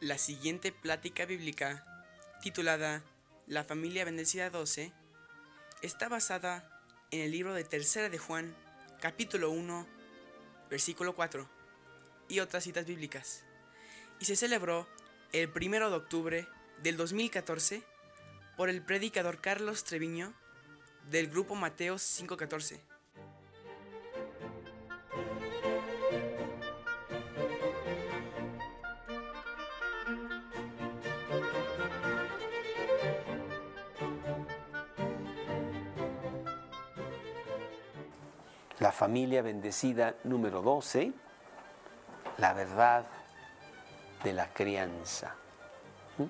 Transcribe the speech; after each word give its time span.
La 0.00 0.18
siguiente 0.18 0.72
plática 0.72 1.24
bíblica, 1.26 1.84
titulada 2.42 3.02
La 3.46 3.64
familia 3.64 4.04
bendecida 4.04 4.50
12, 4.50 4.92
está 5.82 6.08
basada 6.08 6.82
en 7.10 7.20
el 7.20 7.30
libro 7.30 7.54
de 7.54 7.64
Tercera 7.64 8.08
de 8.08 8.18
Juan, 8.18 8.56
capítulo 9.00 9.50
1, 9.50 9.86
versículo 10.70 11.14
4, 11.14 11.48
y 12.28 12.40
otras 12.40 12.64
citas 12.64 12.86
bíblicas, 12.86 13.44
y 14.18 14.24
se 14.24 14.36
celebró 14.36 14.88
el 15.32 15.50
1 15.54 15.90
de 15.90 15.96
octubre 15.96 16.48
del 16.82 16.96
2014 16.96 17.82
por 18.56 18.68
el 18.68 18.82
predicador 18.82 19.40
Carlos 19.40 19.84
Treviño 19.84 20.34
del 21.10 21.28
grupo 21.28 21.54
Mateo 21.54 21.96
514. 21.96 22.89
Familia 39.00 39.40
bendecida 39.40 40.14
número 40.24 40.60
12, 40.60 41.14
la 42.36 42.52
verdad 42.52 43.06
de 44.22 44.34
la 44.34 44.52
crianza. 44.52 45.36
¿Mm? 46.18 46.24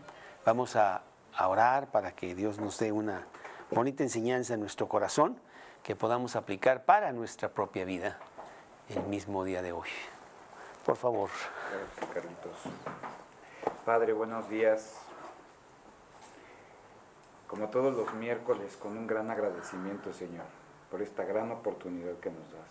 Vamos 0.46 0.76
a, 0.76 1.02
orar 1.48 1.88
para 1.88 2.12
que 2.12 2.36
Dios 2.36 2.60
nos 2.60 2.78
dé 2.78 2.92
una 2.92 3.26
bonita 3.72 4.04
enseñanza 4.04 4.54
en 4.54 4.60
nuestro 4.60 4.88
corazón 4.88 5.36
que 5.82 5.96
podamos 5.96 6.36
aplicar 6.36 6.84
para 6.84 7.10
nuestra 7.10 7.48
propia 7.48 7.84
vida 7.84 8.20
el 8.88 9.02
mismo 9.02 9.42
día 9.42 9.62
de 9.62 9.72
hoy. 9.72 9.88
Por 10.86 10.96
favor. 10.96 11.28
Carlitos. 12.14 12.56
Padre, 13.84 14.12
buenos 14.12 14.48
días. 14.48 14.94
Como 17.48 17.68
todos 17.68 17.96
los 17.96 18.14
miércoles, 18.14 18.76
con 18.76 18.96
un 18.96 19.08
gran 19.08 19.28
agradecimiento, 19.28 20.12
Señor, 20.12 20.59
por 20.90 21.02
esta 21.02 21.24
gran 21.24 21.50
oportunidad 21.52 22.18
que 22.18 22.30
nos 22.30 22.52
das 22.52 22.70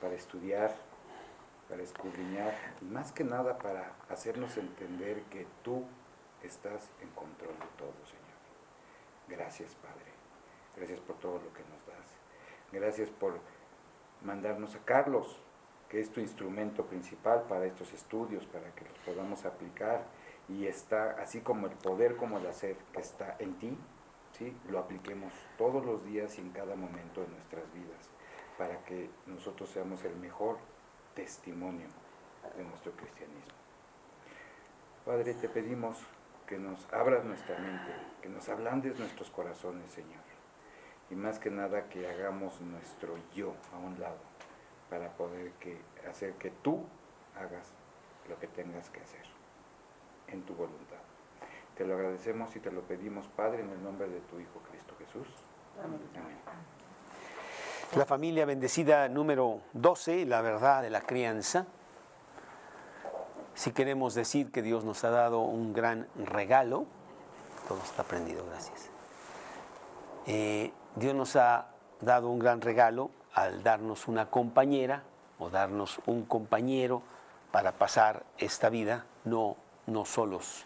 para 0.00 0.14
estudiar, 0.14 0.74
para 1.68 1.82
escudriñar 1.82 2.54
y 2.80 2.84
más 2.86 3.12
que 3.12 3.24
nada 3.24 3.58
para 3.58 3.92
hacernos 4.10 4.56
entender 4.56 5.22
que 5.30 5.46
tú 5.62 5.84
estás 6.42 6.82
en 7.00 7.08
control 7.10 7.54
de 7.54 7.66
todo, 7.78 7.94
Señor. 8.06 8.22
Gracias, 9.28 9.70
Padre. 9.76 10.10
Gracias 10.76 11.00
por 11.00 11.16
todo 11.18 11.34
lo 11.34 11.52
que 11.52 11.62
nos 11.62 11.86
das. 11.86 12.06
Gracias 12.72 13.08
por 13.10 13.38
mandarnos 14.22 14.74
a 14.74 14.78
Carlos, 14.80 15.38
que 15.88 16.00
es 16.00 16.10
tu 16.10 16.20
instrumento 16.20 16.86
principal 16.86 17.44
para 17.48 17.66
estos 17.66 17.92
estudios, 17.92 18.44
para 18.46 18.70
que 18.74 18.84
los 18.84 18.98
podamos 19.04 19.44
aplicar. 19.44 20.02
Y 20.48 20.66
está, 20.66 21.12
así 21.22 21.40
como 21.40 21.68
el 21.68 21.74
poder 21.74 22.16
como 22.16 22.38
el 22.38 22.46
hacer 22.46 22.76
que 22.92 23.00
está 23.00 23.36
en 23.38 23.54
ti, 23.54 23.78
¿sí? 24.38 24.56
lo 24.68 24.78
apliquemos 24.78 25.32
todos 25.58 25.84
los 25.84 26.04
días 26.04 26.38
y 26.38 26.40
en 26.40 26.50
cada 26.50 26.74
momento 26.74 27.20
de 27.20 27.28
nuestras 27.28 27.72
vidas, 27.72 28.08
para 28.58 28.78
que 28.84 29.10
nosotros 29.26 29.70
seamos 29.70 30.04
el 30.04 30.16
mejor 30.16 30.58
testimonio 31.14 31.88
de 32.56 32.64
nuestro 32.64 32.92
cristianismo. 32.92 33.52
Padre, 35.04 35.34
te 35.34 35.48
pedimos 35.48 35.96
que 36.46 36.58
nos 36.58 36.86
abras 36.92 37.24
nuestra 37.24 37.58
mente, 37.58 37.92
que 38.20 38.28
nos 38.28 38.48
ablandes 38.48 38.98
nuestros 38.98 39.30
corazones, 39.30 39.90
Señor. 39.90 40.22
Y 41.10 41.14
más 41.14 41.38
que 41.38 41.50
nada 41.50 41.88
que 41.88 42.08
hagamos 42.08 42.60
nuestro 42.60 43.16
yo 43.34 43.54
a 43.72 43.78
un 43.78 43.98
lado 44.00 44.20
para 44.88 45.08
poder 45.10 45.52
que, 45.52 45.78
hacer 46.08 46.34
que 46.34 46.50
tú 46.50 46.84
hagas 47.36 47.66
lo 48.28 48.38
que 48.38 48.46
tengas 48.46 48.88
que 48.90 49.00
hacer 49.00 49.26
en 50.28 50.42
tu 50.42 50.54
voluntad. 50.54 50.91
Te 51.76 51.86
lo 51.86 51.94
agradecemos 51.94 52.54
y 52.56 52.60
te 52.60 52.70
lo 52.70 52.82
pedimos, 52.82 53.26
Padre, 53.36 53.62
en 53.62 53.70
el 53.70 53.82
nombre 53.82 54.08
de 54.08 54.20
tu 54.20 54.38
Hijo 54.38 54.60
Cristo 54.70 54.94
Jesús. 54.98 55.26
Amén. 55.82 56.00
Amén. 56.16 56.36
La 57.96 58.06
familia 58.06 58.46
bendecida 58.46 59.08
número 59.08 59.60
12, 59.74 60.24
la 60.24 60.40
verdad 60.40 60.82
de 60.82 60.90
la 60.90 61.02
crianza. 61.02 61.66
Si 63.54 63.72
queremos 63.72 64.14
decir 64.14 64.50
que 64.50 64.62
Dios 64.62 64.84
nos 64.84 65.04
ha 65.04 65.10
dado 65.10 65.40
un 65.40 65.74
gran 65.74 66.08
regalo, 66.16 66.86
todo 67.68 67.78
está 67.82 68.02
prendido, 68.02 68.46
gracias. 68.46 68.88
Eh, 70.26 70.72
Dios 70.96 71.14
nos 71.14 71.36
ha 71.36 71.68
dado 72.00 72.30
un 72.30 72.38
gran 72.38 72.60
regalo 72.60 73.10
al 73.34 73.62
darnos 73.62 74.08
una 74.08 74.30
compañera 74.30 75.02
o 75.38 75.50
darnos 75.50 76.00
un 76.06 76.24
compañero 76.24 77.02
para 77.50 77.72
pasar 77.72 78.24
esta 78.38 78.70
vida, 78.70 79.04
no, 79.24 79.56
no 79.86 80.04
solos. 80.04 80.64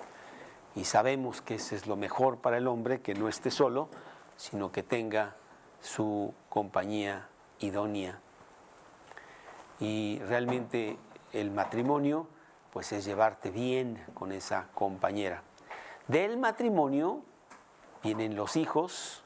Y 0.77 0.85
sabemos 0.85 1.41
que 1.41 1.55
ese 1.55 1.75
es 1.75 1.87
lo 1.87 1.97
mejor 1.97 2.37
para 2.37 2.59
el 2.59 2.69
hombre, 2.69 3.01
que 3.01 3.15
no 3.15 3.29
esté 3.29 3.51
solo, 3.51 3.89
sino 4.37 4.71
que 4.71 4.83
tenga 4.83 5.35
su 5.81 6.35
compañía 6.51 7.29
idónea. 7.61 8.21
Y 9.81 10.21
realmente 10.29 10.99
el 11.33 11.51
matrimonio 11.51 12.29
pues 12.73 12.93
es 12.93 13.07
llevarte 13.07 13.51
bien 13.51 14.05
con 14.13 14.33
esa 14.33 14.69
compañera. 14.75 15.43
Del 16.09 16.37
matrimonio 16.37 17.23
vienen 18.03 18.37
los 18.37 18.57
hijos, 18.57 19.23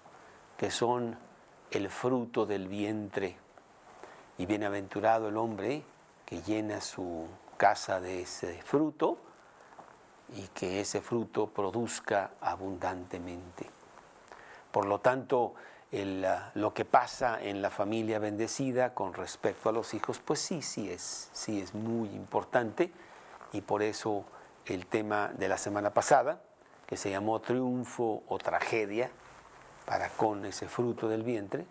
que 0.56 0.70
son 0.70 1.18
el 1.72 1.90
fruto 1.90 2.46
del 2.46 2.68
vientre. 2.68 3.36
Y 4.38 4.46
bienaventurado 4.46 5.28
el 5.28 5.36
hombre 5.36 5.82
que 6.26 6.42
llena 6.42 6.80
su 6.80 7.26
casa 7.56 8.00
de 8.00 8.22
ese 8.22 8.62
fruto 8.62 9.18
y 10.36 10.48
que 10.48 10.80
ese 10.80 11.00
fruto 11.00 11.48
produzca 11.48 12.32
abundantemente. 12.40 13.66
Por 14.70 14.86
lo 14.86 15.00
tanto, 15.00 15.54
el, 15.92 16.26
lo 16.54 16.72
que 16.72 16.84
pasa 16.84 17.42
en 17.42 17.62
la 17.62 17.70
familia 17.70 18.18
bendecida 18.18 18.94
con 18.94 19.14
respecto 19.14 19.68
a 19.68 19.72
los 19.72 19.92
hijos, 19.94 20.20
pues 20.20 20.40
sí, 20.40 20.62
sí 20.62 20.90
es, 20.90 21.30
sí 21.32 21.60
es 21.60 21.74
muy 21.74 22.08
importante 22.10 22.92
y 23.52 23.60
por 23.62 23.82
eso 23.82 24.24
el 24.66 24.86
tema 24.86 25.28
de 25.36 25.48
la 25.48 25.58
semana 25.58 25.90
pasada, 25.90 26.40
que 26.86 26.96
se 26.96 27.10
llamó 27.10 27.40
triunfo 27.40 28.22
o 28.28 28.38
tragedia 28.38 29.10
para 29.86 30.08
con 30.10 30.44
ese 30.44 30.68
fruto 30.68 31.08
del 31.08 31.22
vientre, 31.22 31.66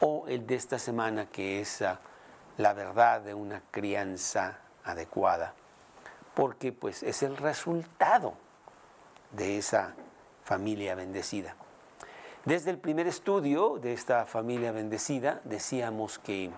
o 0.00 0.26
el 0.28 0.46
de 0.46 0.54
esta 0.54 0.78
semana 0.78 1.26
que 1.26 1.60
es 1.60 1.80
uh, 1.80 1.96
la 2.58 2.72
verdad 2.72 3.20
de 3.22 3.34
una 3.34 3.62
crianza 3.70 4.58
adecuada, 4.84 5.54
porque 6.36 6.70
pues 6.70 7.02
es 7.02 7.22
el 7.22 7.34
resultado 7.38 8.34
de 9.32 9.56
esa 9.56 9.94
familia 10.44 10.94
bendecida. 10.94 11.56
Desde 12.44 12.70
el 12.70 12.78
primer 12.78 13.06
estudio 13.06 13.78
de 13.78 13.94
esta 13.94 14.26
familia 14.26 14.70
bendecida 14.70 15.40
decíamos 15.44 16.18
que 16.18 16.50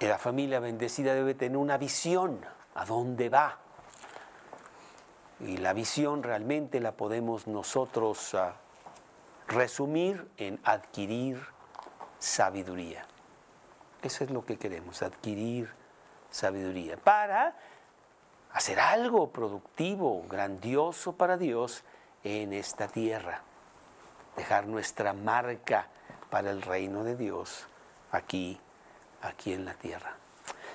la 0.00 0.16
familia 0.16 0.60
bendecida 0.60 1.12
debe 1.12 1.34
tener 1.34 1.58
una 1.58 1.76
visión 1.76 2.40
a 2.74 2.86
dónde 2.86 3.28
va. 3.28 3.58
Y 5.40 5.58
la 5.58 5.74
visión 5.74 6.22
realmente 6.22 6.80
la 6.80 6.92
podemos 6.92 7.46
nosotros 7.46 8.32
uh, 8.32 8.52
resumir 9.46 10.26
en 10.38 10.58
adquirir 10.64 11.38
sabiduría. 12.18 13.04
Eso 14.00 14.24
es 14.24 14.30
lo 14.30 14.46
que 14.46 14.56
queremos, 14.56 15.02
adquirir 15.02 15.70
sabiduría 16.30 16.96
para 16.96 17.54
hacer 18.54 18.80
algo 18.80 19.30
productivo, 19.30 20.24
grandioso 20.28 21.12
para 21.12 21.36
Dios 21.36 21.82
en 22.22 22.52
esta 22.52 22.86
tierra. 22.88 23.42
Dejar 24.36 24.66
nuestra 24.66 25.12
marca 25.12 25.88
para 26.30 26.50
el 26.50 26.62
reino 26.62 27.04
de 27.04 27.16
Dios 27.16 27.66
aquí, 28.12 28.58
aquí 29.22 29.52
en 29.52 29.64
la 29.64 29.74
tierra. 29.74 30.14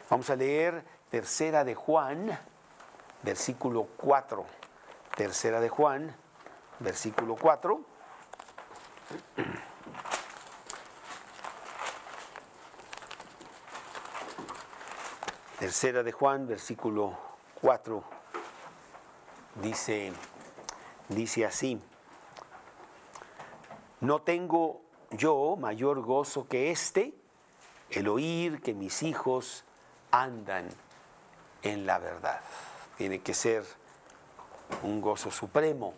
Vamos 0.10 0.30
a 0.30 0.36
leer 0.36 0.84
Tercera 1.10 1.64
de 1.64 1.74
Juan, 1.74 2.38
versículo 3.24 3.88
4. 3.98 4.46
Tercera 5.16 5.62
de 5.62 5.70
Juan, 5.70 6.14
versículo 6.80 7.36
4. 7.38 7.82
Tercera 15.60 16.04
de 16.04 16.12
Juan, 16.12 16.48
versículo 16.48 17.29
4. 17.62 18.04
Dice, 19.62 20.14
dice 21.10 21.46
así. 21.46 21.82
No 24.02 24.22
tengo 24.22 24.82
yo 25.12 25.58
mayor 25.58 26.02
gozo 26.02 26.48
que 26.48 26.72
este, 26.72 27.14
el 27.90 28.08
oír 28.08 28.62
que 28.62 28.74
mis 28.74 29.04
hijos 29.04 29.66
andan 30.12 30.70
en 31.64 31.86
la 31.86 32.00
verdad. 32.00 32.40
Tiene 32.98 33.20
que 33.20 33.34
ser 33.34 33.66
un 34.84 35.02
gozo 35.02 35.32
supremo, 35.32 35.94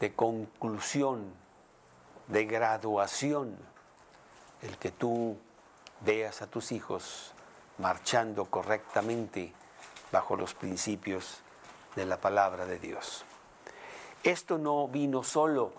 de 0.00 0.14
conclusión, 0.14 1.32
de 2.28 2.44
graduación, 2.44 3.56
el 4.62 4.76
que 4.78 4.90
tú 4.90 5.38
veas 6.00 6.42
a 6.42 6.46
tus 6.46 6.72
hijos 6.72 7.32
marchando 7.78 8.46
correctamente 8.46 9.52
bajo 10.16 10.34
los 10.34 10.54
principios 10.54 11.42
de 11.94 12.06
la 12.06 12.16
palabra 12.16 12.64
de 12.64 12.78
Dios. 12.78 13.26
Esto 14.22 14.56
no 14.56 14.88
vino 14.88 15.22
solo. 15.22 15.72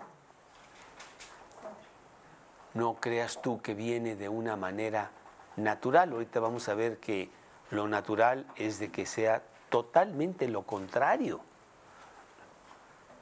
No 2.72 2.94
creas 3.00 3.42
tú 3.42 3.60
que 3.60 3.74
viene 3.74 4.14
de 4.14 4.28
una 4.28 4.54
manera 4.54 5.10
natural. 5.56 6.12
Ahorita 6.12 6.38
vamos 6.38 6.68
a 6.68 6.74
ver 6.74 6.98
que 6.98 7.28
lo 7.72 7.88
natural 7.88 8.46
es 8.54 8.78
de 8.78 8.92
que 8.92 9.06
sea 9.06 9.42
totalmente 9.70 10.46
lo 10.46 10.62
contrario 10.62 11.40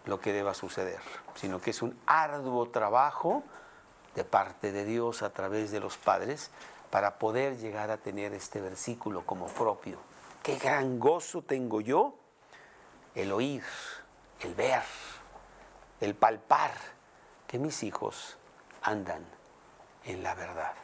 lo 0.05 0.21
que 0.21 0.35
deba 0.35 0.53
suceder, 0.53 1.01
sino 1.35 1.63
que 1.63 1.71
es 1.71 1.81
un 1.81 1.99
arduo 2.05 2.69
trabajo 2.69 3.43
de 4.15 4.25
parte 4.25 4.71
de 4.71 4.85
Dios 4.85 5.23
a 5.23 5.31
través 5.31 5.71
de 5.71 5.81
los 5.81 5.97
padres 5.97 6.51
para 6.91 7.19
poder 7.19 7.57
llegar 7.57 7.91
a 7.91 7.97
tener 7.97 8.35
este 8.35 8.61
versículo 8.61 9.25
como 9.25 9.47
propio. 9.47 9.99
Qué 10.47 10.59
gran 10.59 11.01
gozo 11.01 11.43
tengo 11.43 11.81
yo 11.81 12.15
el 13.17 13.33
oír, 13.33 13.65
el 14.43 14.55
ver, 14.55 14.85
el 16.01 16.15
palpar 16.15 16.71
que 17.49 17.59
mis 17.59 17.83
hijos 17.83 18.37
andan 18.81 19.27
en 20.05 20.23
la 20.23 20.37
verdad. 20.37 20.75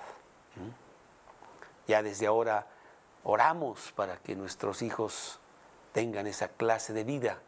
Ya 1.87 2.03
desde 2.03 2.27
ahora 2.27 2.67
oramos 3.23 3.93
para 3.93 4.17
que 4.17 4.35
nuestros 4.35 4.83
hijos 4.83 5.39
tengan 5.93 6.27
esa 6.27 6.49
clase 6.49 6.93
de 6.93 7.05
vida 7.05 7.39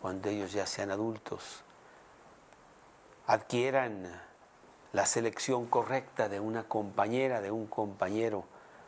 cuando 0.00 0.28
ellos 0.28 0.52
ya 0.52 0.66
sean 0.66 0.92
adultos, 0.92 1.64
adquieran 3.26 4.22
la 4.92 5.04
selección 5.04 5.66
correcta 5.66 6.28
de 6.28 6.38
una 6.38 6.62
compañera, 6.62 7.40
de 7.40 7.50
un 7.50 7.66
compañero 7.66 8.44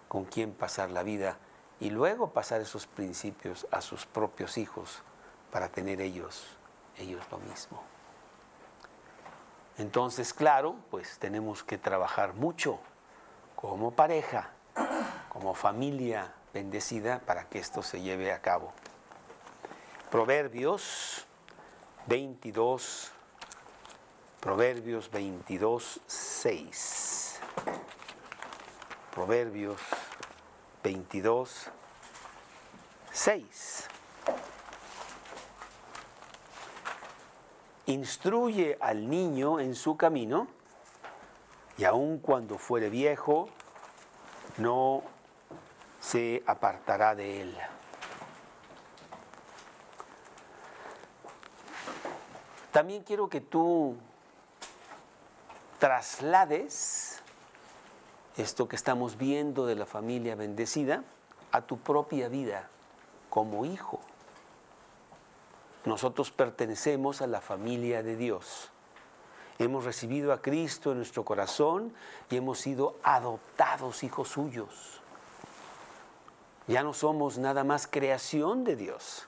con 0.06 0.26
quien 0.26 0.52
pasar 0.52 0.92
la 0.92 1.02
vida 1.02 1.38
y 1.80 1.90
luego 1.90 2.30
pasar 2.30 2.60
esos 2.60 2.86
principios 2.86 3.66
a 3.70 3.80
sus 3.80 4.06
propios 4.06 4.58
hijos 4.58 5.02
para 5.52 5.68
tener 5.68 6.00
ellos, 6.00 6.46
ellos 6.98 7.22
lo 7.30 7.38
mismo. 7.38 7.82
Entonces, 9.78 10.34
claro, 10.34 10.74
pues 10.90 11.18
tenemos 11.18 11.62
que 11.62 11.78
trabajar 11.78 12.34
mucho 12.34 12.80
como 13.54 13.92
pareja, 13.92 14.50
como 15.28 15.54
familia 15.54 16.32
bendecida 16.52 17.20
para 17.20 17.44
que 17.44 17.60
esto 17.60 17.82
se 17.82 18.00
lleve 18.00 18.32
a 18.32 18.40
cabo. 18.40 18.72
Proverbios 20.10 21.26
22, 22.06 23.12
Proverbios 24.40 25.10
22, 25.10 26.00
6. 26.06 27.40
Proverbios 29.14 29.80
22, 30.88 31.68
6. 33.12 33.88
Instruye 37.84 38.78
al 38.80 39.06
niño 39.10 39.60
en 39.60 39.74
su 39.74 39.98
camino 39.98 40.48
y 41.76 41.84
aun 41.84 42.20
cuando 42.20 42.56
fuere 42.56 42.88
viejo, 42.88 43.50
no 44.56 45.02
se 46.00 46.42
apartará 46.46 47.14
de 47.14 47.42
él. 47.42 47.58
También 52.72 53.02
quiero 53.02 53.28
que 53.28 53.42
tú 53.42 53.94
traslades 55.78 57.20
esto 58.38 58.68
que 58.68 58.76
estamos 58.76 59.18
viendo 59.18 59.66
de 59.66 59.74
la 59.74 59.84
familia 59.84 60.36
bendecida 60.36 61.02
a 61.50 61.62
tu 61.62 61.76
propia 61.78 62.28
vida 62.28 62.68
como 63.30 63.66
hijo. 63.66 64.00
Nosotros 65.84 66.30
pertenecemos 66.30 67.20
a 67.20 67.26
la 67.26 67.40
familia 67.40 68.02
de 68.04 68.16
Dios. 68.16 68.70
Hemos 69.58 69.84
recibido 69.84 70.32
a 70.32 70.40
Cristo 70.40 70.92
en 70.92 70.98
nuestro 70.98 71.24
corazón 71.24 71.92
y 72.30 72.36
hemos 72.36 72.60
sido 72.60 72.94
adoptados 73.02 74.04
hijos 74.04 74.28
suyos. 74.28 75.00
Ya 76.68 76.84
no 76.84 76.94
somos 76.94 77.38
nada 77.38 77.64
más 77.64 77.88
creación 77.88 78.62
de 78.62 78.76
Dios, 78.76 79.26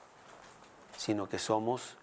sino 0.96 1.28
que 1.28 1.40
somos 1.40 1.96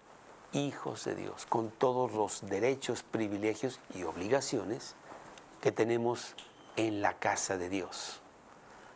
hijos 0.52 1.04
de 1.04 1.14
Dios, 1.14 1.46
con 1.46 1.70
todos 1.70 2.12
los 2.12 2.46
derechos, 2.48 3.02
privilegios 3.02 3.80
y 3.94 4.02
obligaciones 4.02 4.94
que 5.62 5.72
tenemos 5.72 6.34
en 6.78 7.02
la 7.02 7.14
casa 7.14 7.58
de 7.58 7.68
Dios. 7.68 8.20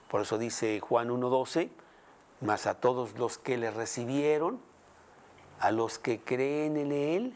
Por 0.08 0.22
eso 0.22 0.38
dice 0.38 0.78
Juan 0.78 1.10
1.12, 1.10 1.68
mas 2.40 2.66
a 2.66 2.74
todos 2.74 3.18
los 3.18 3.38
que 3.38 3.56
le 3.56 3.72
recibieron, 3.72 4.60
a 5.58 5.72
los 5.72 5.98
que 5.98 6.20
creen 6.20 6.76
en 6.76 6.92
Él, 6.92 7.34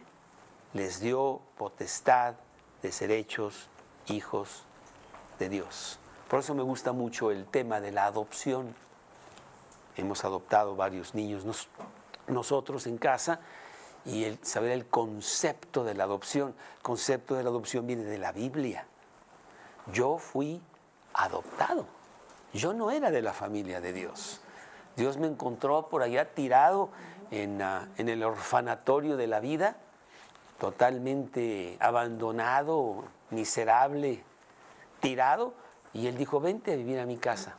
les 0.72 1.00
dio 1.00 1.40
potestad 1.58 2.34
de 2.82 2.92
ser 2.92 3.10
hechos 3.10 3.68
hijos 4.06 4.62
de 5.40 5.48
Dios. 5.48 5.98
Por 6.30 6.38
eso 6.38 6.54
me 6.54 6.62
gusta 6.62 6.92
mucho 6.92 7.32
el 7.32 7.44
tema 7.46 7.80
de 7.80 7.90
la 7.90 8.06
adopción. 8.06 8.72
Hemos 9.96 10.24
adoptado 10.24 10.76
varios 10.76 11.14
niños 11.14 11.44
nosotros 12.28 12.86
en 12.86 12.98
casa 12.98 13.40
y 14.04 14.24
el 14.24 14.38
saber 14.44 14.70
el 14.70 14.86
concepto 14.86 15.82
de 15.82 15.94
la 15.94 16.04
adopción. 16.04 16.54
El 16.76 16.82
concepto 16.82 17.34
de 17.34 17.42
la 17.42 17.50
adopción 17.50 17.86
viene 17.86 18.04
de 18.04 18.18
la 18.18 18.30
Biblia. 18.30 18.86
Yo 19.92 20.18
fui 20.18 20.60
adoptado. 21.14 21.86
Yo 22.52 22.72
no 22.72 22.90
era 22.90 23.10
de 23.10 23.22
la 23.22 23.32
familia 23.32 23.80
de 23.80 23.92
Dios. 23.92 24.40
Dios 24.96 25.18
me 25.18 25.26
encontró 25.26 25.88
por 25.88 26.02
allá 26.02 26.32
tirado 26.32 26.88
en, 27.30 27.60
ah, 27.60 27.88
en 27.98 28.08
el 28.08 28.22
orfanatorio 28.22 29.16
de 29.16 29.26
la 29.26 29.40
vida, 29.40 29.76
totalmente 30.58 31.76
abandonado, 31.80 33.04
miserable, 33.30 34.22
tirado, 35.00 35.52
y 35.92 36.06
Él 36.06 36.16
dijo, 36.16 36.40
vente 36.40 36.72
a 36.72 36.76
vivir 36.76 36.98
a 36.98 37.06
mi 37.06 37.16
casa. 37.16 37.56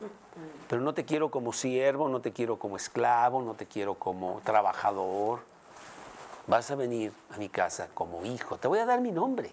Pero 0.68 0.82
no 0.82 0.94
te 0.94 1.06
quiero 1.06 1.30
como 1.30 1.54
siervo, 1.54 2.10
no 2.10 2.22
te 2.22 2.32
quiero 2.32 2.58
como 2.58 2.76
esclavo, 2.76 3.42
no 3.42 3.54
te 3.54 3.68
quiero 3.68 3.96
como 3.96 4.42
trabajador 4.44 5.42
vas 6.48 6.72
a 6.72 6.76
venir 6.76 7.12
a 7.34 7.38
mi 7.38 7.50
casa 7.50 7.90
como 7.94 8.26
hijo, 8.26 8.58
te 8.58 8.68
voy 8.68 8.80
a 8.80 8.86
dar 8.86 9.02
mi 9.02 9.12
nombre, 9.12 9.52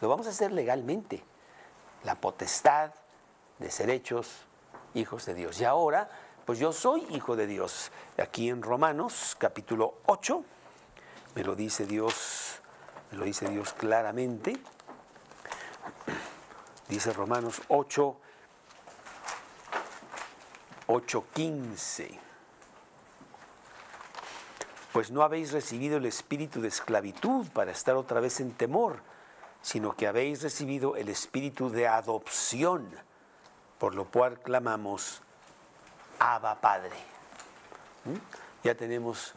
lo 0.00 0.08
vamos 0.08 0.26
a 0.26 0.30
hacer 0.30 0.52
legalmente, 0.52 1.24
la 2.06 2.14
potestad 2.14 2.92
de 3.58 3.68
ser 3.68 3.90
hechos 3.90 4.46
hijos 4.94 5.26
de 5.26 5.34
Dios. 5.34 5.60
Y 5.60 5.64
ahora, 5.64 6.08
pues 6.44 6.60
yo 6.60 6.72
soy 6.72 7.04
hijo 7.10 7.34
de 7.34 7.48
Dios. 7.48 7.90
Aquí 8.16 8.48
en 8.48 8.62
Romanos 8.62 9.36
capítulo 9.38 9.94
8, 10.06 10.44
me 11.34 11.42
lo 11.42 11.56
dice 11.56 11.84
Dios, 11.84 12.60
me 13.10 13.18
lo 13.18 13.24
dice 13.24 13.48
Dios 13.48 13.72
claramente. 13.72 14.56
Dice 16.88 17.12
Romanos 17.12 17.62
8, 17.66 18.16
8, 20.86 21.24
15 21.34 22.20
pues 24.92 25.10
no 25.10 25.22
habéis 25.22 25.52
recibido 25.52 25.98
el 25.98 26.06
espíritu 26.06 26.62
de 26.62 26.68
esclavitud 26.68 27.46
para 27.48 27.70
estar 27.70 27.96
otra 27.96 28.18
vez 28.18 28.40
en 28.40 28.52
temor, 28.52 29.02
sino 29.62 29.96
que 29.96 30.06
habéis 30.06 30.42
recibido 30.42 30.96
el 30.96 31.08
espíritu 31.08 31.70
de 31.70 31.88
adopción, 31.88 32.88
por 33.78 33.94
lo 33.94 34.06
cual 34.06 34.40
clamamos, 34.40 35.22
Abba 36.18 36.60
Padre. 36.60 36.96
¿Mm? 38.04 38.16
Ya 38.64 38.74
tenemos 38.74 39.34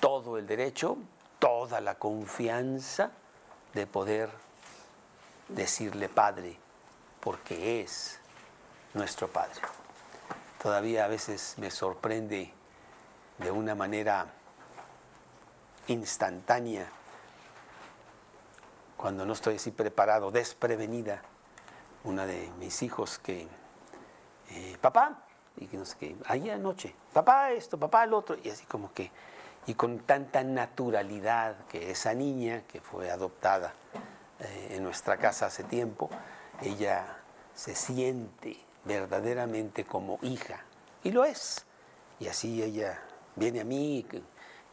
todo 0.00 0.38
el 0.38 0.46
derecho, 0.46 0.96
toda 1.38 1.80
la 1.80 1.96
confianza 1.96 3.10
de 3.72 3.86
poder 3.86 4.30
decirle 5.48 6.08
Padre, 6.08 6.56
porque 7.20 7.82
es 7.82 8.18
nuestro 8.94 9.28
Padre. 9.28 9.60
Todavía 10.62 11.04
a 11.04 11.08
veces 11.08 11.54
me 11.58 11.70
sorprende 11.70 12.52
de 13.38 13.50
una 13.50 13.74
manera 13.74 14.26
instantánea, 15.88 16.86
cuando 19.04 19.26
no 19.26 19.34
estoy 19.34 19.56
así 19.56 19.70
preparado, 19.70 20.30
desprevenida, 20.30 21.20
una 22.04 22.24
de 22.24 22.50
mis 22.58 22.82
hijos 22.82 23.18
que, 23.18 23.46
eh, 24.48 24.78
papá, 24.80 25.18
y 25.58 25.66
que 25.66 25.76
no 25.76 25.84
sé 25.84 25.98
qué, 26.00 26.16
ahí 26.24 26.48
anoche, 26.48 26.94
papá 27.12 27.50
esto, 27.50 27.78
papá 27.78 28.04
el 28.04 28.14
otro, 28.14 28.34
y 28.42 28.48
así 28.48 28.64
como 28.64 28.94
que, 28.94 29.10
y 29.66 29.74
con 29.74 29.98
tanta 29.98 30.42
naturalidad 30.42 31.66
que 31.66 31.90
esa 31.90 32.14
niña 32.14 32.62
que 32.66 32.80
fue 32.80 33.10
adoptada 33.10 33.74
eh, 34.40 34.68
en 34.70 34.82
nuestra 34.82 35.18
casa 35.18 35.44
hace 35.44 35.64
tiempo, 35.64 36.08
ella 36.62 37.18
se 37.54 37.74
siente 37.74 38.56
verdaderamente 38.86 39.84
como 39.84 40.18
hija, 40.22 40.62
y 41.02 41.12
lo 41.12 41.26
es, 41.26 41.66
y 42.20 42.28
así 42.28 42.62
ella 42.62 43.02
viene 43.36 43.60
a 43.60 43.64
mí, 43.64 44.06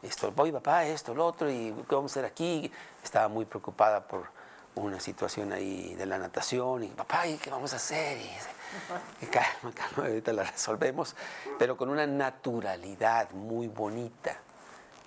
esto, 0.02 0.32
voy 0.32 0.52
papá, 0.52 0.84
esto, 0.84 1.14
lo 1.14 1.26
otro, 1.26 1.50
y 1.50 1.72
qué 1.88 1.94
vamos 1.94 2.12
a 2.12 2.14
hacer 2.14 2.24
aquí. 2.24 2.70
Estaba 3.02 3.28
muy 3.28 3.44
preocupada 3.44 4.06
por 4.06 4.26
una 4.74 4.98
situación 5.00 5.52
ahí 5.52 5.94
de 5.94 6.06
la 6.06 6.18
natación, 6.18 6.84
y 6.84 6.88
papá, 6.88 7.26
¿y 7.26 7.36
qué 7.36 7.50
vamos 7.50 7.72
a 7.72 7.76
hacer? 7.76 8.18
Y, 9.20 9.26
calma, 9.26 9.72
calma, 9.74 10.08
ahorita 10.08 10.32
la 10.32 10.44
resolvemos, 10.44 11.14
pero 11.58 11.76
con 11.76 11.90
una 11.90 12.06
naturalidad 12.06 13.30
muy 13.32 13.68
bonita. 13.68 14.36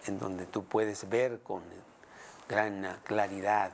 en 0.08 0.20
donde 0.20 0.46
tú 0.46 0.66
puedes 0.66 1.10
ver 1.10 1.42
con 1.42 1.64
gran 2.48 3.00
claridad 3.04 3.72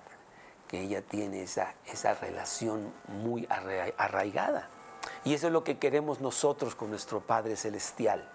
que 0.68 0.82
ella 0.82 1.02
tiene 1.02 1.44
esa, 1.44 1.74
esa 1.86 2.14
relación 2.14 2.94
muy 3.08 3.48
arraigada. 3.98 4.70
Y 5.26 5.34
eso 5.34 5.48
es 5.48 5.54
lo 5.54 5.64
que 5.64 5.78
queremos 5.78 6.22
nosotros 6.22 6.76
con 6.76 6.90
nuestro 6.90 7.20
Padre 7.20 7.56
Celestial. 7.58 8.28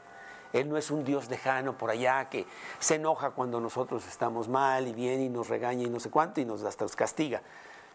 Él 0.60 0.68
no 0.68 0.76
es 0.76 0.90
un 0.90 1.04
Dios 1.04 1.28
lejano 1.28 1.76
por 1.76 1.90
allá 1.90 2.28
que 2.28 2.46
se 2.78 2.96
enoja 2.96 3.30
cuando 3.30 3.60
nosotros 3.60 4.06
estamos 4.06 4.48
mal 4.48 4.88
y 4.88 4.92
viene 4.92 5.24
y 5.24 5.28
nos 5.28 5.48
regaña 5.48 5.84
y 5.84 5.90
no 5.90 6.00
sé 6.00 6.10
cuánto 6.10 6.40
y 6.40 6.44
nos 6.44 6.62
hasta 6.62 6.84
nos 6.84 6.96
castiga, 6.96 7.42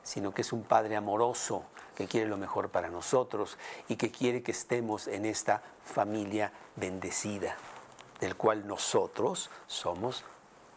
sino 0.04 0.34
que 0.34 0.42
es 0.42 0.54
un 0.54 0.64
Padre 0.64 0.96
amoroso 0.96 1.64
que 1.96 2.08
quiere 2.08 2.28
lo 2.28 2.38
mejor 2.38 2.70
para 2.70 2.90
nosotros 2.90 3.58
y 3.88 3.96
que 3.96 4.12
quiere 4.12 4.42
que 4.44 4.52
estemos 4.52 5.08
en 5.08 5.26
esta 5.26 5.62
familia 5.86 6.52
bendecida, 6.76 7.56
del 8.20 8.36
cual 8.36 8.68
nosotros 8.68 9.50
somos 9.68 10.24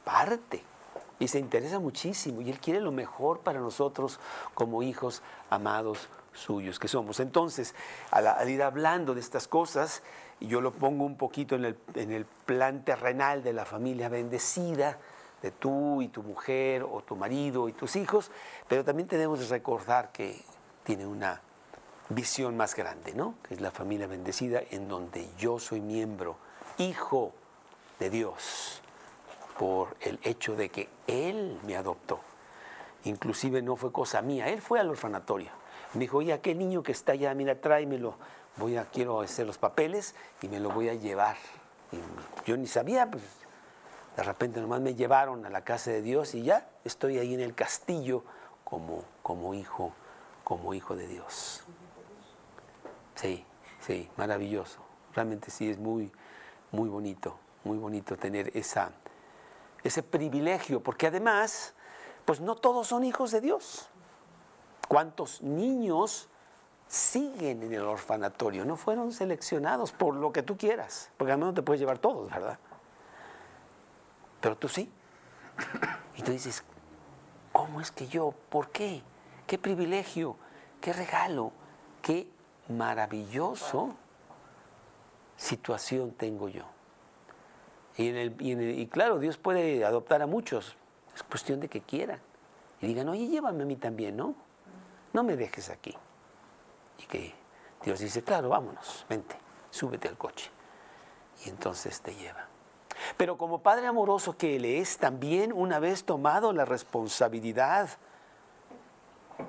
parte. 0.04 0.62
Y 1.18 1.28
se 1.28 1.38
interesa 1.38 1.78
muchísimo 1.78 2.40
y 2.40 2.50
Él 2.50 2.58
quiere 2.58 2.80
lo 2.80 2.92
mejor 2.92 3.40
para 3.40 3.60
nosotros 3.60 4.18
como 4.54 4.82
hijos 4.82 5.22
amados 5.48 6.08
suyos 6.34 6.78
que 6.78 6.88
somos. 6.88 7.20
Entonces, 7.20 7.74
al, 8.10 8.48
ir 8.50 8.62
hablando 8.62 9.14
de 9.14 9.20
estas 9.20 9.48
cosas, 9.48 10.02
yo 10.40 10.60
lo 10.60 10.72
pongo 10.72 11.04
un 11.04 11.16
poquito 11.16 11.54
en 11.54 11.64
el, 11.64 11.78
en 11.94 12.12
el 12.12 12.24
plan 12.24 12.84
terrenal 12.84 13.42
de 13.42 13.52
la 13.52 13.64
familia 13.64 14.08
bendecida, 14.08 14.98
de 15.42 15.50
tú 15.50 16.02
y 16.02 16.08
tu 16.08 16.22
mujer 16.22 16.82
o 16.82 17.02
tu 17.02 17.16
marido 17.16 17.68
y 17.68 17.72
tus 17.72 17.96
hijos, 17.96 18.30
pero 18.68 18.84
también 18.84 19.08
tenemos 19.08 19.40
que 19.40 19.46
recordar 19.46 20.10
que 20.12 20.42
tiene 20.84 21.06
una 21.06 21.40
visión 22.08 22.56
más 22.56 22.74
grande, 22.74 23.14
¿no? 23.14 23.34
Que 23.46 23.54
es 23.54 23.60
la 23.60 23.70
familia 23.70 24.06
bendecida 24.06 24.62
en 24.70 24.88
donde 24.88 25.28
yo 25.38 25.58
soy 25.58 25.80
miembro, 25.80 26.36
hijo 26.78 27.32
de 27.98 28.10
Dios, 28.10 28.80
por 29.58 29.96
el 30.00 30.18
hecho 30.22 30.56
de 30.56 30.68
que 30.70 30.88
Él 31.06 31.58
me 31.66 31.76
adoptó. 31.76 32.20
Inclusive 33.04 33.60
no 33.62 33.76
fue 33.76 33.92
cosa 33.92 34.22
mía, 34.22 34.48
Él 34.48 34.62
fue 34.62 34.80
al 34.80 34.88
orfanatorio 34.88 35.50
me 35.94 36.00
dijo, 36.00 36.18
oye, 36.18 36.38
qué 36.40 36.54
niño 36.54 36.82
que 36.82 36.92
está 36.92 37.12
allá, 37.12 37.34
mira, 37.34 37.54
tráemelo. 37.54 38.16
Voy 38.56 38.76
a, 38.76 38.84
quiero 38.84 39.20
hacer 39.20 39.46
los 39.46 39.58
papeles 39.58 40.14
y 40.42 40.49
me 40.49 40.61
lo 40.61 40.70
voy 40.70 40.88
a 40.88 40.94
llevar. 40.94 41.37
Yo 42.46 42.56
ni 42.56 42.66
sabía, 42.66 43.11
pues 43.11 43.23
de 44.16 44.23
repente 44.23 44.61
nomás 44.61 44.80
me 44.80 44.94
llevaron 44.94 45.44
a 45.44 45.50
la 45.50 45.64
casa 45.64 45.90
de 45.90 46.02
Dios 46.02 46.34
y 46.34 46.42
ya 46.42 46.68
estoy 46.84 47.18
ahí 47.18 47.34
en 47.34 47.40
el 47.40 47.54
castillo 47.54 48.23
como, 48.62 49.02
como 49.23 49.54
hijo, 49.54 49.92
como 50.44 50.75
hijo 50.75 50.94
de 50.94 51.06
Dios. 51.08 51.62
Sí, 53.16 53.44
sí, 53.80 54.08
maravilloso. 54.16 54.78
Realmente 55.14 55.50
sí 55.50 55.68
es 55.68 55.78
muy, 55.78 56.12
muy 56.70 56.88
bonito, 56.88 57.38
muy 57.64 57.78
bonito 57.78 58.16
tener 58.16 58.56
esa, 58.56 58.92
ese 59.82 60.02
privilegio, 60.02 60.80
porque 60.80 61.08
además, 61.08 61.75
pues 62.25 62.40
no 62.40 62.54
todos 62.54 62.88
son 62.88 63.04
hijos 63.04 63.30
de 63.30 63.40
Dios. 63.40 63.88
¿Cuántos 64.88 65.42
niños 65.42 66.28
siguen 66.94 67.62
en 67.62 67.72
el 67.72 67.82
orfanatorio? 67.82 68.64
No 68.64 68.76
fueron 68.76 69.12
seleccionados 69.12 69.92
por 69.92 70.14
lo 70.14 70.32
que 70.32 70.42
tú 70.42 70.56
quieras, 70.56 71.10
porque 71.16 71.32
al 71.32 71.38
menos 71.38 71.54
te 71.54 71.62
puedes 71.62 71.80
llevar 71.80 71.98
todos, 71.98 72.30
¿verdad? 72.30 72.58
Pero 74.40 74.56
tú 74.56 74.68
sí. 74.68 74.90
Y 76.16 76.22
tú 76.22 76.32
dices, 76.32 76.62
¿cómo 77.52 77.80
es 77.80 77.90
que 77.90 78.06
yo? 78.06 78.34
¿Por 78.48 78.70
qué? 78.70 79.02
¿Qué 79.46 79.58
privilegio? 79.58 80.36
¿Qué 80.80 80.92
regalo? 80.92 81.52
¿Qué 82.02 82.28
maravilloso 82.68 83.94
situación 85.36 86.12
tengo 86.12 86.48
yo? 86.48 86.64
Y, 87.96 88.08
y 88.08 88.86
claro, 88.88 89.18
Dios 89.18 89.36
puede 89.36 89.84
adoptar 89.84 90.22
a 90.22 90.26
muchos. 90.26 90.76
Es 91.14 91.22
cuestión 91.22 91.60
de 91.60 91.68
que 91.68 91.80
quieran. 91.80 92.20
Y 92.80 92.86
digan, 92.86 93.08
oye, 93.08 93.28
llévame 93.28 93.62
a 93.62 93.66
mí 93.66 93.76
también, 93.76 94.16
¿no? 94.16 94.34
no 95.14 95.22
me 95.22 95.36
dejes 95.36 95.70
aquí. 95.70 95.94
Y 96.98 97.02
que 97.04 97.34
Dios 97.84 98.00
dice, 98.00 98.22
claro, 98.22 98.48
vámonos, 98.48 99.04
vente, 99.08 99.36
súbete 99.70 100.08
al 100.08 100.16
coche. 100.16 100.50
Y 101.44 101.48
entonces 101.48 102.00
te 102.00 102.14
lleva. 102.14 102.46
Pero 103.16 103.36
como 103.36 103.60
Padre 103.60 103.86
amoroso 103.86 104.36
que 104.36 104.56
Él 104.56 104.64
es, 104.64 104.98
también 104.98 105.52
una 105.52 105.78
vez 105.78 106.04
tomado 106.04 106.52
la 106.52 106.64
responsabilidad, 106.64 107.90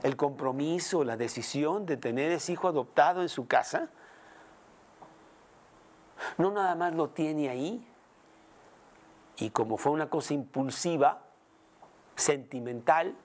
el 0.04 0.18
compromiso, 0.18 1.04
la 1.04 1.16
decisión 1.16 1.86
de 1.86 1.98
tener 1.98 2.32
ese 2.32 2.54
hijo 2.54 2.68
adoptado 2.68 3.22
en 3.22 3.30
su 3.30 3.48
casa, 3.48 3.90
no 6.38 6.52
nada 6.52 6.76
más 6.76 6.94
lo 6.94 7.10
tiene 7.10 7.50
ahí, 7.50 7.88
y 9.38 9.50
como 9.50 9.78
fue 9.78 9.92
una 9.92 10.10
cosa 10.10 10.34
impulsiva, 10.34 11.22
sentimental, 12.16 13.16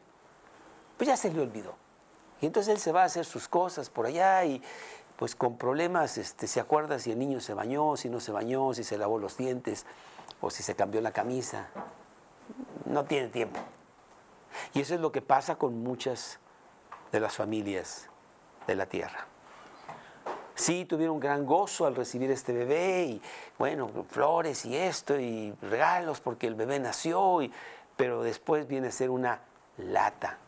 pues 0.97 1.09
ya 1.09 1.17
se 1.17 1.33
le 1.33 1.41
olvidó. 1.41 1.80
Y 2.41 2.47
entonces 2.47 2.75
él 2.75 2.81
se 2.81 2.93
va 2.93 3.03
a 3.03 3.07
hacer 3.07 3.25
sus 3.25 3.49
cosas 3.49 3.91
por 3.91 4.07
allá 4.07 4.45
y 4.45 4.63
pues 5.17 5.35
con 5.35 5.59
problemas 5.59 6.17
este, 6.17 6.47
se 6.47 6.61
acuerda 6.61 6.99
si 6.99 7.13
el 7.13 7.19
niño 7.19 7.41
se 7.41 7.53
bañó, 7.53 7.97
si 7.97 8.09
no 8.09 8.21
se 8.21 8.33
bañó, 8.33 8.73
si 8.73 8.85
se 8.85 8.97
lavó 8.97 9.19
los 9.19 9.37
dientes 9.37 9.85
o 10.41 10.51
si 10.51 10.63
se 10.63 10.75
cambió 10.75 11.01
la 11.03 11.13
camisa. 11.13 11.69
No 12.87 13.05
tiene 13.05 13.29
tiempo. 13.29 13.61
Y 14.73 14.81
eso 14.81 14.95
es 14.95 15.01
lo 15.01 15.13
que 15.13 15.21
pasa 15.21 15.57
con 15.57 15.83
muchas 15.83 16.39
de 17.13 17.21
las 17.21 17.35
familias 17.35 18.09
de 18.67 18.75
la 18.75 18.87
tierra. 18.87 19.27
Sí, 20.55 20.85
tuvieron 20.85 21.21
gran 21.21 21.45
gozo 21.45 21.87
al 21.87 21.95
recibir 21.95 22.31
este 22.31 22.53
bebé 22.53 23.05
y 23.05 23.23
bueno, 23.59 23.91
flores 24.11 24.65
y 24.65 24.77
esto 24.77 25.19
y 25.19 25.55
regalos 25.63 26.21
porque 26.21 26.47
el 26.47 26.55
bebé 26.55 26.79
nació, 26.79 27.41
pero 27.97 28.23
después 28.23 28.67
viene 28.67 28.89
a 28.89 28.93
ser 28.93 29.11
una 29.11 29.41
lata 29.79 30.39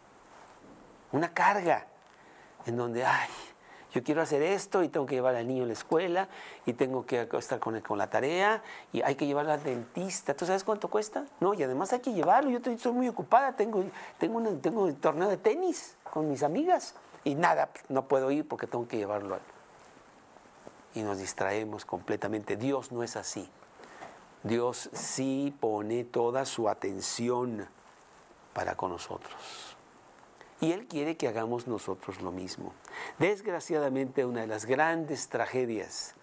una 1.13 1.33
carga 1.33 1.87
en 2.67 2.77
donde, 2.77 3.05
ay, 3.05 3.29
yo 3.93 4.03
quiero 4.03 4.23
hacer 4.23 4.43
esto 4.43 4.83
y 4.83 4.89
tengo 4.89 5.05
que 5.05 5.17
llevar 5.17 5.37
al 5.37 5.47
niño 5.47 5.65
a 5.65 5.67
la 5.67 5.75
escuela 5.75 6.29
y 6.65 6.73
tengo 6.73 7.05
que 7.05 7.29
estar 7.39 7.59
con, 7.59 7.79
con 7.83 7.99
la 7.99 8.09
tarea 8.09 8.63
y 8.93 9.03
hay 9.03 9.17
que 9.17 9.27
llevarlo 9.27 9.53
al 9.53 9.63
dentista. 9.63 10.35
¿Tú 10.35 10.47
sabes 10.47 10.65
cuánto 10.65 10.89
cuesta? 10.89 11.27
No, 11.41 11.53
y 11.53 11.63
además 11.63 11.93
hay 11.93 12.01
que 12.01 12.13
llevarlo. 12.13 12.51
Yo 12.51 12.59
estoy, 12.59 12.93
muy 12.93 13.09
ocupada, 13.09 13.53
tengo, 13.53 13.85
tengo, 14.19 14.43
tengo 14.61 14.85
un 14.85 14.95
torneo 14.97 15.29
de 15.29 15.37
tenis 15.37 15.97
con 16.11 16.31
mis 16.31 16.43
amigas 16.43 16.95
y 17.25 17.35
nada, 17.35 17.69
no 17.91 18.07
puedo 18.09 18.31
ir 18.31 18.49
porque 18.49 18.67
tengo 18.67 18.89
que 18.89 18.97
llevarlo. 18.97 19.39
Y 20.95 21.03
nos 21.03 21.19
distraemos 21.19 21.85
completamente. 21.85 22.57
Dios 22.57 22.93
no 22.93 23.03
es 23.03 23.17
así. 23.17 23.49
Dios 24.43 24.89
sí 24.95 25.55
pone 25.61 26.05
toda 26.05 26.47
su 26.47 26.69
atención 26.69 27.69
para 28.55 28.75
con 28.75 28.91
nosotros. 28.91 29.72
Y 30.63 30.71
Él 30.71 30.87
quiere 30.87 31.17
que 31.17 31.27
hagamos 31.27 31.67
nosotros 31.67 32.23
lo 32.23 32.31
mismo. 32.31 32.73
Desgraciadamente, 33.19 34.25
una 34.25 34.43
de 34.43 34.47
las 34.47 34.65
grandes 34.65 35.29
tragedias 35.29 36.15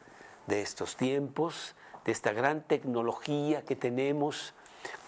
de 0.48 0.62
estos 0.62 0.96
tiempos, 0.96 1.75
de 2.05 2.13
esta 2.13 2.31
gran 2.31 2.62
tecnología 2.62 3.65
que 3.65 3.75
tenemos, 3.75 4.53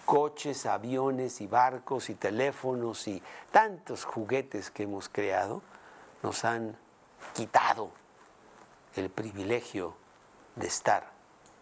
coches, 0.04 0.66
aviones 0.66 1.40
y 1.40 1.46
barcos 1.46 2.10
y 2.10 2.14
teléfonos 2.14 3.08
y 3.08 3.22
tantos 3.50 4.04
juguetes 4.04 4.70
que 4.70 4.82
hemos 4.82 5.08
creado, 5.08 5.62
nos 6.22 6.44
han 6.44 6.76
quitado 7.32 7.90
el 8.96 9.08
privilegio 9.08 9.94
de 10.56 10.66
estar 10.66 11.10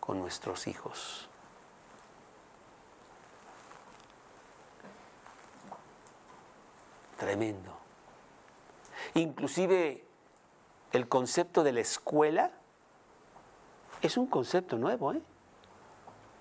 con 0.01 0.19
nuestros 0.19 0.67
hijos. 0.67 1.30
Tremendo. 7.21 7.77
Inclusive 9.13 10.03
el 10.93 11.07
concepto 11.07 11.63
de 11.63 11.73
la 11.73 11.81
escuela 11.81 12.51
es 14.01 14.17
un 14.17 14.27
concepto 14.27 14.79
nuevo. 14.79 15.13
¿eh? 15.13 15.21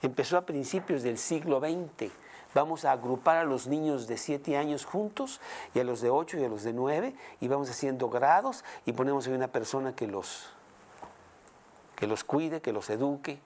Empezó 0.01 0.38
a 0.38 0.45
principios 0.45 1.03
del 1.03 1.17
siglo 1.17 1.59
XX. 1.59 2.13
Vamos 2.53 2.86
a 2.86 2.93
agrupar 2.93 3.36
a 3.36 3.43
los 3.43 3.67
niños 3.67 4.07
de 4.07 4.15
7 4.15 4.55
años 4.55 4.86
juntos 4.86 5.41
y 5.75 5.81
a 5.81 5.83
los 5.83 6.00
de 6.00 6.12
8 6.12 6.38
y 6.38 6.45
a 6.45 6.48
los 6.48 6.63
de 6.63 6.71
9 6.71 7.13
y 7.41 7.48
vamos 7.50 7.69
haciendo 7.69 8.09
grados 8.09 8.63
y 8.86 8.93
ponemos 8.93 9.27
a 9.27 9.31
una 9.31 9.50
persona 9.50 9.93
que 9.93 10.07
los, 10.07 10.50
que 11.98 12.07
los 12.07 12.24
cuide, 12.24 12.62
que 12.62 12.71
los 12.71 12.89
eduque. 12.89 13.41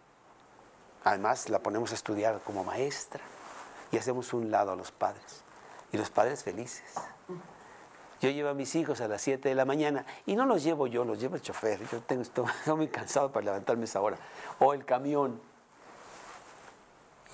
Además 1.04 1.50
la 1.50 1.58
ponemos 1.58 1.94
a 1.94 1.96
estudiar 1.96 2.42
como 2.42 2.64
maestra 2.64 3.24
y 3.92 3.98
hacemos 3.98 4.34
un 4.34 4.52
lado 4.52 4.72
a 4.72 4.76
los 4.76 4.92
padres 4.92 5.42
y 5.92 5.98
los 5.98 6.12
padres 6.12 6.44
felices. 6.44 6.84
Yo 8.22 8.30
llevo 8.30 8.50
a 8.50 8.54
mis 8.54 8.74
hijos 8.76 9.02
a 9.02 9.08
las 9.10 9.22
7 9.22 9.50
de 9.50 9.56
la 9.56 9.66
mañana 9.66 10.06
y 10.26 10.36
no 10.36 10.46
los 10.46 10.64
llevo 10.64 10.88
yo, 10.88 11.04
los 11.04 11.20
lleva 11.20 11.36
el 11.36 11.42
chofer. 11.42 11.86
Yo 11.90 12.02
tengo, 12.02 12.22
estoy, 12.22 12.46
muy 12.76 12.88
cansado 12.88 13.32
para 13.32 13.48
levantarme 13.48 13.84
esa 13.84 14.00
hora. 14.00 14.18
O 14.60 14.74
el 14.74 14.86
camión. 14.86 15.42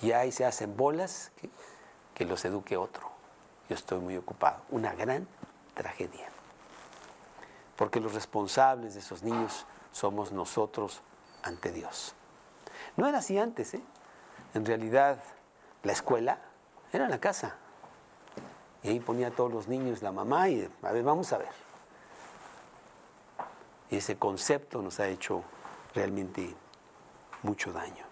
Y 0.02 0.12
ahí 0.12 0.32
se 0.32 0.44
hacen 0.44 0.76
bolas 0.76 1.30
que, 1.40 1.48
que 2.14 2.24
los 2.24 2.44
eduque 2.44 2.76
otro. 2.76 3.08
Yo 3.68 3.76
estoy 3.76 4.00
muy 4.00 4.16
ocupado. 4.16 4.62
Una 4.70 4.92
gran 4.94 5.28
tragedia. 5.74 6.28
Porque 7.76 8.00
los 8.00 8.14
responsables 8.14 8.94
de 8.94 9.00
esos 9.00 9.22
niños 9.22 9.66
somos 9.92 10.32
nosotros 10.32 11.02
ante 11.44 11.70
Dios. 11.70 12.14
No 12.96 13.06
era 13.06 13.18
así 13.18 13.38
antes, 13.38 13.74
¿eh? 13.74 13.82
En 14.54 14.66
realidad 14.66 15.22
la 15.84 15.92
escuela 15.92 16.38
era 16.92 17.08
la 17.08 17.20
casa. 17.20 17.56
Y 18.82 18.88
ahí 18.88 19.00
ponía 19.00 19.28
a 19.28 19.30
todos 19.30 19.52
los 19.52 19.68
niños 19.68 20.02
la 20.02 20.12
mamá 20.12 20.48
y, 20.48 20.68
a 20.82 20.92
ver, 20.92 21.02
vamos 21.02 21.32
a 21.32 21.38
ver. 21.38 21.52
Y 23.90 23.96
ese 23.96 24.16
concepto 24.16 24.80
nos 24.80 25.00
ha 25.00 25.08
hecho 25.08 25.42
realmente 25.94 26.54
mucho 27.42 27.72
daño. 27.72 28.04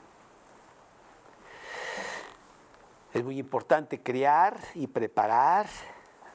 Es 3.15 3.25
muy 3.25 3.39
importante 3.39 4.03
crear 4.03 4.59
y 4.75 4.87
preparar 4.87 5.67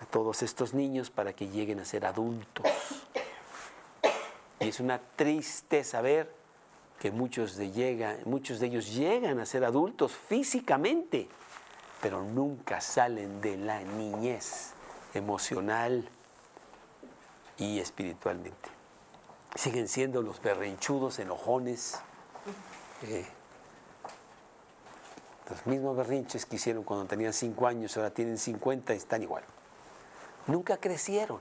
a 0.01 0.05
todos 0.05 0.41
estos 0.41 0.73
niños 0.73 1.09
para 1.09 1.33
que 1.33 1.47
lleguen 1.47 1.79
a 1.79 1.85
ser 1.85 2.05
adultos. 2.05 2.65
Y 4.59 4.69
es 4.69 4.79
una 4.79 4.99
triste 4.99 5.83
ver 6.01 6.33
que 6.99 7.11
muchos 7.11 7.57
de, 7.57 7.71
llega, 7.71 8.17
muchos 8.25 8.59
de 8.59 8.67
ellos 8.67 8.93
llegan 8.93 9.39
a 9.39 9.45
ser 9.45 9.65
adultos 9.65 10.13
físicamente, 10.13 11.27
pero 12.03 12.21
nunca 12.21 12.81
salen 12.81 13.39
de 13.39 13.55
la 13.55 13.79
niñez 13.79 14.73
emocional 15.13 16.05
y 17.57 17.79
espiritualmente. 17.79 18.69
Siguen 19.55 19.87
siendo 19.87 20.21
los 20.21 20.41
berrinchudos, 20.41 21.19
enojones, 21.19 22.01
eh, 23.03 23.25
los 25.49 25.65
mismos 25.65 25.95
berrinches 25.95 26.45
que 26.45 26.57
hicieron 26.57 26.83
cuando 26.83 27.05
tenían 27.05 27.31
5 27.31 27.67
años, 27.67 27.95
ahora 27.95 28.09
tienen 28.09 28.37
50 28.37 28.93
y 28.93 28.97
están 28.97 29.23
igual. 29.23 29.45
Nunca 30.47 30.75
crecieron. 30.75 31.39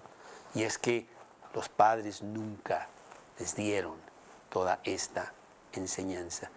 Y 0.54 0.62
es 0.62 0.78
que 0.78 1.08
los 1.54 1.68
padres 1.68 2.22
nunca 2.22 2.86
les 3.40 3.56
dieron 3.56 3.96
toda 4.48 4.78
esta 4.84 5.32
enseñanza. 5.72 6.50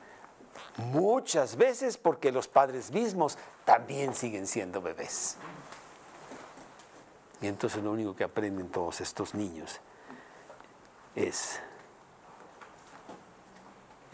Muchas 0.78 1.56
veces 1.56 1.98
porque 1.98 2.32
los 2.32 2.48
padres 2.48 2.92
mismos 2.92 3.38
también 3.64 4.14
siguen 4.14 4.46
siendo 4.46 4.82
bebés. 4.82 5.38
Y 7.42 7.48
entonces 7.48 7.84
lo 7.84 7.92
único 7.92 8.16
que 8.16 8.24
aprenden 8.24 8.70
todos 8.70 9.02
estos 9.02 9.34
niños 9.34 9.80
es, 11.16 11.60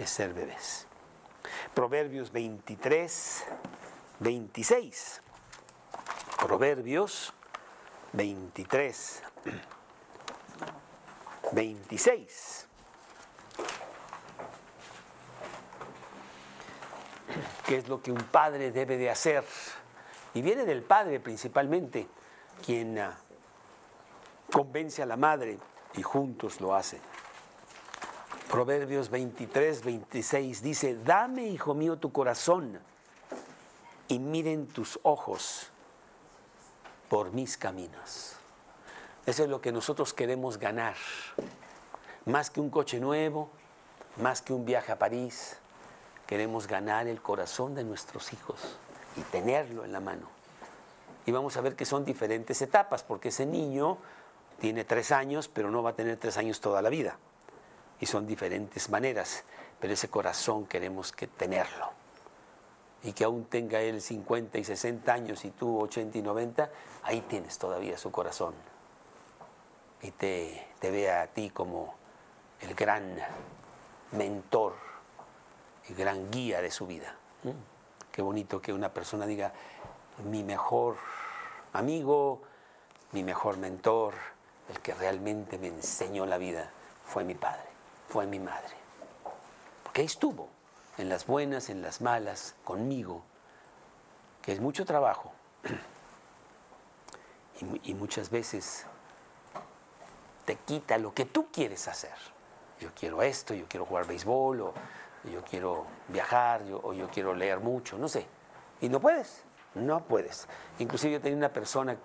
ser 0.06 0.34
bebés. 0.34 0.88
Proverbios 1.74 2.32
23, 2.32 3.44
26. 4.20 5.22
Proverbios 6.38 7.34
23, 8.14 9.22
26. 11.52 12.68
Qué 17.72 17.78
es 17.78 17.88
lo 17.88 18.02
que 18.02 18.12
un 18.12 18.22
padre 18.22 18.74
debe 18.74 18.98
de 18.98 19.10
hacer. 19.10 19.46
Y 20.34 20.42
viene 20.42 20.66
del 20.66 20.84
padre 20.84 21.22
principalmente, 21.22 22.06
quien 22.66 23.00
ah, 23.00 23.18
convence 24.52 25.02
a 25.02 25.06
la 25.06 25.16
madre 25.16 25.58
y 25.94 26.02
juntos 26.02 26.60
lo 26.60 26.76
hacen. 26.76 27.00
Proverbios 28.50 29.10
23, 29.10 29.86
26 29.86 30.62
dice, 30.62 30.98
dame, 31.02 31.46
hijo 31.46 31.74
mío, 31.74 31.96
tu 31.96 32.12
corazón 32.12 32.78
y 34.10 34.20
miren 34.20 34.68
tus 34.68 35.00
ojos 35.04 35.70
por 37.08 37.32
mis 37.32 37.56
caminos. 37.56 38.34
Eso 39.26 39.44
es 39.46 39.50
lo 39.50 39.62
que 39.62 39.72
nosotros 39.72 40.14
queremos 40.14 40.58
ganar. 40.58 40.98
Más 42.26 42.50
que 42.50 42.60
un 42.60 42.70
coche 42.70 43.00
nuevo, 43.00 43.50
más 44.18 44.42
que 44.42 44.52
un 44.52 44.66
viaje 44.66 44.92
a 44.92 45.00
París, 45.00 45.61
Queremos 46.32 46.66
ganar 46.66 47.08
el 47.08 47.22
corazón 47.22 47.76
de 47.76 47.84
nuestros 47.84 48.32
hijos 48.32 48.78
y 49.18 49.22
tenerlo 49.22 49.84
en 49.84 49.92
la 49.92 50.00
mano. 50.00 50.30
Y 51.26 51.32
vamos 51.34 51.58
a 51.58 51.62
ver 51.62 51.76
que 51.76 51.84
son 51.84 52.06
diferentes 52.06 52.62
etapas, 52.62 53.04
porque 53.04 53.28
ese 53.28 53.46
niño 53.46 53.98
tiene 54.58 54.86
tres 54.86 55.12
años, 55.12 55.50
pero 55.50 55.70
no 55.70 55.84
va 55.84 55.90
a 55.90 55.94
tener 55.94 56.16
tres 56.16 56.38
años 56.38 56.62
toda 56.62 56.82
la 56.82 56.88
vida. 56.88 57.18
Y 58.00 58.06
son 58.06 58.28
diferentes 58.28 58.90
maneras, 58.90 59.44
pero 59.82 59.92
ese 59.92 60.08
corazón 60.08 60.68
queremos 60.68 61.12
que 61.12 61.28
tenerlo. 61.28 61.90
Y 63.04 63.12
que 63.12 63.26
aún 63.26 63.44
tenga 63.44 63.82
él 63.82 64.02
50 64.02 64.58
y 64.58 64.64
60 64.64 65.12
años 65.12 65.44
y 65.44 65.52
tú 65.52 65.82
80 65.82 66.18
y 66.18 66.22
90, 66.22 66.70
ahí 67.04 67.20
tienes 67.28 67.58
todavía 67.58 67.98
su 67.98 68.10
corazón. 68.10 68.54
Y 70.02 70.12
te, 70.12 70.66
te 70.80 70.92
vea 70.92 71.24
a 71.24 71.28
ti 71.28 71.50
como 71.50 71.94
el 72.62 72.74
gran 72.74 73.18
mentor 74.14 74.91
gran 75.90 76.32
guía 76.32 76.62
de 76.62 76.72
su 76.72 76.88
vida. 76.88 77.16
Qué 78.12 78.22
bonito 78.22 78.62
que 78.62 78.74
una 78.74 78.90
persona 78.90 79.26
diga, 79.26 79.54
mi 80.26 80.44
mejor 80.44 80.98
amigo, 81.74 82.42
mi 83.12 83.24
mejor 83.24 83.58
mentor, 83.58 84.14
el 84.70 84.80
que 84.80 84.94
realmente 84.94 85.58
me 85.58 85.68
enseñó 85.68 86.26
la 86.26 86.38
vida, 86.38 86.70
fue 87.06 87.24
mi 87.24 87.36
padre, 87.36 87.66
fue 88.10 88.26
mi 88.26 88.40
madre. 88.40 88.76
Porque 89.84 90.02
ahí 90.02 90.08
estuvo, 90.08 90.50
en 90.98 91.10
las 91.10 91.26
buenas, 91.26 91.70
en 91.70 91.82
las 91.82 92.02
malas, 92.02 92.56
conmigo, 92.64 93.24
que 94.42 94.54
es 94.54 94.60
mucho 94.60 94.86
trabajo. 94.86 95.32
Y, 97.60 97.92
y 97.92 97.94
muchas 97.94 98.32
veces 98.32 98.88
te 100.46 100.56
quita 100.56 100.98
lo 100.98 101.14
que 101.14 101.26
tú 101.26 101.50
quieres 101.52 101.88
hacer. 101.88 102.16
Yo 102.80 102.90
quiero 103.00 103.22
esto, 103.22 103.54
yo 103.54 103.68
quiero 103.70 103.86
jugar 103.86 104.08
béisbol 104.08 104.62
o 104.62 104.74
yo 105.24 105.44
quiero 105.44 105.86
viajar 106.08 106.64
o 106.84 106.94
yo 106.94 107.08
quiero 107.10 107.34
leer 107.34 107.60
mucho, 107.60 107.98
no 107.98 108.08
sé. 108.08 108.26
Y 108.82 108.90
no 108.90 109.00
puedes, 109.00 109.44
no 109.76 110.04
puedes. 110.04 110.48
Inclusive 110.80 111.14
yo 111.14 111.22
tenía 111.22 111.38
una 111.38 111.54
persona 111.54 111.98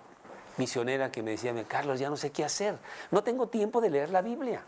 misionera 0.57 1.11
que 1.11 1.23
me 1.23 1.31
decía, 1.31 1.53
Carlos, 1.67 1.99
ya 1.99 2.09
no 2.09 2.17
sé 2.17 2.31
qué 2.31 2.43
hacer, 2.43 2.77
no 3.11 3.23
tengo 3.23 3.47
tiempo 3.47 3.81
de 3.81 3.89
leer 3.89 4.09
la 4.09 4.21
Biblia. 4.21 4.61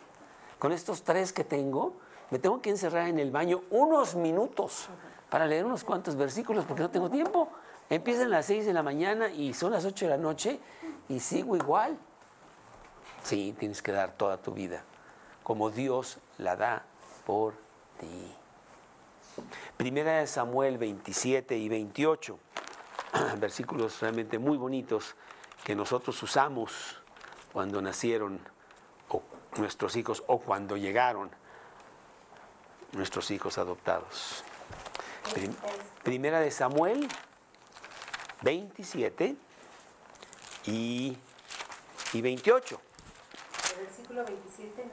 Con 0.58 0.72
estos 0.72 1.04
tres 1.04 1.32
que 1.34 1.44
tengo, 1.44 1.94
me 2.32 2.40
tengo 2.40 2.62
que 2.62 2.70
encerrar 2.70 3.08
en 3.08 3.20
el 3.20 3.32
baño 3.32 3.64
unos 3.70 4.16
minutos 4.16 4.88
para 5.30 5.46
leer 5.48 5.66
unos 5.66 5.84
cuantos 5.84 6.16
versículos 6.16 6.66
porque 6.66 6.84
no 6.84 6.90
tengo 6.90 7.10
tiempo. 7.10 7.50
Empiezan 7.90 8.28
a 8.28 8.30
las 8.30 8.46
seis 8.46 8.66
de 8.66 8.74
la 8.74 8.84
mañana 8.84 9.30
y 9.30 9.54
son 9.54 9.72
las 9.72 9.86
ocho 9.86 10.06
de 10.06 10.12
la 10.12 10.18
noche 10.18 10.60
y 11.08 11.20
sigo 11.20 11.56
igual. 11.56 11.98
Sí, 13.24 13.56
tienes 13.58 13.82
que 13.82 13.92
dar 13.92 14.12
toda 14.12 14.38
tu 14.38 14.52
vida 14.52 14.84
como 15.50 15.72
Dios 15.72 16.20
la 16.38 16.56
da 16.56 16.84
por 17.26 17.56
ti. 18.00 18.39
Primera 19.78 20.20
de 20.20 20.28
Samuel 20.28 20.78
27 20.78 21.58
y 21.58 21.70
28, 21.70 22.40
versículos 23.38 24.00
realmente 24.00 24.40
muy 24.40 24.58
bonitos 24.58 25.16
que 25.64 25.76
nosotros 25.76 26.22
usamos 26.24 27.02
cuando 27.52 27.82
nacieron 27.82 28.40
nuestros 29.58 29.96
hijos 29.96 30.24
o 30.28 30.40
cuando 30.40 30.78
llegaron 30.78 31.30
nuestros 32.92 33.32
hijos 33.32 33.58
adoptados. 33.58 34.44
Primera 36.04 36.40
de 36.40 36.52
Samuel 36.52 37.08
27 38.42 39.36
y, 40.66 41.18
y 42.14 42.22
28. 42.22 42.82
¿El 43.72 43.86
versículo 43.86 44.26
27 44.26 44.86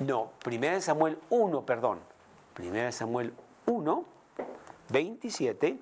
no 0.00 0.06
No, 0.06 0.32
primera 0.42 0.74
de 0.74 0.80
Samuel 0.80 1.18
1, 1.30 1.66
perdón. 1.66 2.00
Primera 2.54 2.86
de 2.86 2.92
Samuel 2.92 3.32
1, 3.66 4.04
27 4.90 5.78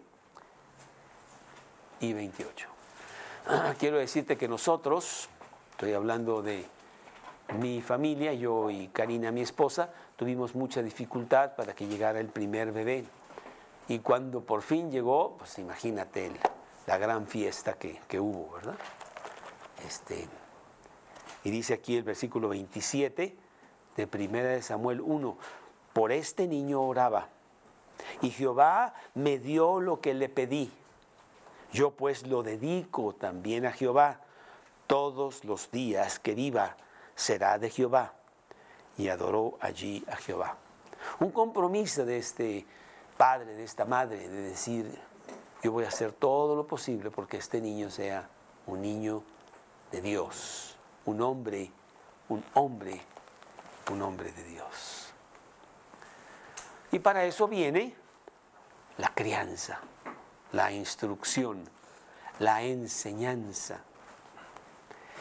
y 2.01 2.13
28. 2.13 2.69
Quiero 3.79 3.99
decirte 3.99 4.37
que 4.37 4.49
nosotros, 4.49 5.29
estoy 5.73 5.93
hablando 5.93 6.43
de 6.43 6.65
mi 7.59 7.83
familia, 7.83 8.33
yo 8.33 8.71
y 8.71 8.89
Karina, 8.89 9.31
mi 9.31 9.43
esposa, 9.43 9.91
tuvimos 10.17 10.55
mucha 10.55 10.83
dificultad 10.83 11.55
para 11.57 11.75
que 11.75 11.87
llegara 11.87 12.21
el 12.21 12.29
primer 12.29 12.73
bebé. 12.73 13.05
Y 13.89 13.99
cuando 13.99 14.41
por 14.41 14.63
fin 14.63 14.91
llegó, 14.91 15.37
pues 15.37 15.59
imagínate 15.59 16.31
la 16.87 16.97
gran 16.97 17.27
fiesta 17.27 17.75
que, 17.75 18.01
que 18.09 18.19
hubo, 18.19 18.55
¿verdad? 18.55 18.77
Este, 19.87 20.27
y 21.45 21.51
dice 21.51 21.75
aquí 21.75 21.97
el 21.97 22.03
versículo 22.03 22.49
27 22.49 23.37
de 23.97 24.09
1 24.11 24.33
de 24.39 24.63
Samuel 24.63 25.03
1, 25.03 25.37
por 25.93 26.13
este 26.13 26.49
niño 26.49 26.81
oraba 26.81 27.29
y 28.21 28.31
Jehová 28.31 28.95
me 29.15 29.39
dio 29.39 29.81
lo 29.81 30.01
que 30.01 30.15
le 30.15 30.29
pedí. 30.29 30.73
Yo 31.73 31.91
pues 31.91 32.27
lo 32.27 32.43
dedico 32.43 33.15
también 33.15 33.67
a 33.67 33.73
Jehová. 33.73 34.21
Todos 34.87 35.45
los 35.45 35.71
días 35.71 36.19
que 36.19 36.35
viva 36.35 36.77
será 37.15 37.59
de 37.59 37.71
Jehová. 37.71 38.13
Y 38.97 39.09
adoró 39.09 39.59
allí 39.61 40.05
a 40.09 40.17
Jehová. 40.17 40.57
Un 41.21 41.31
compromiso 41.31 42.05
de 42.05 42.19
este 42.19 42.67
padre, 43.17 43.55
de 43.55 43.65
esta 43.65 43.85
madre, 43.85 44.29
de 44.29 44.43
decir, 44.43 44.99
yo 45.63 45.73
voy 45.73 45.85
a 45.85 45.89
hacer 45.89 46.13
todo 46.13 46.55
lo 46.55 46.67
posible 46.67 47.11
porque 47.11 47.39
este 47.39 47.61
niño 47.61 47.91
sea 47.91 48.29
un 48.67 48.83
niño 48.83 49.23
de 49.91 50.01
Dios, 50.01 50.77
un 51.07 51.21
hombre, 51.23 51.71
un 52.29 52.45
hombre, 52.55 53.01
un 53.91 54.03
hombre 54.03 54.33
de 54.33 54.45
Dios. 54.45 55.14
Y 56.95 57.01
para 57.01 57.25
eso 57.25 57.49
viene 57.49 57.93
la 58.99 59.09
crianza, 59.09 59.81
la 60.53 60.71
instrucción, 60.71 61.69
la 62.39 62.63
enseñanza. 62.63 63.81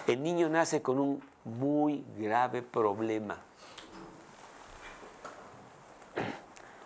El 0.05 0.21
niño 0.21 0.49
nace 0.49 0.83
con 0.83 0.99
un 0.99 1.23
muy 1.45 2.05
grave 2.15 2.61
problema. 2.61 3.39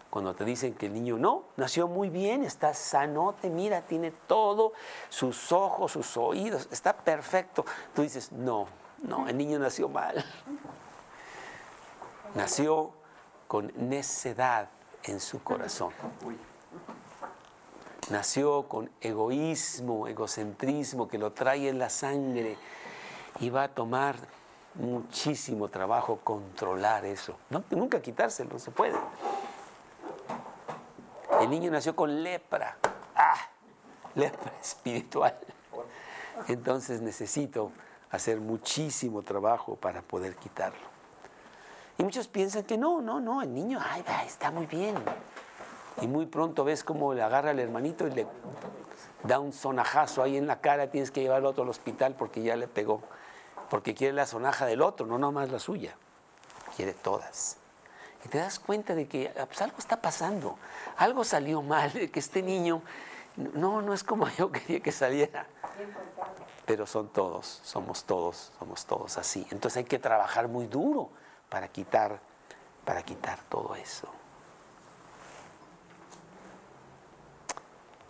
Cuando 0.09 0.33
te 0.33 0.45
dicen 0.45 0.73
que 0.73 0.85
el 0.85 0.93
niño 0.93 1.17
no, 1.17 1.43
nació 1.57 1.89
muy 1.89 2.09
bien, 2.09 2.45
está 2.45 2.73
sanote, 2.73 3.49
mira, 3.49 3.81
tiene 3.81 4.11
todo, 4.11 4.71
sus 5.09 5.51
ojos, 5.51 5.91
sus 5.91 6.15
oídos, 6.15 6.69
está 6.71 6.93
perfecto. 6.93 7.65
Tú 7.93 8.03
dices, 8.03 8.31
no, 8.31 8.67
no, 8.99 9.27
el 9.27 9.37
niño 9.37 9.59
nació 9.59 9.89
mal. 9.89 10.23
Nació 12.35 12.93
con 13.49 13.73
necedad 13.75 14.69
en 15.03 15.19
su 15.19 15.43
corazón. 15.43 15.91
Nació 18.09 18.63
con 18.69 18.89
egoísmo, 19.01 20.07
egocentrismo 20.07 21.07
que 21.07 21.17
lo 21.17 21.33
trae 21.33 21.67
en 21.67 21.79
la 21.79 21.89
sangre 21.89 22.57
y 23.39 23.49
va 23.49 23.63
a 23.63 23.67
tomar 23.67 24.15
muchísimo 24.75 25.67
trabajo 25.67 26.19
controlar 26.23 27.05
eso. 27.05 27.37
Nunca 27.69 28.01
quitárselo, 28.01 28.51
no 28.53 28.59
se 28.59 28.71
puede. 28.71 28.97
El 31.41 31.49
niño 31.49 31.69
nació 31.69 31.95
con 31.95 32.23
lepra. 32.23 32.77
¡Ah! 33.15 33.35
Lepra 34.15 34.53
espiritual. 34.61 35.37
Entonces 36.47 37.01
necesito 37.01 37.71
hacer 38.11 38.39
muchísimo 38.39 39.21
trabajo 39.21 39.75
para 39.75 40.01
poder 40.01 40.35
quitarlo. 40.35 40.96
Y 41.97 42.03
muchos 42.03 42.27
piensan 42.27 42.63
que 42.63 42.77
no, 42.77 43.01
no, 43.01 43.19
no, 43.19 43.41
el 43.41 43.53
niño, 43.53 43.79
ay, 43.81 44.03
está 44.25 44.51
muy 44.51 44.67
bien. 44.67 44.95
Y 45.99 46.07
muy 46.07 46.27
pronto 46.27 46.63
ves 46.63 46.83
cómo 46.83 47.13
le 47.13 47.23
agarra 47.23 47.49
al 47.49 47.59
hermanito 47.59 48.07
y 48.07 48.11
le 48.11 48.27
da 49.23 49.39
un 49.39 49.51
sonajazo 49.51 50.21
ahí 50.21 50.37
en 50.37 50.45
la 50.45 50.61
cara, 50.61 50.91
tienes 50.91 51.09
que 51.09 51.21
llevarlo 51.21 51.47
a 51.47 51.51
otro 51.51 51.63
al 51.63 51.69
hospital 51.69 52.15
porque 52.15 52.43
ya 52.43 52.55
le 52.55 52.67
pegó. 52.67 53.01
Porque 53.69 53.95
quiere 53.95 54.13
la 54.13 54.27
sonaja 54.27 54.65
del 54.65 54.81
otro, 54.81 55.07
no 55.07 55.17
nomás 55.17 55.49
la 55.49 55.59
suya. 55.59 55.95
Quiere 56.75 56.93
todas. 56.93 57.57
Y 58.23 58.29
te 58.29 58.37
das 58.37 58.59
cuenta 58.59 58.93
de 58.93 59.07
que 59.07 59.33
ah, 59.37 59.45
pues, 59.47 59.61
algo 59.61 59.77
está 59.79 59.99
pasando, 59.99 60.57
algo 60.97 61.23
salió 61.23 61.61
mal, 61.63 61.91
que 61.91 62.19
este 62.19 62.43
niño 62.43 62.81
no, 63.35 63.81
no 63.81 63.93
es 63.93 64.03
como 64.03 64.27
yo 64.37 64.51
quería 64.51 64.81
que 64.81 64.91
saliera. 64.91 65.47
Pero 66.67 66.85
son 66.85 67.09
todos, 67.09 67.61
somos 67.63 68.03
todos, 68.03 68.51
somos 68.59 68.85
todos 68.85 69.17
así. 69.17 69.47
Entonces 69.51 69.77
hay 69.77 69.85
que 69.85 69.97
trabajar 69.97 70.47
muy 70.47 70.67
duro 70.67 71.09
para 71.49 71.67
quitar, 71.69 72.19
para 72.85 73.03
quitar 73.03 73.39
todo 73.49 73.75
eso. 73.75 74.07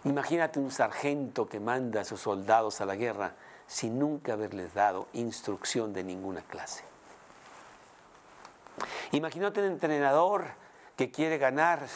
Imagínate 0.03 0.59
un 0.59 0.71
sargento 0.71 1.49
que 1.49 1.59
manda 1.59 2.01
a 2.01 2.05
sus 2.05 2.21
soldados 2.21 2.79
a 2.81 2.85
la 2.85 2.95
guerra 2.95 3.33
sin 3.67 3.99
nunca 3.99 4.33
haberles 4.33 4.73
dado 4.73 5.07
instrucción 5.13 5.91
de 5.91 6.03
ninguna 6.03 6.41
clase. 6.41 6.83
Imagínate 9.11 9.59
un 9.59 9.67
entrenador 9.67 10.45
que 10.95 11.11
quiere 11.11 11.37
ganar 11.37 11.87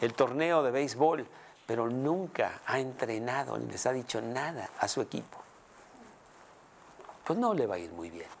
el 0.00 0.14
torneo 0.14 0.62
de 0.62 0.70
béisbol, 0.70 1.26
pero 1.66 1.88
nunca 1.88 2.60
ha 2.66 2.80
entrenado 2.80 3.58
ni 3.58 3.70
les 3.70 3.86
ha 3.86 3.92
dicho 3.92 4.20
nada 4.20 4.70
a 4.78 4.88
su 4.88 5.00
equipo. 5.00 5.38
Pues 7.24 7.38
no 7.38 7.54
le 7.54 7.66
va 7.66 7.76
a 7.76 7.78
ir 7.78 7.92
muy 7.92 8.10
bien. 8.10 8.37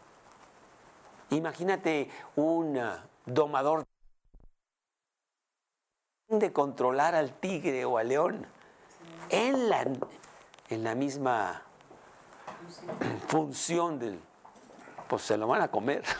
Imagínate 1.30 2.10
un 2.36 2.78
ah, 2.78 3.04
domador 3.26 3.84
de 6.28 6.52
controlar 6.52 7.14
al 7.14 7.32
tigre 7.32 7.84
o 7.84 7.98
al 7.98 8.08
león 8.08 8.46
en 9.30 9.68
la, 9.68 9.86
en 10.68 10.84
la 10.84 10.94
misma 10.94 11.62
función 13.28 13.98
del, 13.98 14.20
pues 15.08 15.22
se 15.22 15.36
lo 15.36 15.46
van 15.46 15.62
a 15.62 15.68
comer. 15.70 16.04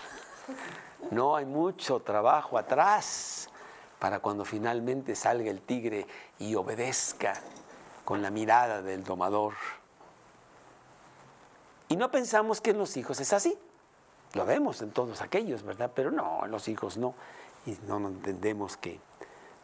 No 1.10 1.36
hay 1.36 1.46
mucho 1.46 2.00
trabajo 2.00 2.58
atrás 2.58 3.48
para 3.98 4.18
cuando 4.18 4.44
finalmente 4.44 5.14
salga 5.14 5.50
el 5.50 5.62
tigre 5.62 6.06
y 6.38 6.54
obedezca 6.54 7.40
con 8.04 8.20
la 8.20 8.30
mirada 8.30 8.82
del 8.82 9.04
domador. 9.04 9.54
Y 11.88 11.96
no 11.96 12.10
pensamos 12.10 12.60
que 12.60 12.70
en 12.70 12.78
los 12.78 12.96
hijos 12.96 13.20
es 13.20 13.32
así. 13.32 13.58
Lo 14.34 14.44
vemos 14.44 14.82
en 14.82 14.90
todos 14.90 15.22
aquellos, 15.22 15.62
¿verdad? 15.62 15.90
Pero 15.94 16.10
no, 16.10 16.44
en 16.44 16.50
los 16.50 16.68
hijos 16.68 16.96
no. 16.96 17.14
Y 17.66 17.78
no 17.86 17.96
entendemos 17.96 18.76
que 18.76 19.00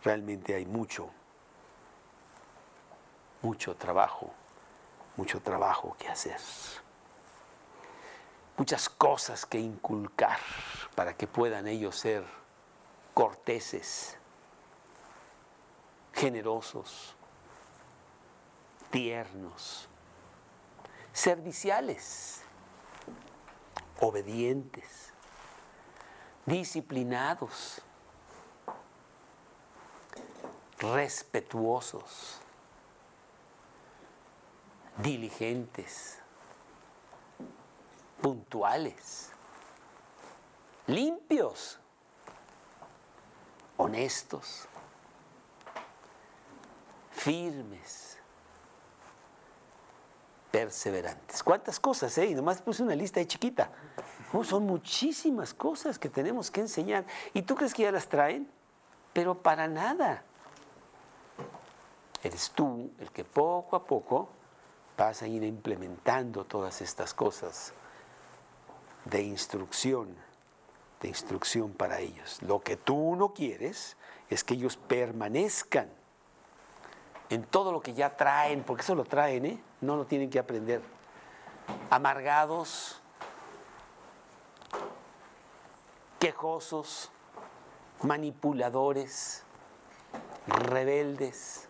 realmente 0.03 0.55
hay 0.55 0.65
mucho, 0.65 1.11
mucho 3.43 3.75
trabajo, 3.77 4.31
mucho 5.17 5.41
trabajo 5.41 5.97
que 5.99 6.09
hacer. 6.09 6.41
Muchas 8.57 8.89
cosas 8.89 9.47
que 9.47 9.59
inculcar 9.59 10.39
para 10.95 11.15
que 11.15 11.27
puedan 11.27 11.67
ellos 11.67 11.97
ser 11.97 12.25
corteses, 13.13 14.17
generosos, 16.15 17.15
tiernos, 18.91 19.89
serviciales 21.13 22.44
obedientes, 24.01 25.13
disciplinados, 26.47 27.81
respetuosos, 30.79 32.41
diligentes, 34.99 36.19
puntuales, 38.21 39.31
limpios, 40.87 41.79
honestos, 43.77 44.67
firmes, 47.13 48.14
perseverantes. 50.55 51.43
¿Cuántas 51.43 51.81
cosas, 51.81 52.17
eh? 52.17 52.27
Y 52.27 52.35
nomás 52.37 52.63
puse 52.63 52.85
una 52.85 52.95
lista 52.95 53.19
de 53.19 53.27
chiquita. 53.27 53.71
son 54.45 54.65
muchísimas 54.65 55.53
cosas 55.53 55.99
que 55.99 56.09
tenemos 56.09 56.49
que 56.49 56.61
enseñar. 56.61 57.05
¿Y 57.33 57.43
tú 57.43 57.57
crees 57.57 57.75
que 57.75 57.83
ya 57.83 57.91
las 57.91 58.07
traen? 58.09 58.49
Pero 59.13 59.35
para 59.35 59.67
nada. 59.67 60.23
Eres 62.23 62.53
tú 62.55 62.93
el 63.01 63.11
que 63.11 63.25
poco 63.25 63.75
a 63.75 63.85
poco 63.85 64.29
vas 64.97 65.23
a 65.23 65.27
ir 65.27 65.43
implementando 65.43 66.45
todas 66.45 66.81
estas 66.83 67.15
cosas 67.15 67.73
de 69.07 69.23
instrucción, 69.25 70.15
de 71.01 71.09
instrucción 71.09 71.73
para 71.73 71.99
ellos. 71.99 72.41
Lo 72.43 72.63
que 72.63 72.77
tú 72.77 73.17
no 73.17 73.35
quieres 73.35 73.97
es 74.31 74.45
que 74.45 74.55
ellos 74.55 74.77
permanezcan 74.77 75.89
en 77.29 77.43
todo 77.43 77.73
lo 77.73 77.81
que 77.81 77.93
ya 77.93 78.17
traen, 78.17 78.63
porque 78.63 78.83
eso 78.83 78.95
lo 78.95 79.05
traen, 79.05 79.47
¿eh? 79.47 79.59
No 79.85 79.97
lo 79.97 80.07
tienen 80.07 80.31
que 80.31 80.39
aprender. 80.39 80.83
Amargados, 81.91 83.01
quejosos, 86.19 87.11
manipuladores, 88.03 89.43
rebeldes, 90.47 91.69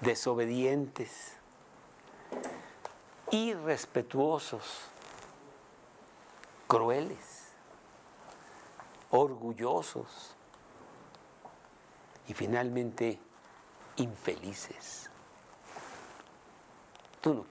desobedientes, 0.00 1.36
irrespetuosos, 3.30 4.62
crueles, 6.66 7.48
orgullosos 9.10 10.34
y 12.28 12.34
finalmente 12.34 13.18
infelices. 13.96 15.10
Tú 17.24 17.42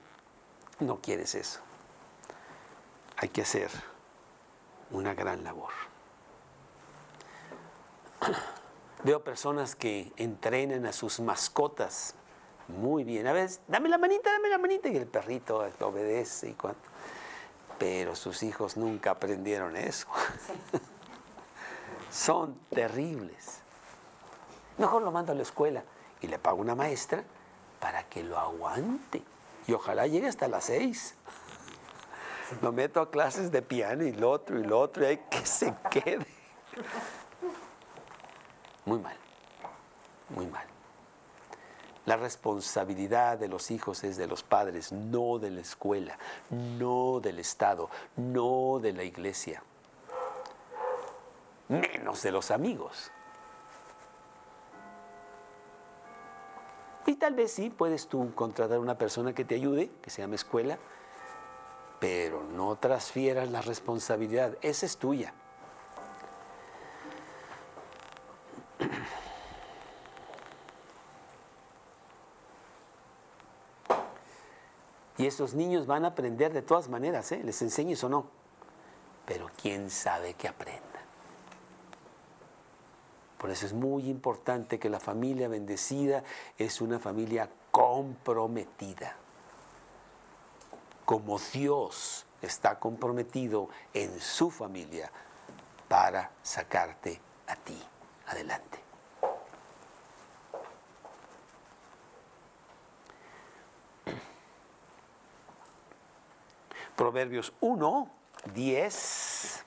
no, 0.82 1.00
quieres 1.02 1.34
eso. 1.34 1.60
Hay 3.18 3.30
que 3.30 3.42
hacer 3.42 3.72
una 4.92 5.16
gran 5.16 5.44
labor. 5.44 5.72
Veo 9.04 9.24
personas 9.24 9.76
que 9.76 10.14
entrenan 10.16 10.86
a 10.86 10.94
sus 10.94 11.20
mascotas 11.20 12.14
muy 12.68 13.04
bien. 13.04 13.26
A 13.26 13.34
veces, 13.34 13.62
dame 13.68 13.90
la 13.90 13.98
manita, 13.98 14.32
dame 14.32 14.48
la 14.48 14.60
manita, 14.60 14.90
y 14.90 14.96
el 14.96 15.08
perrito 15.08 15.68
obedece 15.80 16.52
y 16.52 16.54
cuanto. 16.54 16.88
Pero 17.80 18.16
sus 18.16 18.44
hijos 18.44 18.78
nunca 18.78 19.10
aprendieron 19.10 19.76
eso. 19.76 20.06
Son 22.12 22.60
terribles. 22.70 23.58
Mejor 24.78 25.02
lo 25.02 25.10
mando 25.10 25.32
a 25.32 25.36
la 25.36 25.42
escuela 25.42 25.84
y 26.22 26.28
le 26.28 26.38
pago 26.38 26.62
una 26.62 26.76
maestra 26.76 27.24
para 27.80 28.04
que 28.04 28.22
lo 28.22 28.38
aguante. 28.38 29.24
Y 29.67 29.73
ojalá 29.73 30.08
llegue 30.08 30.28
hasta 30.28 30.47
las 30.47 30.65
seis. 30.65 31.15
Lo 32.62 32.71
meto 32.71 33.02
a 33.02 33.10
clases 33.10 33.52
de 33.52 33.62
piano 33.62 34.04
y 34.04 34.12
lo 34.12 34.32
otro 34.32 34.60
y 34.60 34.63
lo 34.63 34.80
otro 34.80 35.04
y 35.04 35.08
hay 35.08 35.17
que 35.30 35.45
se 35.45 35.73
quede. 35.89 36.28
Muy 38.86 38.99
mal, 38.99 39.15
muy 40.30 40.45
mal. 40.47 40.65
La 42.06 42.17
responsabilidad 42.17 43.38
de 43.38 43.47
los 43.47 43.71
hijos 43.71 44.04
es 44.04 44.17
de 44.17 44.28
los 44.28 44.43
padres, 44.43 44.91
no 44.91 45.39
de 45.39 45.52
la 45.52 45.62
escuela, 45.62 46.17
no 46.49 47.21
del 47.21 47.39
Estado, 47.39 47.89
no 48.17 48.80
de 48.82 48.91
la 48.91 49.04
iglesia, 49.04 49.63
menos 51.69 52.21
de 52.21 52.32
los 52.32 52.52
amigos. 52.52 53.10
Tal 57.24 57.36
vez 57.36 57.54
sí, 57.54 57.70
puedes 57.70 58.08
tú 58.08 58.36
contratar 58.36 58.80
una 58.80 58.98
persona 58.98 59.34
que 59.34 59.46
te 59.46 59.56
ayude, 59.56 59.90
que 60.02 60.10
se 60.10 60.22
llame 60.22 60.36
escuela, 60.36 60.78
pero 62.02 62.44
no 62.44 62.76
transfieras 62.76 63.50
la 63.50 63.62
responsabilidad, 63.62 64.58
esa 64.62 64.86
es 64.86 64.98
tuya. 64.98 65.34
Y 75.18 75.26
esos 75.26 75.54
niños 75.54 75.88
van 75.88 76.04
a 76.04 76.10
aprender 76.10 76.52
de 76.52 76.62
todas 76.62 76.90
maneras, 76.90 77.32
¿eh? 77.32 77.42
les 77.42 77.62
enseñes 77.62 78.04
o 78.04 78.10
no. 78.10 78.26
Pero 79.26 79.50
quién 79.62 79.90
sabe 79.90 80.34
que 80.34 80.50
aprendan. 80.50 80.93
Por 83.44 83.52
eso 83.52 83.66
es 83.66 83.74
muy 83.74 84.10
importante 84.10 84.80
que 84.80 84.90
la 84.90 85.02
familia 85.02 85.50
bendecida 85.50 86.24
es 86.58 86.80
una 86.80 86.98
familia 86.98 87.50
comprometida. 87.72 89.18
Como 91.04 91.38
Dios 91.52 92.26
está 92.42 92.80
comprometido 92.80 93.68
en 93.94 94.18
su 94.22 94.50
familia 94.50 95.12
para 95.90 96.32
sacarte 96.42 97.20
a 97.48 97.58
ti 97.58 97.78
adelante. 98.28 98.80
Proverbios 106.96 107.52
1, 107.60 108.10
10. 108.54 109.62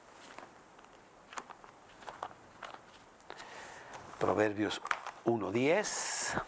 Proverbios 4.19 4.81
1, 5.25 5.53
10. 5.53 6.35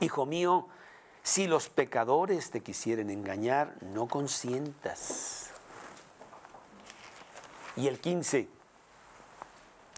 Hijo 0.00 0.26
mío, 0.26 0.66
si 1.22 1.46
los 1.46 1.68
pecadores 1.68 2.50
te 2.50 2.62
quisieren 2.62 3.10
engañar, 3.10 3.76
no 3.80 4.08
consientas. 4.08 5.50
Y 7.76 7.86
el 7.86 8.00
15, 8.00 8.48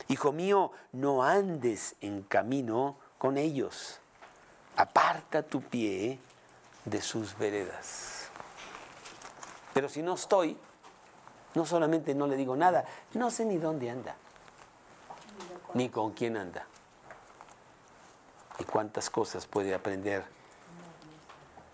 Hijo 0.08 0.32
mío, 0.32 0.70
no 0.92 1.22
andes 1.22 1.96
en 2.02 2.22
camino 2.22 2.98
con 3.18 3.36
ellos. 3.36 4.00
Aparta 4.76 5.42
tu 5.42 5.62
pie 5.62 6.18
de 6.84 7.00
sus 7.00 7.36
veredas. 7.38 8.28
Pero 9.72 9.88
si 9.88 10.02
no 10.02 10.14
estoy, 10.14 10.56
no 11.54 11.66
solamente 11.66 12.14
no 12.14 12.26
le 12.26 12.36
digo 12.36 12.56
nada, 12.56 12.84
no 13.14 13.30
sé 13.30 13.44
ni 13.44 13.58
dónde 13.58 13.90
anda, 13.90 14.16
ni 15.74 15.88
con 15.88 16.12
quién 16.12 16.36
anda. 16.36 16.66
Y 18.58 18.64
cuántas 18.64 19.10
cosas 19.10 19.46
puede 19.46 19.74
aprender 19.74 20.24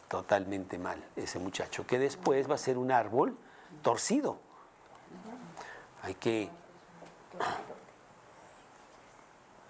totalmente 0.08 0.78
mal 0.78 1.02
ese 1.14 1.38
muchacho, 1.38 1.86
que 1.86 1.98
después 1.98 2.50
va 2.50 2.54
a 2.54 2.58
ser 2.58 2.78
un 2.78 2.90
árbol 2.90 3.36
torcido. 3.82 4.38
Hay 6.02 6.14
que, 6.14 6.50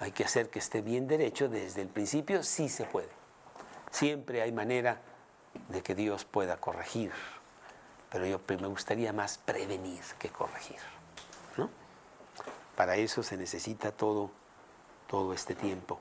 hay 0.00 0.12
que 0.12 0.24
hacer 0.24 0.48
que 0.48 0.58
esté 0.58 0.80
bien 0.80 1.06
derecho 1.06 1.48
desde 1.48 1.82
el 1.82 1.88
principio, 1.88 2.42
sí 2.42 2.70
se 2.70 2.84
puede. 2.84 3.10
Siempre 3.90 4.40
hay 4.40 4.50
manera 4.50 5.00
de 5.68 5.82
que 5.82 5.94
Dios 5.94 6.24
pueda 6.24 6.56
corregir, 6.56 7.12
pero 8.10 8.24
yo 8.24 8.40
me 8.48 8.66
gustaría 8.66 9.12
más 9.12 9.36
prevenir 9.38 10.02
que 10.18 10.30
corregir. 10.30 10.78
¿no? 11.58 11.68
Para 12.76 12.96
eso 12.96 13.22
se 13.22 13.36
necesita 13.36 13.92
todo, 13.92 14.30
todo 15.06 15.34
este 15.34 15.54
tiempo. 15.54 16.00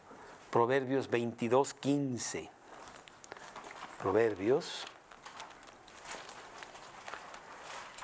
Proverbios 0.49 1.09
22, 1.09 1.73
15. 1.73 2.49
Proverbios 3.99 4.85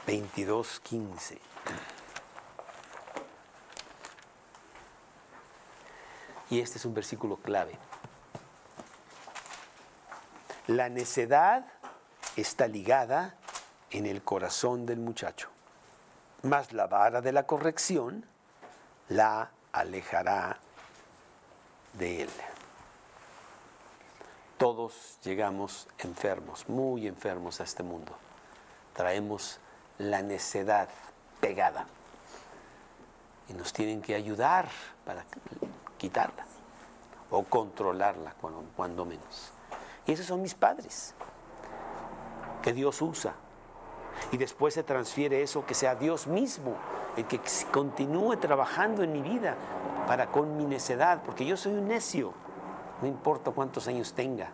22, 0.05 0.79
15. 0.81 1.54
Y 6.49 6.59
este 6.59 6.77
es 6.77 6.85
un 6.85 6.93
versículo 6.93 7.37
clave. 7.37 7.77
La 10.67 10.89
necedad 10.89 11.65
está 12.35 12.67
ligada 12.67 13.35
en 13.91 14.05
el 14.05 14.23
corazón 14.23 14.85
del 14.85 14.99
muchacho, 14.99 15.49
mas 16.43 16.73
la 16.73 16.87
vara 16.87 17.21
de 17.21 17.31
la 17.31 17.45
corrección 17.45 18.25
la 19.09 19.51
alejará 19.71 20.57
de 21.93 22.23
él. 22.23 22.29
Todos 24.57 25.19
llegamos 25.23 25.87
enfermos, 25.99 26.67
muy 26.69 27.07
enfermos 27.07 27.59
a 27.59 27.63
este 27.63 27.83
mundo. 27.83 28.17
Traemos 28.93 29.59
la 29.97 30.21
necedad 30.21 30.89
pegada 31.41 31.85
y 33.49 33.53
nos 33.53 33.73
tienen 33.73 34.01
que 34.01 34.15
ayudar 34.15 34.69
para 35.05 35.25
quitarla 35.97 36.45
o 37.29 37.43
controlarla 37.43 38.35
cuando, 38.75 39.05
menos. 39.05 39.51
Y 40.05 40.13
esos 40.13 40.25
son 40.25 40.41
mis 40.41 40.53
padres, 40.53 41.13
que 42.61 42.73
Dios 42.73 43.01
usa. 43.01 43.35
Y 44.31 44.37
después 44.37 44.73
se 44.73 44.83
transfiere 44.83 45.41
eso, 45.41 45.65
que 45.65 45.73
sea 45.73 45.95
Dios 45.95 46.27
mismo 46.27 46.75
el 47.17 47.25
que 47.25 47.39
continúe 47.71 48.37
trabajando 48.37 49.03
en 49.03 49.11
mi 49.11 49.21
vida 49.21 49.55
para 50.07 50.27
con 50.27 50.57
mi 50.57 50.65
necedad, 50.65 51.21
porque 51.23 51.45
yo 51.45 51.57
soy 51.57 51.73
un 51.73 51.87
necio, 51.87 52.33
no 53.01 53.07
importa 53.07 53.51
cuántos 53.51 53.87
años 53.87 54.13
tenga. 54.13 54.51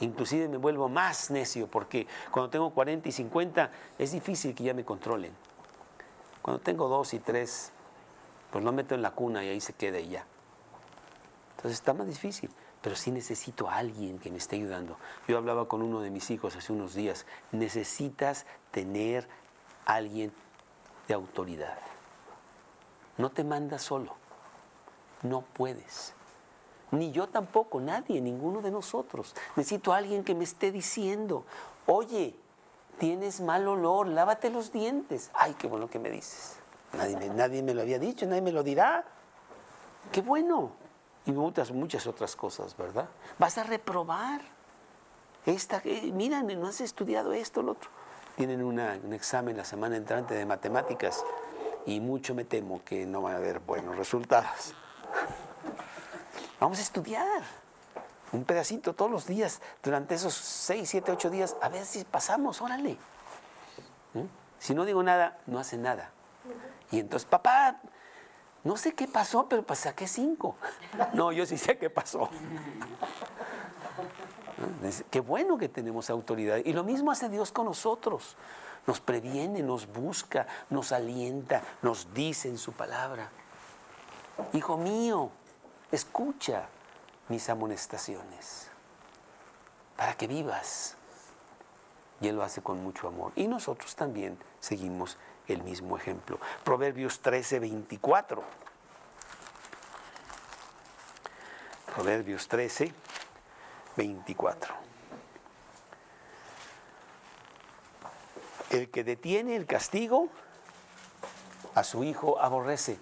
Inclusive 0.00 0.48
me 0.48 0.56
vuelvo 0.56 0.88
más 0.88 1.30
necio, 1.30 1.66
porque 1.68 2.06
cuando 2.30 2.50
tengo 2.50 2.70
40 2.70 3.08
y 3.08 3.12
50 3.12 3.70
es 3.98 4.12
difícil 4.12 4.54
que 4.54 4.64
ya 4.64 4.74
me 4.74 4.84
controlen. 4.84 5.32
Cuando 6.42 6.60
tengo 6.60 6.88
dos 6.88 7.14
y 7.14 7.20
tres, 7.20 7.72
pues 8.54 8.64
lo 8.64 8.70
meto 8.70 8.94
en 8.94 9.02
la 9.02 9.10
cuna 9.10 9.44
y 9.44 9.48
ahí 9.48 9.60
se 9.60 9.72
queda 9.72 9.98
y 9.98 10.10
ya. 10.10 10.24
Entonces 11.56 11.72
está 11.72 11.92
más 11.92 12.06
difícil, 12.06 12.52
pero 12.82 12.94
sí 12.94 13.10
necesito 13.10 13.68
a 13.68 13.78
alguien 13.78 14.20
que 14.20 14.30
me 14.30 14.38
esté 14.38 14.54
ayudando. 14.54 14.96
Yo 15.26 15.38
hablaba 15.38 15.66
con 15.66 15.82
uno 15.82 16.00
de 16.00 16.10
mis 16.10 16.30
hijos 16.30 16.54
hace 16.54 16.72
unos 16.72 16.94
días, 16.94 17.26
necesitas 17.50 18.46
tener 18.70 19.26
alguien 19.86 20.32
de 21.08 21.14
autoridad. 21.14 21.76
No 23.18 23.30
te 23.30 23.42
mandas 23.42 23.82
solo, 23.82 24.14
no 25.24 25.40
puedes. 25.40 26.12
Ni 26.92 27.10
yo 27.10 27.26
tampoco, 27.26 27.80
nadie, 27.80 28.20
ninguno 28.20 28.62
de 28.62 28.70
nosotros. 28.70 29.34
Necesito 29.56 29.92
a 29.92 29.96
alguien 29.96 30.22
que 30.22 30.36
me 30.36 30.44
esté 30.44 30.70
diciendo, 30.70 31.44
oye, 31.86 32.36
tienes 33.00 33.40
mal 33.40 33.66
olor, 33.66 34.06
lávate 34.06 34.48
los 34.48 34.70
dientes. 34.70 35.32
Ay, 35.34 35.56
qué 35.58 35.66
bueno 35.66 35.90
que 35.90 35.98
me 35.98 36.08
dices. 36.08 36.60
Nadie 36.96 37.16
me, 37.16 37.28
nadie 37.28 37.62
me 37.62 37.74
lo 37.74 37.82
había 37.82 37.98
dicho, 37.98 38.26
nadie 38.26 38.42
me 38.42 38.52
lo 38.52 38.62
dirá. 38.62 39.04
Qué 40.12 40.20
bueno. 40.20 40.72
Y 41.26 41.32
muchas, 41.32 41.70
muchas 41.72 42.06
otras 42.06 42.36
cosas, 42.36 42.76
¿verdad? 42.76 43.08
Vas 43.38 43.58
a 43.58 43.64
reprobar. 43.64 44.40
Esta, 45.46 45.80
eh, 45.84 46.10
mira, 46.12 46.42
no 46.42 46.66
has 46.66 46.80
estudiado 46.80 47.32
esto, 47.32 47.62
lo 47.62 47.72
otro. 47.72 47.90
Tienen 48.36 48.62
un 48.62 48.80
examen 49.12 49.56
la 49.56 49.64
semana 49.64 49.96
entrante 49.96 50.34
de 50.34 50.44
matemáticas 50.44 51.24
y 51.86 52.00
mucho 52.00 52.34
me 52.34 52.44
temo 52.44 52.82
que 52.84 53.06
no 53.06 53.22
van 53.22 53.34
a 53.34 53.36
haber 53.36 53.60
buenos 53.60 53.96
resultados. 53.96 54.74
Vamos 56.60 56.78
a 56.78 56.82
estudiar 56.82 57.42
un 58.32 58.44
pedacito 58.44 58.94
todos 58.94 59.10
los 59.10 59.26
días, 59.26 59.60
durante 59.82 60.16
esos 60.16 60.34
6, 60.34 60.88
7, 60.88 61.12
8 61.12 61.30
días, 61.30 61.56
a 61.60 61.68
ver 61.68 61.84
si 61.84 62.04
pasamos, 62.04 62.60
órale. 62.60 62.98
¿Mm? 64.14 64.24
Si 64.58 64.74
no 64.74 64.84
digo 64.84 65.02
nada, 65.02 65.38
no 65.46 65.58
hace 65.58 65.76
nada. 65.76 66.10
Y 66.90 67.00
entonces, 67.00 67.28
papá, 67.28 67.80
no 68.64 68.76
sé 68.76 68.94
qué 68.94 69.06
pasó, 69.06 69.48
pero 69.48 69.62
pues 69.62 69.80
saqué 69.80 70.06
5. 70.06 70.56
No, 71.12 71.32
yo 71.32 71.44
sí 71.46 71.58
sé 71.58 71.76
qué 71.78 71.90
pasó. 71.90 72.28
Qué 75.10 75.20
bueno 75.20 75.58
que 75.58 75.68
tenemos 75.68 76.10
autoridad. 76.10 76.58
Y 76.64 76.72
lo 76.72 76.84
mismo 76.84 77.10
hace 77.10 77.28
Dios 77.28 77.52
con 77.52 77.66
nosotros. 77.66 78.36
Nos 78.86 79.00
previene, 79.00 79.62
nos 79.62 79.86
busca, 79.86 80.46
nos 80.70 80.92
alienta, 80.92 81.62
nos 81.82 82.12
dice 82.14 82.48
en 82.48 82.58
su 82.58 82.72
palabra. 82.72 83.30
Hijo 84.52 84.76
mío, 84.76 85.30
escucha 85.90 86.68
mis 87.28 87.48
amonestaciones. 87.48 88.68
para 89.96 90.14
que 90.16 90.26
vivas. 90.26 90.96
Y 92.20 92.28
Él 92.28 92.36
lo 92.36 92.42
hace 92.42 92.62
con 92.62 92.82
mucho 92.82 93.08
amor. 93.08 93.32
Y 93.36 93.46
nosotros 93.46 93.94
también 93.94 94.36
seguimos 94.60 95.16
el 95.48 95.62
mismo 95.62 95.96
ejemplo. 95.96 96.38
Proverbios 96.64 97.20
13, 97.20 97.60
24. 97.60 98.42
Proverbios 101.94 102.48
13, 102.48 102.92
24. 103.96 104.74
El 108.70 108.90
que 108.90 109.04
detiene 109.04 109.54
el 109.54 109.66
castigo, 109.66 110.28
a 111.74 111.84
su 111.84 112.04
hijo 112.04 112.40
aborrece. 112.40 112.98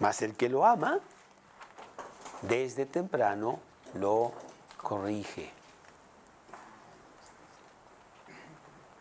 Mas 0.00 0.22
el 0.22 0.34
que 0.36 0.48
lo 0.48 0.66
ama, 0.66 0.98
desde 2.42 2.84
temprano 2.84 3.60
lo 3.94 4.32
corrige. 4.82 5.50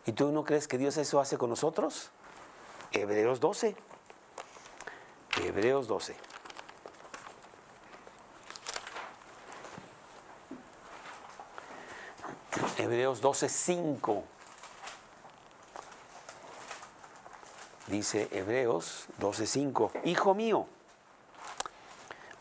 ¿Y 0.06 0.14
tú 0.14 0.32
no 0.32 0.44
crees 0.44 0.68
que 0.68 0.78
Dios 0.78 0.98
eso 0.98 1.20
hace 1.20 1.38
con 1.38 1.50
nosotros? 1.50 2.10
Hebreos 2.92 3.40
12. 3.40 3.76
Hebreos 5.42 5.88
12. 5.88 6.16
Hebreos 12.78 13.22
12, 13.22 13.50
5. 13.50 14.24
Dice 17.88 18.28
Hebreos 18.32 19.06
12, 19.20 19.48
5. 19.48 19.92
Hijo 20.04 20.36
mío. 20.36 20.68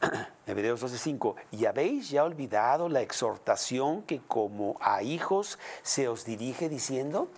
Hebreos 0.47 0.81
12, 0.81 0.99
5. 0.99 1.37
¿Y 1.53 1.67
habéis 1.67 2.11
ya 2.11 2.25
olvidado 2.25 2.89
la 2.89 3.03
exhortación 3.03 4.03
que 4.03 4.21
como 4.21 4.77
a 4.81 5.03
hijos 5.03 5.59
se 5.83 6.09
os 6.09 6.25
dirige 6.25 6.69
diciendo? 6.69 7.29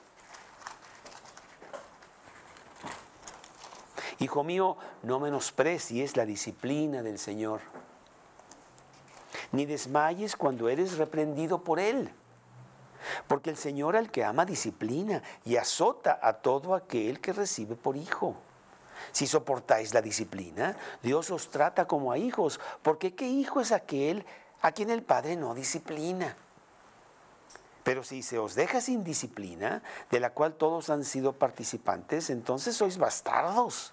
Hijo 4.25 4.43
mío, 4.43 4.79
no 5.03 5.21
menosprecies 5.21 6.17
la 6.17 6.25
disciplina 6.25 7.03
del 7.03 7.19
Señor, 7.19 7.61
ni 9.53 9.67
desmayes 9.67 10.35
cuando 10.35 10.71
eres 10.71 10.97
reprendido 10.97 11.63
por 11.63 11.79
Él. 11.79 12.11
Porque 13.29 13.51
el 13.51 13.59
Señor 13.59 13.97
al 13.97 14.11
que 14.11 14.25
ama 14.25 14.47
disciplina 14.47 15.23
y 15.45 15.57
azota 15.57 16.19
a 16.23 16.33
todo 16.33 16.75
aquel 16.75 17.21
que 17.21 17.35
recibe 17.35 17.77
por 17.77 17.99
hijo. 17.99 18.35
Si 19.13 19.27
soportáis 19.27 19.93
la 19.93 20.01
disciplina, 20.01 20.75
Dios 21.03 21.31
os 21.31 21.51
trata 21.51 21.87
como 21.87 22.11
a 22.11 22.17
hijos, 22.17 22.61
porque 22.81 23.15
¿qué 23.15 23.27
hijo 23.27 23.61
es 23.61 23.73
aquel 23.73 24.25
a 24.63 24.73
quien 24.73 24.89
el 24.89 25.03
Padre 25.03 25.37
no 25.37 25.55
disciplina? 25.55 26.35
Pero 27.83 28.03
si 28.03 28.23
se 28.23 28.39
os 28.39 28.55
deja 28.55 28.81
sin 28.81 29.05
disciplina, 29.05 29.83
de 30.11 30.19
la 30.19 30.31
cual 30.31 30.55
todos 30.55 30.89
han 30.89 31.05
sido 31.05 31.35
participantes, 31.35 32.31
entonces 32.31 32.75
sois 32.75 32.97
bastardos 32.97 33.93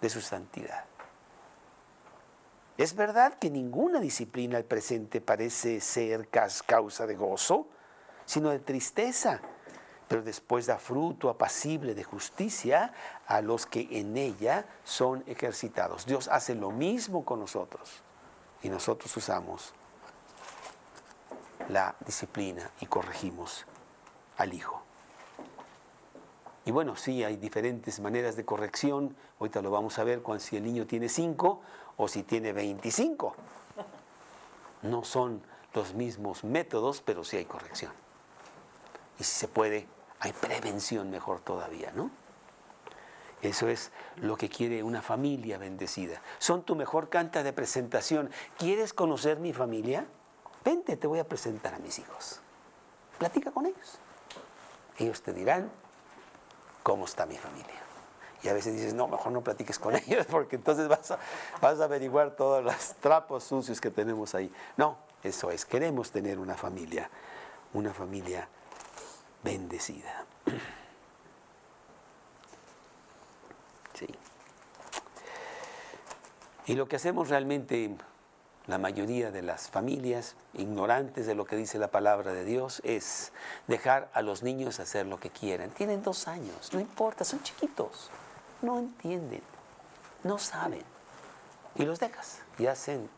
de 0.00 0.08
su 0.08 0.20
santidad. 0.20 0.84
Es 2.78 2.94
verdad 2.94 3.34
que 3.38 3.50
ninguna 3.50 4.00
disciplina 4.00 4.56
al 4.56 4.64
presente 4.64 5.20
parece 5.20 5.80
ser 5.80 6.28
causa 6.28 7.06
de 7.06 7.14
gozo, 7.14 7.66
sino 8.24 8.50
de 8.50 8.58
tristeza, 8.58 9.40
pero 10.08 10.22
después 10.22 10.66
da 10.66 10.78
fruto 10.78 11.28
apacible 11.28 11.94
de 11.94 12.04
justicia 12.04 12.92
a 13.26 13.42
los 13.42 13.66
que 13.66 13.86
en 13.90 14.16
ella 14.16 14.64
son 14.82 15.22
ejercitados. 15.26 16.06
Dios 16.06 16.28
hace 16.28 16.54
lo 16.54 16.70
mismo 16.70 17.24
con 17.24 17.40
nosotros 17.40 18.00
y 18.62 18.70
nosotros 18.70 19.14
usamos 19.16 19.74
la 21.68 21.94
disciplina 22.06 22.70
y 22.80 22.86
corregimos 22.86 23.66
al 24.38 24.54
Hijo. 24.54 24.89
Y 26.70 26.72
bueno, 26.72 26.94
sí, 26.94 27.24
hay 27.24 27.36
diferentes 27.36 27.98
maneras 27.98 28.36
de 28.36 28.44
corrección. 28.44 29.16
Ahorita 29.40 29.60
lo 29.60 29.72
vamos 29.72 29.98
a 29.98 30.04
ver 30.04 30.22
cuando 30.22 30.44
si 30.44 30.56
el 30.56 30.62
niño 30.62 30.86
tiene 30.86 31.08
5 31.08 31.60
o 31.96 32.06
si 32.06 32.22
tiene 32.22 32.52
25. 32.52 33.34
No 34.82 35.02
son 35.02 35.42
los 35.74 35.94
mismos 35.94 36.44
métodos, 36.44 37.00
pero 37.00 37.24
sí 37.24 37.38
hay 37.38 37.44
corrección. 37.44 37.90
Y 39.18 39.24
si 39.24 39.32
se 39.32 39.48
puede, 39.48 39.88
hay 40.20 40.32
prevención 40.32 41.10
mejor 41.10 41.40
todavía, 41.40 41.90
¿no? 41.90 42.08
Eso 43.42 43.66
es 43.66 43.90
lo 44.18 44.36
que 44.36 44.48
quiere 44.48 44.84
una 44.84 45.02
familia 45.02 45.58
bendecida. 45.58 46.22
Son 46.38 46.62
tu 46.62 46.76
mejor 46.76 47.08
canta 47.08 47.42
de 47.42 47.52
presentación. 47.52 48.30
¿Quieres 48.58 48.92
conocer 48.92 49.40
mi 49.40 49.52
familia? 49.52 50.06
Vente, 50.64 50.96
te 50.96 51.08
voy 51.08 51.18
a 51.18 51.24
presentar 51.26 51.74
a 51.74 51.80
mis 51.80 51.98
hijos. 51.98 52.38
Platica 53.18 53.50
con 53.50 53.66
ellos. 53.66 53.98
Ellos 54.98 55.20
te 55.22 55.32
dirán 55.32 55.68
cómo 56.82 57.04
está 57.04 57.26
mi 57.26 57.36
familia. 57.36 57.80
Y 58.42 58.48
a 58.48 58.54
veces 58.54 58.74
dices, 58.74 58.94
no, 58.94 59.06
mejor 59.06 59.32
no 59.32 59.42
platiques 59.42 59.78
con 59.78 59.94
ellos 60.06 60.26
porque 60.26 60.56
entonces 60.56 60.88
vas 60.88 61.10
a, 61.10 61.84
averiguar 61.84 62.36
todos 62.36 62.64
los 62.64 62.94
trapos 63.00 63.44
sucios 63.44 63.80
que 63.80 63.90
tenemos 63.90 64.34
ahí. 64.34 64.52
No, 64.76 64.96
eso 65.22 65.50
es, 65.50 65.64
queremos 65.64 66.10
tener 66.10 66.38
una 66.38 66.56
familia, 66.56 67.10
una 67.72 67.92
familia 67.92 68.48
bendecida. 69.42 70.24
Sí. 73.92 74.06
Y 76.64 76.74
lo 76.74 76.88
que 76.88 76.96
hacemos 76.96 77.28
realmente 77.28 77.94
la 78.70 78.78
mayoría 78.78 79.30
de 79.30 79.42
las 79.42 79.68
familias, 79.68 80.36
ignorantes 80.54 81.26
de 81.26 81.34
lo 81.34 81.44
que 81.44 81.56
dice 81.56 81.78
la 81.78 81.88
palabra 81.88 82.32
de 82.32 82.44
Dios, 82.44 82.80
es 82.84 83.32
dejar 83.66 84.08
a 84.14 84.22
los 84.22 84.42
niños 84.42 84.80
hacer 84.80 85.06
lo 85.06 85.18
que 85.18 85.30
quieran. 85.30 85.70
Tienen 85.70 86.02
dos 86.02 86.28
años, 86.28 86.72
no 86.72 86.80
importa, 86.80 87.24
son 87.24 87.42
chiquitos, 87.42 88.10
no 88.62 88.78
entienden, 88.78 89.42
no 90.22 90.38
saben. 90.38 90.84
Y 91.74 91.84
los 91.84 91.98
dejas 91.98 92.38
y 92.58 92.66
hacen 92.66 93.10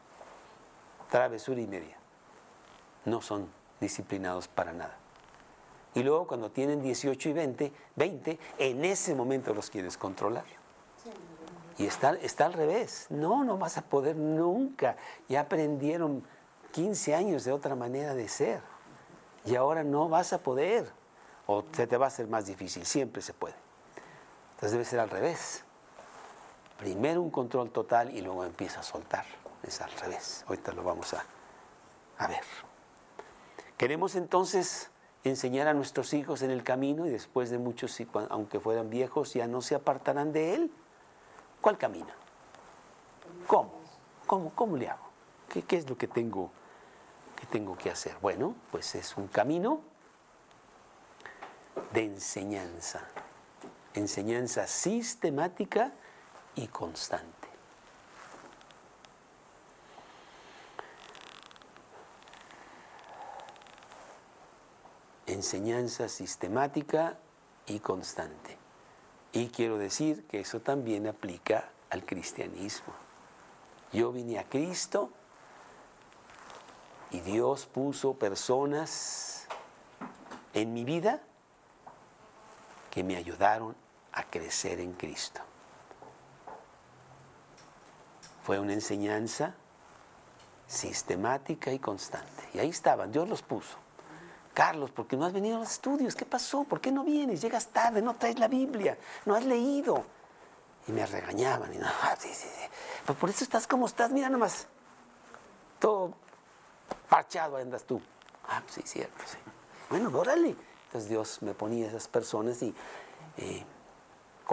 travesura 1.10 1.60
y 1.60 1.66
media. 1.66 1.96
No 3.04 3.20
son 3.20 3.48
disciplinados 3.80 4.48
para 4.48 4.72
nada. 4.72 4.96
Y 5.94 6.02
luego 6.02 6.26
cuando 6.26 6.50
tienen 6.50 6.82
18 6.82 7.28
y 7.28 7.32
20, 7.32 7.72
20, 7.96 8.38
en 8.58 8.84
ese 8.84 9.14
momento 9.14 9.52
los 9.52 9.68
quieres 9.68 9.98
controlar. 9.98 10.61
Y 11.78 11.86
está, 11.86 12.12
está 12.14 12.46
al 12.46 12.52
revés. 12.52 13.06
No, 13.10 13.44
no 13.44 13.58
vas 13.58 13.78
a 13.78 13.82
poder 13.82 14.16
nunca. 14.16 14.96
Ya 15.28 15.40
aprendieron 15.40 16.22
15 16.72 17.14
años 17.14 17.44
de 17.44 17.52
otra 17.52 17.74
manera 17.74 18.14
de 18.14 18.28
ser. 18.28 18.60
Y 19.44 19.56
ahora 19.56 19.84
no 19.84 20.08
vas 20.08 20.32
a 20.32 20.38
poder. 20.38 20.90
O 21.46 21.64
se 21.72 21.86
te 21.86 21.96
va 21.96 22.06
a 22.06 22.08
hacer 22.08 22.28
más 22.28 22.46
difícil. 22.46 22.84
Siempre 22.86 23.22
se 23.22 23.32
puede. 23.32 23.54
Entonces 24.54 24.72
debe 24.72 24.84
ser 24.84 25.00
al 25.00 25.10
revés. 25.10 25.64
Primero 26.78 27.22
un 27.22 27.30
control 27.30 27.70
total 27.70 28.10
y 28.14 28.20
luego 28.20 28.44
empieza 28.44 28.80
a 28.80 28.82
soltar. 28.82 29.24
Es 29.62 29.80
al 29.80 29.92
revés. 29.92 30.44
Ahorita 30.48 30.72
lo 30.72 30.82
vamos 30.82 31.14
a, 31.14 31.24
a 32.18 32.26
ver. 32.26 32.42
Queremos 33.76 34.14
entonces 34.14 34.90
enseñar 35.24 35.68
a 35.68 35.74
nuestros 35.74 36.14
hijos 36.14 36.42
en 36.42 36.50
el 36.50 36.62
camino 36.62 37.06
y 37.06 37.10
después 37.10 37.50
de 37.50 37.58
muchos, 37.58 37.96
aunque 38.30 38.60
fueran 38.60 38.90
viejos, 38.90 39.34
ya 39.34 39.46
no 39.46 39.62
se 39.62 39.74
apartarán 39.74 40.32
de 40.32 40.54
él. 40.54 40.72
¿Cuál 41.62 41.78
camino? 41.78 42.12
¿Cómo? 43.46 43.70
¿Cómo, 44.26 44.50
cómo 44.50 44.76
le 44.76 44.90
hago? 44.90 45.06
¿Qué, 45.48 45.62
¿Qué, 45.62 45.76
es 45.76 45.88
lo 45.88 45.96
que 45.96 46.08
tengo, 46.08 46.50
que 47.36 47.46
tengo 47.46 47.78
que 47.78 47.88
hacer? 47.88 48.16
Bueno, 48.20 48.56
pues 48.72 48.96
es 48.96 49.16
un 49.16 49.28
camino 49.28 49.80
de 51.92 52.04
enseñanza, 52.04 53.02
enseñanza 53.94 54.66
sistemática 54.66 55.92
y 56.56 56.66
constante. 56.66 57.48
Enseñanza 65.26 66.08
sistemática 66.08 67.16
y 67.66 67.78
constante. 67.78 68.61
Y 69.32 69.48
quiero 69.48 69.78
decir 69.78 70.24
que 70.26 70.40
eso 70.40 70.60
también 70.60 71.06
aplica 71.06 71.70
al 71.90 72.04
cristianismo. 72.04 72.92
Yo 73.92 74.12
vine 74.12 74.38
a 74.38 74.44
Cristo 74.44 75.10
Y 77.10 77.20
Dios 77.20 77.66
puso 77.66 78.14
personas 78.14 79.46
en 80.54 80.72
mi 80.72 80.82
vida 80.82 81.20
que 82.90 83.04
me 83.04 83.16
ayudaron 83.16 83.76
a 84.12 84.24
crecer 84.24 84.80
en 84.80 84.94
Cristo. 84.94 85.42
Fue 88.44 88.58
una 88.58 88.72
enseñanza 88.72 89.54
sistemática 90.66 91.70
y 91.70 91.78
constante. 91.78 92.48
Y 92.54 92.60
ahí 92.60 92.70
estaban, 92.70 93.12
Dios 93.12 93.28
los 93.28 93.42
puso. 93.42 93.81
Carlos, 94.54 94.90
¿por 94.90 95.06
qué 95.06 95.16
no 95.16 95.24
has 95.24 95.32
venido 95.32 95.56
a 95.56 95.60
los 95.60 95.72
estudios? 95.72 96.14
¿Qué 96.14 96.24
pasó? 96.24 96.64
¿Por 96.64 96.80
qué 96.80 96.92
no 96.92 97.04
vienes? 97.04 97.40
Llegas 97.40 97.68
tarde, 97.68 98.02
no 98.02 98.14
traes 98.14 98.38
la 98.38 98.48
Biblia, 98.48 98.98
no 99.24 99.34
has 99.34 99.44
leído. 99.44 100.04
Y 100.86 100.92
me 100.92 101.06
regañaban. 101.06 101.72
Y 101.74 101.78
no. 101.78 101.86
Pues 103.06 103.18
por 103.18 103.30
eso 103.30 103.44
estás 103.44 103.66
como 103.66 103.86
estás, 103.86 104.10
mira 104.10 104.28
nomás. 104.28 104.66
Todo 105.78 106.12
parchado 107.08 107.56
andas 107.56 107.84
tú. 107.84 108.00
Ah, 108.48 108.62
sí, 108.68 108.82
cierto, 108.84 109.22
sí. 109.26 109.38
Bueno, 109.88 110.10
órale. 110.18 110.54
Entonces 110.86 111.08
Dios 111.08 111.38
me 111.40 111.54
ponía 111.54 111.86
esas 111.86 112.08
personas 112.08 112.62
y 112.62 112.74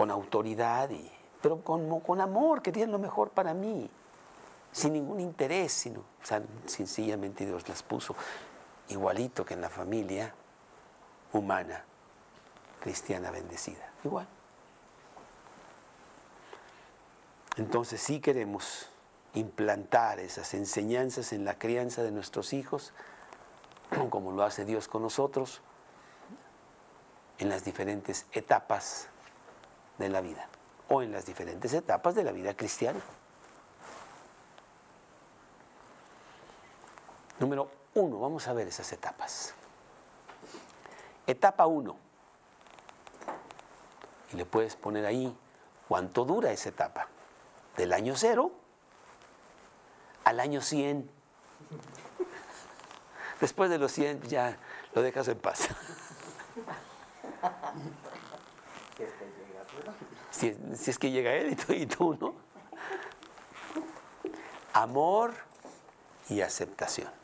con 0.00 0.10
autoridad, 0.10 0.88
y, 0.88 1.12
pero 1.42 1.62
con, 1.62 2.00
con 2.00 2.22
amor, 2.22 2.62
querían 2.62 2.90
lo 2.90 2.98
mejor 2.98 3.28
para 3.28 3.52
mí, 3.52 3.90
sin 4.72 4.94
ningún 4.94 5.20
interés, 5.20 5.72
sino 5.72 6.00
o 6.00 6.26
sea, 6.26 6.42
sencillamente 6.66 7.44
Dios 7.44 7.68
las 7.68 7.82
puso 7.82 8.14
igualito 8.90 9.44
que 9.44 9.54
en 9.54 9.60
la 9.60 9.70
familia 9.70 10.34
humana, 11.32 11.84
cristiana 12.80 13.30
bendecida, 13.30 13.90
igual. 14.04 14.26
Entonces 17.56 18.00
sí 18.00 18.20
queremos 18.20 18.88
implantar 19.34 20.18
esas 20.18 20.54
enseñanzas 20.54 21.32
en 21.32 21.44
la 21.44 21.58
crianza 21.58 22.02
de 22.02 22.10
nuestros 22.10 22.52
hijos, 22.52 22.92
como 24.10 24.32
lo 24.32 24.42
hace 24.42 24.64
Dios 24.64 24.88
con 24.88 25.02
nosotros, 25.02 25.60
en 27.38 27.48
las 27.48 27.64
diferentes 27.64 28.26
etapas 28.32 29.06
de 29.98 30.08
la 30.08 30.20
vida 30.20 30.48
o 30.88 31.02
en 31.02 31.12
las 31.12 31.26
diferentes 31.26 31.72
etapas 31.72 32.14
de 32.14 32.24
la 32.24 32.32
vida 32.32 32.54
cristiana. 32.54 33.00
Número 37.38 37.79
uno, 37.94 38.18
vamos 38.20 38.46
a 38.48 38.52
ver 38.52 38.68
esas 38.68 38.92
etapas. 38.92 39.54
Etapa 41.26 41.66
uno. 41.66 41.96
Y 44.32 44.36
le 44.36 44.44
puedes 44.44 44.76
poner 44.76 45.06
ahí 45.06 45.36
cuánto 45.88 46.24
dura 46.24 46.52
esa 46.52 46.68
etapa. 46.68 47.08
Del 47.76 47.92
año 47.92 48.14
cero 48.16 48.52
al 50.24 50.40
año 50.40 50.60
100. 50.60 51.10
Después 53.40 53.70
de 53.70 53.78
los 53.78 53.92
100 53.92 54.22
ya 54.22 54.56
lo 54.94 55.02
dejas 55.02 55.28
en 55.28 55.38
paz. 55.38 55.68
Si 60.30 60.56
es, 60.86 60.98
que 60.98 61.10
llega 61.10 61.32
él 61.34 61.56
y 61.68 61.72
y 61.72 61.86
tú, 61.86 62.16
¿no? 62.20 62.34
Amor 64.72 65.34
y 66.28 66.40
aceptación. 66.40 67.19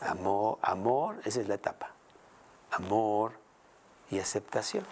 Amor, 0.00 0.58
amor, 0.62 1.20
esa 1.24 1.40
es 1.40 1.48
la 1.48 1.54
etapa. 1.54 1.90
Amor 2.70 3.32
y 4.10 4.18
aceptación. 4.18 4.86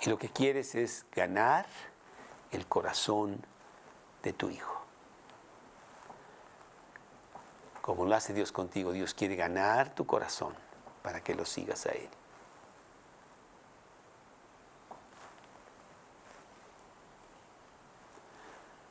Y 0.00 0.10
lo 0.10 0.18
que 0.18 0.28
quieres 0.28 0.74
es 0.74 1.06
ganar 1.12 1.66
el 2.50 2.66
corazón 2.66 3.44
de 4.22 4.32
tu 4.32 4.50
hijo. 4.50 4.82
Como 7.82 8.04
lo 8.04 8.14
hace 8.14 8.34
Dios 8.34 8.52
contigo, 8.52 8.92
Dios 8.92 9.14
quiere 9.14 9.34
ganar 9.34 9.94
tu 9.94 10.06
corazón 10.06 10.54
para 11.02 11.22
que 11.22 11.34
lo 11.34 11.46
sigas 11.46 11.86
a 11.86 11.90
Él. 11.92 12.08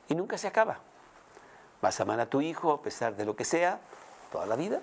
Y 0.09 0.15
nunca 0.15 0.37
se 0.37 0.47
acaba. 0.47 0.79
Vas 1.81 1.99
a 1.99 2.03
amar 2.03 2.19
a 2.19 2.29
tu 2.29 2.41
hijo 2.41 2.71
a 2.71 2.81
pesar 2.81 3.15
de 3.15 3.25
lo 3.25 3.35
que 3.35 3.45
sea, 3.45 3.79
toda 4.31 4.45
la 4.45 4.55
vida. 4.55 4.81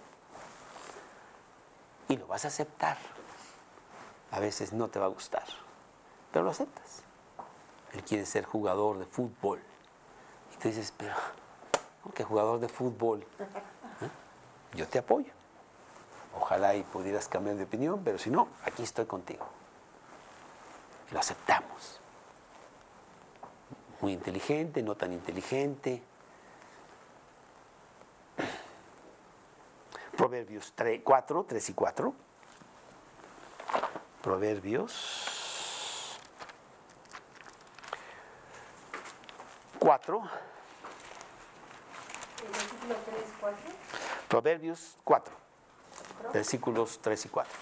Y 2.09 2.17
lo 2.17 2.27
vas 2.27 2.45
a 2.45 2.49
aceptar. 2.49 2.99
A 4.31 4.41
veces 4.41 4.73
no 4.73 4.89
te 4.89 4.99
va 4.99 5.07
a 5.07 5.09
gustar, 5.09 5.45
pero 6.33 6.45
lo 6.45 6.51
aceptas. 6.51 7.03
Él 7.93 8.03
quiere 8.03 8.27
ser 8.27 8.45
jugador 8.45 8.99
de 8.99 9.07
fútbol. 9.07 9.61
Y 10.53 10.57
tú 10.59 10.69
dices, 10.69 10.93
pero, 10.97 11.15
¿qué 12.15 12.25
jugador 12.25 12.59
de 12.59 12.69
fútbol? 12.69 13.21
¿Eh? 13.21 14.11
Yo 14.77 14.89
te 14.89 14.99
apoyo. 14.99 15.33
Ojalá 16.37 16.75
y 16.75 16.83
pudieras 16.83 17.29
cambiar 17.29 17.57
de 17.57 17.65
opinión, 17.65 18.03
pero 18.05 18.19
si 18.19 18.31
no, 18.31 18.49
aquí 18.65 18.83
estoy 18.83 19.07
contigo. 19.07 19.47
Lo 21.13 21.21
aceptamos. 21.21 22.01
Muy 24.01 24.15
inteligente, 24.15 24.83
no 24.83 24.97
tan 24.97 25.13
inteligente. 25.13 26.03
Proverbios 30.35 30.73
3, 30.75 31.01
4, 31.05 31.45
3 31.49 31.69
y 31.69 31.75
4. 31.75 32.15
Proverbios 34.21 36.19
4. 39.79 40.23
versículo 42.51 42.97
3, 43.05 43.25
4. 43.41 43.59
Proverbios 44.27 44.97
4, 45.05 45.35
versículos 46.33 46.99
3 47.01 47.27
y 47.27 47.29
4. 47.29 47.53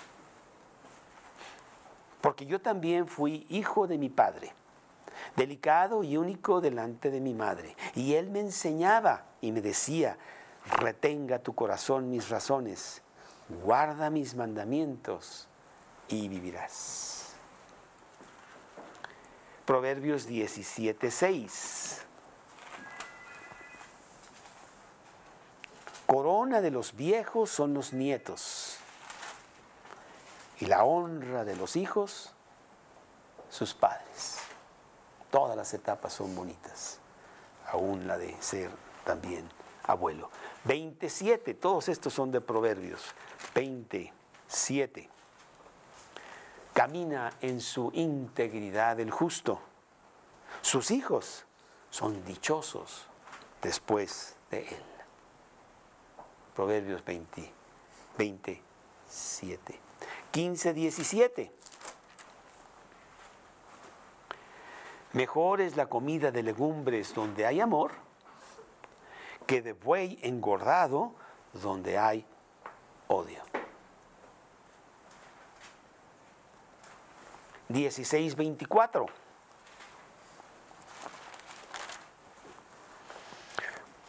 Porque 2.22 2.46
yo 2.46 2.58
también 2.58 3.06
fui 3.06 3.46
hijo 3.50 3.86
de 3.86 3.98
mi 3.98 4.08
padre, 4.08 4.54
delicado 5.36 6.04
y 6.04 6.16
único 6.16 6.62
delante 6.62 7.10
de 7.10 7.20
mi 7.20 7.34
madre. 7.34 7.76
Y 7.94 8.14
él 8.14 8.30
me 8.30 8.40
enseñaba 8.40 9.26
y 9.42 9.52
me 9.52 9.60
decía, 9.60 10.16
retenga 10.66 11.38
tu 11.40 11.54
corazón 11.54 12.10
mis 12.10 12.28
razones, 12.28 13.02
guarda 13.48 14.10
mis 14.10 14.34
mandamientos 14.34 15.48
y 16.08 16.28
vivirás. 16.28 17.34
Proverbios 19.64 20.26
17, 20.26 21.10
6. 21.10 22.02
Corona 26.06 26.60
de 26.60 26.70
los 26.70 26.94
viejos 26.94 27.48
son 27.50 27.72
los 27.72 27.92
nietos 27.92 28.76
y 30.58 30.66
la 30.66 30.84
honra 30.84 31.44
de 31.44 31.56
los 31.56 31.76
hijos 31.76 32.34
sus 33.48 33.72
padres. 33.74 34.38
Todas 35.30 35.56
las 35.56 35.72
etapas 35.72 36.12
son 36.12 36.34
bonitas, 36.34 36.98
aún 37.70 38.06
la 38.06 38.18
de 38.18 38.36
ser 38.42 38.70
también 39.04 39.48
abuelo. 39.84 40.28
27, 40.64 41.54
todos 41.54 41.88
estos 41.88 42.12
son 42.12 42.30
de 42.30 42.40
Proverbios. 42.40 43.02
27. 43.54 45.08
Camina 46.72 47.32
en 47.40 47.60
su 47.60 47.90
integridad 47.94 49.00
el 49.00 49.10
justo. 49.10 49.60
Sus 50.62 50.90
hijos 50.90 51.44
son 51.90 52.24
dichosos 52.24 53.06
después 53.60 54.36
de 54.50 54.60
él. 54.68 54.82
Proverbios 56.54 57.04
20, 57.04 57.50
27. 58.16 59.80
15, 60.30 60.74
17. 60.74 61.52
Mejor 65.12 65.60
es 65.60 65.76
la 65.76 65.86
comida 65.86 66.30
de 66.30 66.42
legumbres 66.42 67.14
donde 67.14 67.44
hay 67.44 67.60
amor 67.60 67.92
que 69.52 69.60
de 69.60 69.74
buey 69.74 70.18
engordado 70.22 71.12
donde 71.52 71.98
hay 71.98 72.24
odio. 73.08 73.42
16, 77.68 78.34
24. 78.34 79.04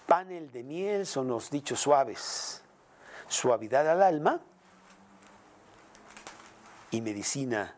Panel 0.08 0.50
de 0.50 0.64
miel 0.64 1.06
son 1.06 1.28
los 1.28 1.50
dichos 1.50 1.82
suaves, 1.82 2.64
suavidad 3.28 3.90
al 3.90 4.02
alma 4.02 4.40
y 6.90 7.02
medicina 7.02 7.76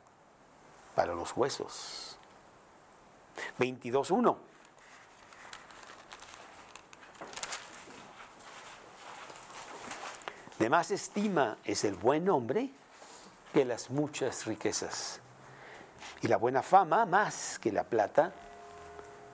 para 0.93 1.15
los 1.15 1.35
huesos. 1.35 2.15
22.1. 3.57 4.54
Más 10.69 10.91
estima 10.91 11.57
es 11.63 11.83
el 11.83 11.95
buen 11.95 12.29
hombre 12.29 12.69
que 13.53 13.65
las 13.65 13.89
muchas 13.89 14.45
riquezas, 14.45 15.19
y 16.21 16.27
la 16.27 16.37
buena 16.37 16.61
fama 16.61 17.05
más 17.05 17.59
que 17.59 17.71
la 17.71 17.83
plata 17.83 18.33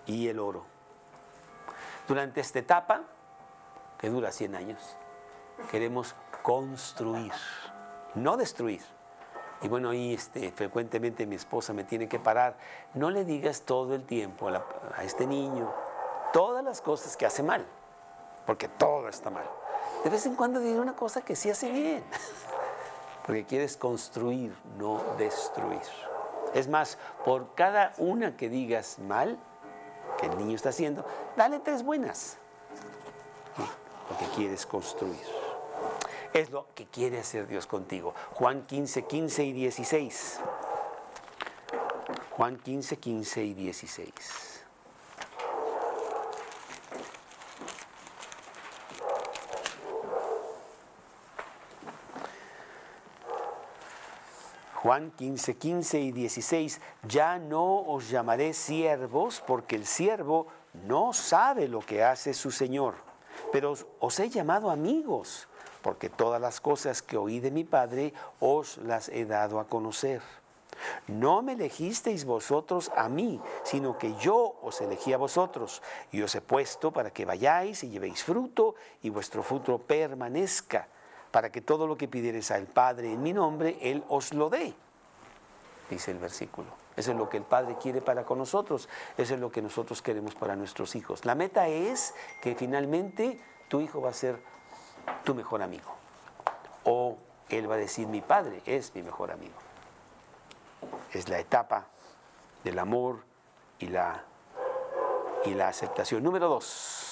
y 0.05 0.27
el 0.27 0.39
oro. 0.39 0.65
Durante 2.07 2.41
esta 2.41 2.59
etapa, 2.59 3.01
que 3.97 4.09
dura 4.09 4.31
100 4.31 4.55
años, 4.55 4.79
queremos 5.69 6.15
construir, 6.43 7.31
no 8.15 8.37
destruir. 8.37 8.81
Y 9.61 9.67
bueno, 9.67 9.91
ahí 9.91 10.13
este, 10.13 10.51
frecuentemente 10.51 11.25
mi 11.25 11.35
esposa 11.35 11.71
me 11.73 11.83
tiene 11.83 12.07
que 12.07 12.19
parar. 12.19 12.57
No 12.93 13.09
le 13.09 13.25
digas 13.25 13.61
todo 13.61 13.95
el 13.95 14.03
tiempo 14.05 14.49
a, 14.49 14.65
a 14.97 15.03
este 15.03 15.27
niño 15.27 15.71
todas 16.31 16.63
las 16.63 16.81
cosas 16.81 17.17
que 17.17 17.25
hace 17.25 17.43
mal, 17.43 17.65
porque 18.45 18.67
todo 18.67 19.07
está 19.07 19.29
mal. 19.29 19.45
De 20.03 20.09
vez 20.09 20.25
en 20.25 20.35
cuando 20.35 20.59
diré 20.59 20.79
una 20.79 20.95
cosa 20.95 21.21
que 21.21 21.35
sí 21.35 21.49
hace 21.49 21.71
bien, 21.71 22.03
porque 23.25 23.45
quieres 23.45 23.77
construir, 23.77 24.55
no 24.77 25.01
destruir. 25.17 25.81
Es 26.53 26.67
más, 26.67 26.97
por 27.23 27.53
cada 27.55 27.93
una 27.97 28.35
que 28.35 28.49
digas 28.49 28.99
mal, 28.99 29.37
que 30.19 30.25
el 30.25 30.37
niño 30.37 30.55
está 30.55 30.69
haciendo, 30.69 31.05
dale 31.37 31.59
tres 31.59 31.83
buenas, 31.83 32.37
porque 34.07 34.25
quieres 34.35 34.65
construir. 34.65 35.21
Es 36.33 36.49
lo 36.49 36.67
que 36.75 36.85
quiere 36.85 37.19
hacer 37.19 37.47
Dios 37.47 37.67
contigo. 37.67 38.13
Juan 38.33 38.63
15, 38.63 39.03
15 39.03 39.43
y 39.43 39.51
16. 39.51 40.39
Juan 42.31 42.57
15, 42.57 42.97
15 42.97 43.43
y 43.43 43.53
16. 43.53 44.50
Juan 54.81 55.11
15, 55.11 55.57
15 55.57 55.99
y 55.99 56.11
16, 56.11 56.81
ya 57.07 57.37
no 57.37 57.81
os 57.81 58.09
llamaré 58.09 58.53
siervos 58.53 59.43
porque 59.45 59.75
el 59.75 59.85
siervo 59.85 60.47
no 60.87 61.13
sabe 61.13 61.67
lo 61.67 61.81
que 61.81 62.03
hace 62.03 62.33
su 62.33 62.49
Señor, 62.49 62.95
pero 63.51 63.75
os, 63.99 64.19
he 64.19 64.29
llamado 64.29 64.71
amigos 64.71 65.47
porque 65.83 66.09
todas 66.09 66.41
las 66.41 66.59
cosas 66.59 67.03
que 67.03 67.15
oí 67.15 67.39
de 67.39 67.51
mi 67.51 67.63
Padre 67.63 68.15
os 68.39 68.77
las 68.77 69.09
he 69.09 69.25
dado 69.25 69.59
a 69.59 69.67
conocer. 69.67 70.23
No 71.07 71.43
me 71.43 71.53
elegisteis 71.53 72.25
vosotros 72.25 72.91
a 72.95 73.07
mí, 73.07 73.39
sino 73.63 73.99
que 73.99 74.15
yo 74.15 74.55
os 74.63 74.81
elegí 74.81 75.13
a 75.13 75.17
vosotros. 75.17 75.83
Y 76.11 76.23
os 76.23 76.33
he 76.33 76.41
puesto 76.41 76.91
para 76.91 77.11
que 77.11 77.25
vayáis 77.25 77.83
y 77.83 77.89
llevéis 77.89 78.23
fruto 78.23 78.73
y 79.03 79.09
vuestro 79.09 79.43
fruto 79.43 79.77
permanezca 79.77 80.87
para 81.31 81.51
que 81.51 81.61
todo 81.61 81.87
lo 81.87 81.97
que 81.97 82.07
pidieres 82.07 82.51
al 82.51 82.67
Padre 82.67 83.11
en 83.11 83.23
mi 83.23 83.33
nombre, 83.33 83.77
Él 83.81 84.03
os 84.09 84.33
lo 84.33 84.49
dé, 84.49 84.73
dice 85.89 86.11
el 86.11 86.19
versículo. 86.19 86.67
Eso 86.97 87.11
es 87.11 87.17
lo 87.17 87.29
que 87.29 87.37
el 87.37 87.43
Padre 87.43 87.77
quiere 87.81 88.01
para 88.01 88.25
con 88.25 88.37
nosotros, 88.37 88.89
eso 89.17 89.33
es 89.33 89.39
lo 89.39 89.51
que 89.51 89.61
nosotros 89.61 90.01
queremos 90.01 90.35
para 90.35 90.55
nuestros 90.55 90.95
hijos. 90.95 91.25
La 91.25 91.35
meta 91.35 91.67
es 91.69 92.13
que 92.41 92.53
finalmente 92.53 93.39
tu 93.69 93.79
hijo 93.79 94.01
va 94.01 94.09
a 94.09 94.13
ser 94.13 94.41
tu 95.23 95.33
mejor 95.33 95.61
amigo. 95.61 95.95
O 96.83 97.17
Él 97.49 97.69
va 97.69 97.75
a 97.75 97.77
decir, 97.77 98.07
mi 98.07 98.21
Padre 98.21 98.61
es 98.65 98.93
mi 98.93 99.03
mejor 99.03 99.31
amigo. 99.31 99.55
Es 101.13 101.29
la 101.29 101.39
etapa 101.39 101.87
del 102.63 102.77
amor 102.77 103.23
y 103.79 103.87
la, 103.87 104.23
y 105.45 105.53
la 105.53 105.69
aceptación. 105.69 106.23
Número 106.23 106.49
dos 106.49 107.10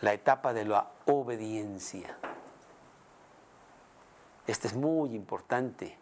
la 0.00 0.12
etapa 0.12 0.52
de 0.52 0.64
la 0.64 0.88
obediencia. 1.06 2.16
Esta 4.46 4.68
es 4.68 4.74
muy 4.74 5.14
importante 5.14 5.96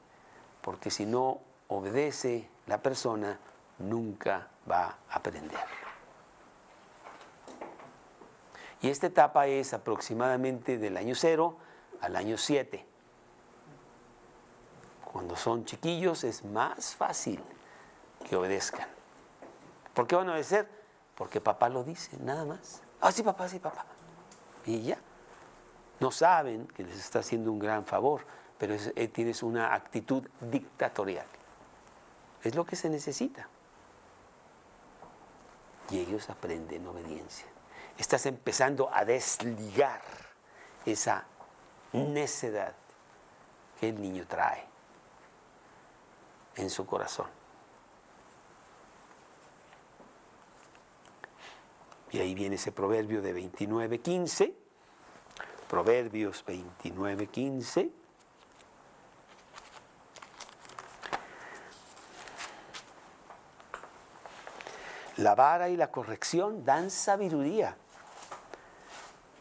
porque 0.61 0.91
si 0.91 1.07
no 1.07 1.41
obedece 1.69 2.49
la 2.67 2.79
persona, 2.79 3.39
nunca 3.79 4.49
va 4.71 4.97
a 5.11 5.17
aprender. 5.17 5.61
Y 8.83 8.91
esta 8.91 9.07
etapa 9.07 9.47
es 9.47 9.73
aproximadamente 9.73 10.79
del 10.79 10.97
año 10.97 11.15
0 11.15 11.57
al 12.01 12.17
año 12.17 12.37
7. 12.37 12.85
Cuando 15.05 15.35
son 15.37 15.65
chiquillos 15.65 16.25
es 16.25 16.45
más 16.45 16.95
fácil 16.95 17.43
que 18.29 18.37
obedezcan. 18.37 18.87
¿Por 19.95 20.07
qué 20.07 20.15
van 20.15 20.29
a 20.29 20.33
obedecer? 20.33 20.69
Porque 21.15 21.41
papá 21.41 21.69
lo 21.69 21.83
dice, 21.85 22.17
nada 22.21 22.45
más. 22.45 22.83
Ah, 23.01 23.13
sí, 23.13 23.23
papá, 23.23 23.49
sí, 23.49 23.59
papá. 23.59 23.85
Y 24.65 24.83
ya. 24.83 24.99
No 26.01 26.11
saben 26.11 26.67
que 26.69 26.83
les 26.83 26.99
está 26.99 27.21
haciendo 27.21 27.51
un 27.51 27.59
gran 27.59 27.85
favor, 27.85 28.23
pero 28.59 28.75
eh, 28.75 29.09
tienes 29.09 29.43
una 29.43 29.75
actitud 29.75 30.23
dictatorial. 30.41 31.27
Es 32.43 32.55
lo 32.55 32.65
que 32.65 32.77
se 32.77 32.89
necesita. 32.89 33.49
Y 35.91 36.01
ellos 36.01 36.29
aprenden 36.31 36.87
obediencia. 36.87 37.47
Estás 37.97 38.27
empezando 38.27 38.91
a 38.93 39.05
desligar 39.05 40.03
esa 40.85 41.25
necedad 41.93 42.75
que 43.81 43.89
el 43.89 44.01
niño 44.01 44.27
trae 44.27 44.65
en 46.57 46.69
su 46.71 46.87
corazón. 46.87 47.36
Y 52.17 52.19
ahí 52.19 52.35
viene 52.35 52.55
ese 52.57 52.73
proverbio 52.73 53.21
de 53.21 53.35
29.15. 53.35 54.55
Proverbios 55.69 56.47
29.15. 56.47 57.91
La 65.19 65.35
vara 65.35 65.69
y 65.69 65.77
la 65.77 65.91
corrección 65.91 66.65
dan 66.65 66.91
sabiduría, 66.91 67.77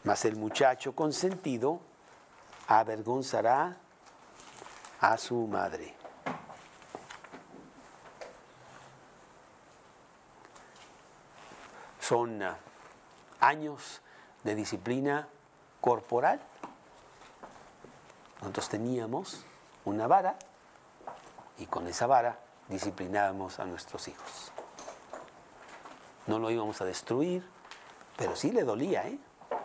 mas 0.04 0.26
el 0.26 0.36
muchacho 0.36 0.94
consentido 0.94 1.80
avergonzará 2.68 3.78
a 5.00 5.16
su 5.16 5.46
madre. 5.46 5.95
Son 12.06 12.40
años 13.40 14.00
de 14.44 14.54
disciplina 14.54 15.26
corporal. 15.80 16.38
Nosotros 18.42 18.68
teníamos 18.68 19.44
una 19.84 20.06
vara 20.06 20.36
y 21.58 21.66
con 21.66 21.88
esa 21.88 22.06
vara 22.06 22.38
disciplinábamos 22.68 23.58
a 23.58 23.64
nuestros 23.64 24.06
hijos. 24.06 24.52
No 26.28 26.38
lo 26.38 26.48
íbamos 26.52 26.80
a 26.80 26.84
destruir, 26.84 27.44
pero 28.16 28.36
sí 28.36 28.52
le 28.52 28.62
dolía, 28.62 29.08
¿eh? 29.08 29.18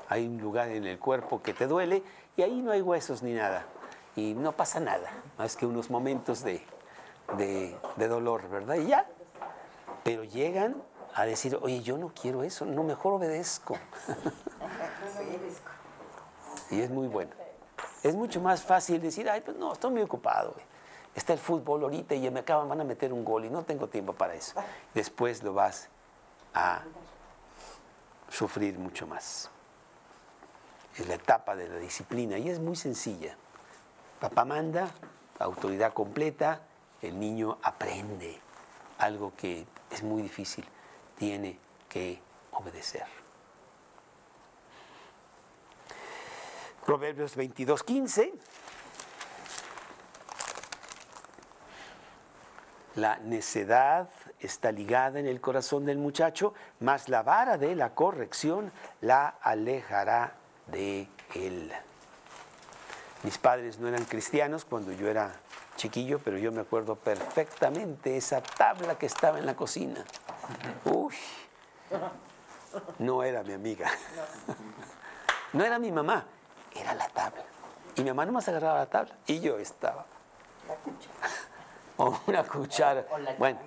Hay 0.10 0.26
un 0.26 0.42
lugar 0.42 0.70
en 0.70 0.88
el 0.88 0.98
cuerpo 0.98 1.44
que 1.44 1.54
te 1.54 1.68
duele 1.68 2.02
y 2.38 2.42
ahí 2.42 2.60
no 2.64 2.72
hay 2.72 2.82
huesos 2.82 3.22
ni 3.22 3.34
nada. 3.34 3.68
Y 4.16 4.34
no 4.34 4.54
pasa 4.54 4.80
nada, 4.80 5.12
más 5.38 5.56
que 5.56 5.68
unos 5.68 5.92
momentos 5.92 6.42
de, 6.42 6.66
de 7.38 8.08
dolor, 8.08 8.50
¿verdad? 8.50 8.78
Y 8.78 8.88
ya. 8.88 9.06
Pero 10.04 10.24
llegan 10.24 10.82
a 11.14 11.26
decir, 11.26 11.58
oye, 11.62 11.82
yo 11.82 11.98
no 11.98 12.12
quiero 12.14 12.44
eso, 12.44 12.66
no, 12.66 12.84
mejor 12.84 13.14
obedezco. 13.14 13.78
y 16.70 16.82
es 16.82 16.90
muy 16.90 17.08
bueno. 17.08 17.32
Es 18.04 18.16
mucho 18.16 18.42
más 18.42 18.64
fácil 18.64 19.02
decir, 19.02 19.30
ay, 19.30 19.42
pues 19.42 19.58
no, 19.58 19.74
estoy 19.74 19.92
muy 19.92 20.02
ocupado. 20.02 20.56
Está 21.14 21.34
el 21.34 21.40
fútbol 21.40 21.84
ahorita 21.84 22.16
y 22.16 22.30
me 22.32 22.40
acaban, 22.40 22.70
van 22.70 22.82
a 22.82 22.84
meter 22.84 23.12
un 23.12 23.26
gol 23.26 23.46
y 23.46 23.50
no 23.50 23.64
tengo 23.64 23.88
tiempo 23.88 24.14
para 24.14 24.34
eso. 24.34 24.54
Después 24.94 25.44
lo 25.44 25.54
vas 25.54 25.90
a 26.54 26.82
sufrir 28.30 28.80
mucho 28.80 29.06
más. 29.06 29.50
Es 30.98 31.08
la 31.08 31.16
etapa 31.16 31.56
de 31.56 31.68
la 31.68 31.78
disciplina 31.78 32.38
y 32.38 32.50
es 32.50 32.60
muy 32.60 32.76
sencilla. 32.76 33.36
Papá 34.20 34.46
manda, 34.46 34.90
autoridad 35.40 35.94
completa, 35.94 36.62
el 37.02 37.20
niño 37.20 37.58
aprende 37.62 38.40
algo 38.98 39.34
que 39.36 39.66
es 39.90 40.04
muy 40.04 40.22
difícil 40.22 40.66
tiene 41.22 41.56
que 41.88 42.20
obedecer. 42.54 43.06
Proverbios 46.84 47.36
22, 47.36 47.84
15. 47.84 48.34
La 52.96 53.18
necedad 53.18 54.10
está 54.40 54.72
ligada 54.72 55.20
en 55.20 55.28
el 55.28 55.40
corazón 55.40 55.86
del 55.86 56.00
muchacho, 56.00 56.56
mas 56.80 57.08
la 57.08 57.22
vara 57.22 57.60
de 57.60 57.76
la 57.76 57.94
corrección 57.94 58.72
la 59.02 59.36
alejará 59.44 60.34
de 60.72 61.08
él. 61.36 61.72
Mis 63.22 63.38
padres 63.38 63.78
no 63.78 63.88
eran 63.88 64.06
cristianos 64.06 64.66
cuando 64.66 64.92
yo 64.92 65.08
era 65.08 65.36
chiquillo, 65.76 66.18
pero 66.18 66.40
yo 66.40 66.52
me 66.52 66.62
acuerdo 66.62 66.96
perfectamente 66.96 68.18
esa 68.18 68.42
tabla 68.42 68.98
que 68.98 69.06
estaba 69.06 69.38
en 69.38 69.46
la 69.46 69.56
cocina. 69.56 70.04
Uy, 70.86 71.16
no 73.00 73.24
era 73.24 73.44
mi 73.44 73.54
amiga. 73.54 73.90
No 75.54 75.66
era 75.66 75.80
mi 75.80 75.92
mamá, 75.92 76.26
era 76.74 76.94
la 76.94 77.08
tabla. 77.10 77.44
Y 77.96 78.04
mi 78.04 78.10
mamá 78.10 78.26
no 78.26 78.32
más 78.32 78.48
agarraba 78.48 78.80
la 78.80 78.86
tabla 78.86 79.16
y 79.28 79.42
yo 79.42 79.58
estaba. 79.60 80.06
O 81.98 82.18
una 82.28 82.44
cuchara. 82.44 83.06
Bueno, 83.38 83.60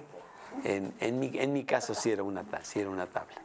en, 0.64 1.18
mi, 1.18 1.30
en 1.34 1.52
mi 1.52 1.64
caso 1.64 1.94
sí 1.94 2.10
era 2.10 2.22
una, 2.22 2.44
sí 2.62 2.80
era 2.80 2.88
una 2.88 3.06
tabla. 3.06 3.36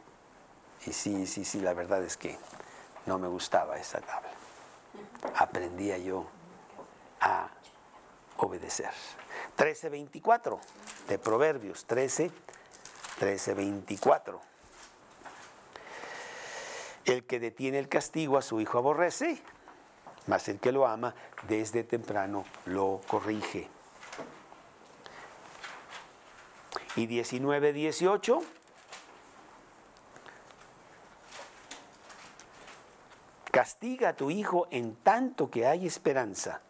Y 0.85 0.93
sí, 0.93 1.27
sí, 1.27 1.43
sí, 1.43 1.59
la 1.59 1.73
verdad 1.73 2.01
es 2.03 2.15
que 2.15 2.37
no 3.05 3.19
me 3.19 3.27
gustaba 3.27 3.77
esa 3.77 3.99
tabla. 3.99 4.29
Aprendía 5.35 5.97
yo 5.97 6.25
a 7.19 7.49
obedecer. 8.37 8.91
13.24 9.57 10.57
de 11.09 11.19
Proverbios, 11.19 11.85
13, 11.85 12.31
13.24. 13.19 14.39
El 17.05 17.25
que 17.25 17.39
detiene 17.39 17.79
el 17.79 17.89
castigo 17.89 18.37
a 18.37 18.41
su 18.41 18.61
hijo 18.61 18.77
aborrece, 18.77 19.41
mas 20.27 20.47
el 20.47 20.59
que 20.59 20.71
lo 20.71 20.87
ama 20.87 21.13
desde 21.47 21.83
temprano 21.83 22.45
lo 22.65 23.01
corrige. 23.07 23.67
Y 26.95 27.07
19, 27.07 27.73
18. 27.73 28.41
Castiga 33.51 34.09
a 34.09 34.13
tu 34.13 34.29
hijo 34.29 34.67
en 34.69 34.95
tanto 34.95 35.49
que 35.49 35.65
hay 35.65 35.87
esperanza, 35.87 36.61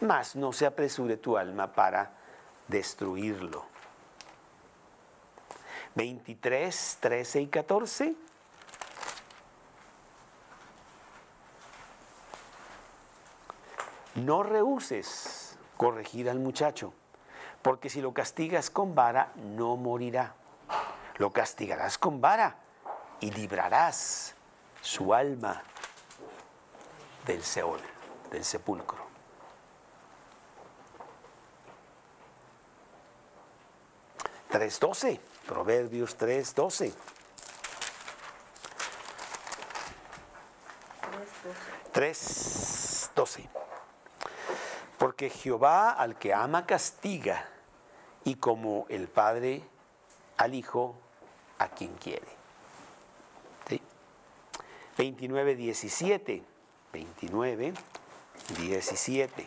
mas 0.00 0.34
no 0.34 0.52
se 0.52 0.66
apresure 0.66 1.18
tu 1.18 1.36
alma 1.36 1.72
para 1.72 2.12
destruirlo. 2.68 3.73
23, 5.94 6.98
13 7.00 7.40
y 7.40 7.46
14. 7.46 8.14
No 14.16 14.42
rehuses 14.42 15.56
corregir 15.76 16.30
al 16.30 16.38
muchacho, 16.38 16.92
porque 17.62 17.90
si 17.90 18.00
lo 18.00 18.12
castigas 18.14 18.70
con 18.70 18.94
vara, 18.94 19.32
no 19.36 19.76
morirá. 19.76 20.34
Lo 21.16 21.32
castigarás 21.32 21.98
con 21.98 22.20
vara 22.20 22.56
y 23.20 23.30
librarás 23.30 24.34
su 24.80 25.14
alma 25.14 25.62
del 27.26 27.42
Seol, 27.42 27.80
del 28.30 28.44
sepulcro. 28.44 29.04
Tres 34.50 34.78
doce, 34.78 35.20
Proverbios 35.46 36.18
3.12. 36.18 36.92
3.12. 41.92 43.48
Porque 44.98 45.30
Jehová 45.30 45.90
al 45.90 46.18
que 46.18 46.34
ama 46.34 46.66
castiga, 46.66 47.48
y 48.24 48.36
como 48.36 48.86
el 48.88 49.08
Padre 49.08 49.62
al 50.36 50.54
Hijo 50.54 50.96
a 51.58 51.68
quien 51.68 51.94
quiere. 51.96 52.26
¿Sí? 53.68 53.80
29, 54.98 55.54
17. 55.54 56.42
29, 56.92 57.74
17. 58.58 59.46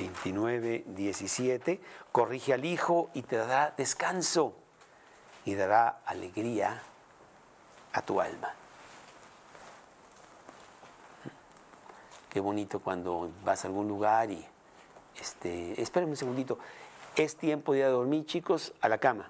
29, 0.00 0.84
17. 0.86 1.80
Corrige 2.10 2.54
al 2.54 2.64
Hijo 2.64 3.10
y 3.12 3.22
te 3.22 3.36
dará 3.36 3.74
descanso 3.76 4.54
y 5.44 5.54
dará 5.54 6.00
alegría 6.06 6.82
a 7.92 8.00
tu 8.02 8.20
alma. 8.20 8.54
Qué 12.30 12.40
bonito 12.40 12.80
cuando 12.80 13.30
vas 13.44 13.64
a 13.64 13.68
algún 13.68 13.88
lugar 13.88 14.30
y, 14.30 14.46
este, 15.20 15.80
espérenme 15.80 16.12
un 16.12 16.16
segundito, 16.16 16.58
es 17.16 17.36
tiempo 17.36 17.72
de 17.72 17.80
ir 17.80 17.84
a 17.84 17.88
dormir, 17.88 18.24
chicos, 18.24 18.72
a 18.80 18.88
la 18.88 18.98
cama. 18.98 19.28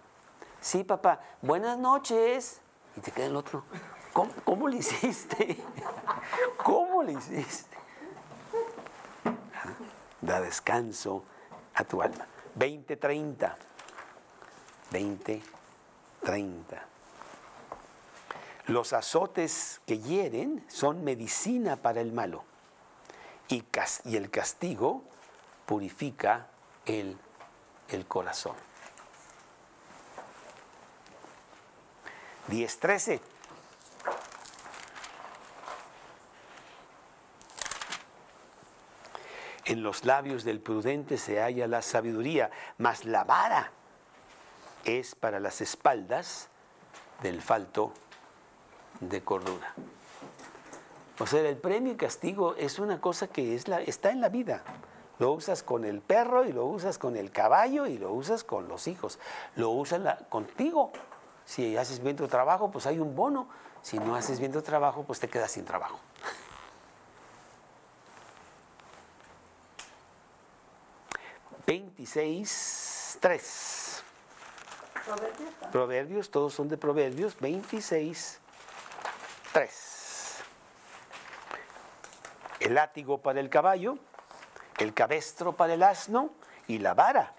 Sí, 0.60 0.84
papá, 0.84 1.20
buenas 1.42 1.78
noches. 1.78 2.60
Y 2.96 3.00
te 3.00 3.10
queda 3.10 3.26
el 3.26 3.36
otro. 3.36 3.64
¿Cómo, 4.12 4.32
cómo 4.44 4.68
le 4.68 4.76
hiciste? 4.76 5.56
¿Cómo 6.62 7.02
le 7.02 7.12
hiciste? 7.12 7.79
Da 10.20 10.40
descanso 10.40 11.24
a 11.74 11.84
tu 11.84 12.02
alma. 12.02 12.26
20, 12.54 12.96
30. 12.96 13.56
20, 14.90 15.42
30. 16.24 16.86
Los 18.66 18.92
azotes 18.92 19.80
que 19.86 19.98
hieren 19.98 20.64
son 20.68 21.02
medicina 21.04 21.76
para 21.76 22.00
el 22.00 22.12
malo 22.12 22.44
y, 23.48 23.64
y 24.04 24.16
el 24.16 24.30
castigo 24.30 25.02
purifica 25.66 26.46
el, 26.86 27.16
el 27.88 28.06
corazón. 28.06 28.54
10.13. 32.48 33.20
En 39.70 39.84
los 39.84 40.04
labios 40.04 40.42
del 40.42 40.58
prudente 40.58 41.16
se 41.16 41.40
halla 41.40 41.68
la 41.68 41.80
sabiduría, 41.80 42.50
mas 42.78 43.04
la 43.04 43.22
vara 43.22 43.70
es 44.84 45.14
para 45.14 45.38
las 45.38 45.60
espaldas 45.60 46.48
del 47.22 47.40
falto 47.40 47.92
de 48.98 49.22
cordura. 49.22 49.72
O 51.20 51.26
sea, 51.28 51.48
el 51.48 51.56
premio 51.56 51.92
y 51.92 51.96
castigo 51.96 52.56
es 52.56 52.80
una 52.80 53.00
cosa 53.00 53.28
que 53.28 53.54
está 53.54 54.10
en 54.10 54.20
la 54.20 54.28
vida. 54.28 54.64
Lo 55.20 55.30
usas 55.30 55.62
con 55.62 55.84
el 55.84 56.00
perro 56.00 56.44
y 56.44 56.52
lo 56.52 56.66
usas 56.66 56.98
con 56.98 57.16
el 57.16 57.30
caballo 57.30 57.86
y 57.86 57.96
lo 57.96 58.12
usas 58.12 58.42
con 58.42 58.66
los 58.66 58.88
hijos. 58.88 59.20
Lo 59.54 59.70
usas 59.70 60.24
contigo. 60.30 60.90
Si 61.46 61.76
haces 61.76 62.02
bien 62.02 62.16
tu 62.16 62.26
trabajo, 62.26 62.72
pues 62.72 62.86
hay 62.86 62.98
un 62.98 63.14
bono. 63.14 63.46
Si 63.82 64.00
no 64.00 64.16
haces 64.16 64.40
bien 64.40 64.50
tu 64.50 64.62
trabajo, 64.62 65.04
pues 65.04 65.20
te 65.20 65.28
quedas 65.28 65.52
sin 65.52 65.64
trabajo. 65.64 66.00
Veintiséis, 72.00 73.18
tres. 73.20 74.02
Proverbios. 75.04 75.52
¿no? 75.60 75.70
Proverbios, 75.70 76.30
todos 76.30 76.54
son 76.54 76.66
de 76.70 76.78
Proverbios, 76.78 77.38
26, 77.38 78.38
3. 79.52 80.36
El 82.60 82.74
látigo 82.74 83.18
para 83.18 83.38
el 83.38 83.50
caballo, 83.50 83.98
el 84.78 84.94
cabestro 84.94 85.52
para 85.52 85.74
el 85.74 85.82
asno 85.82 86.30
y 86.68 86.78
la 86.78 86.94
vara 86.94 87.34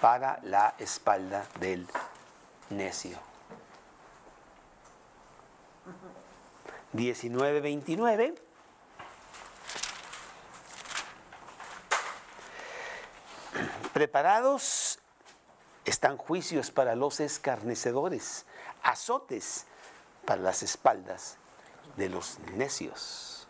para 0.00 0.40
la 0.42 0.74
espalda 0.78 1.46
del 1.60 1.86
necio. 2.70 3.16
19, 6.94 7.60
29. 7.60 8.34
Preparados 13.94 14.98
están 15.84 16.16
juicios 16.16 16.72
para 16.72 16.96
los 16.96 17.20
escarnecedores, 17.20 18.44
azotes 18.82 19.66
para 20.26 20.42
las 20.42 20.64
espaldas 20.64 21.36
de 21.96 22.08
los 22.08 22.40
necios. 22.56 23.46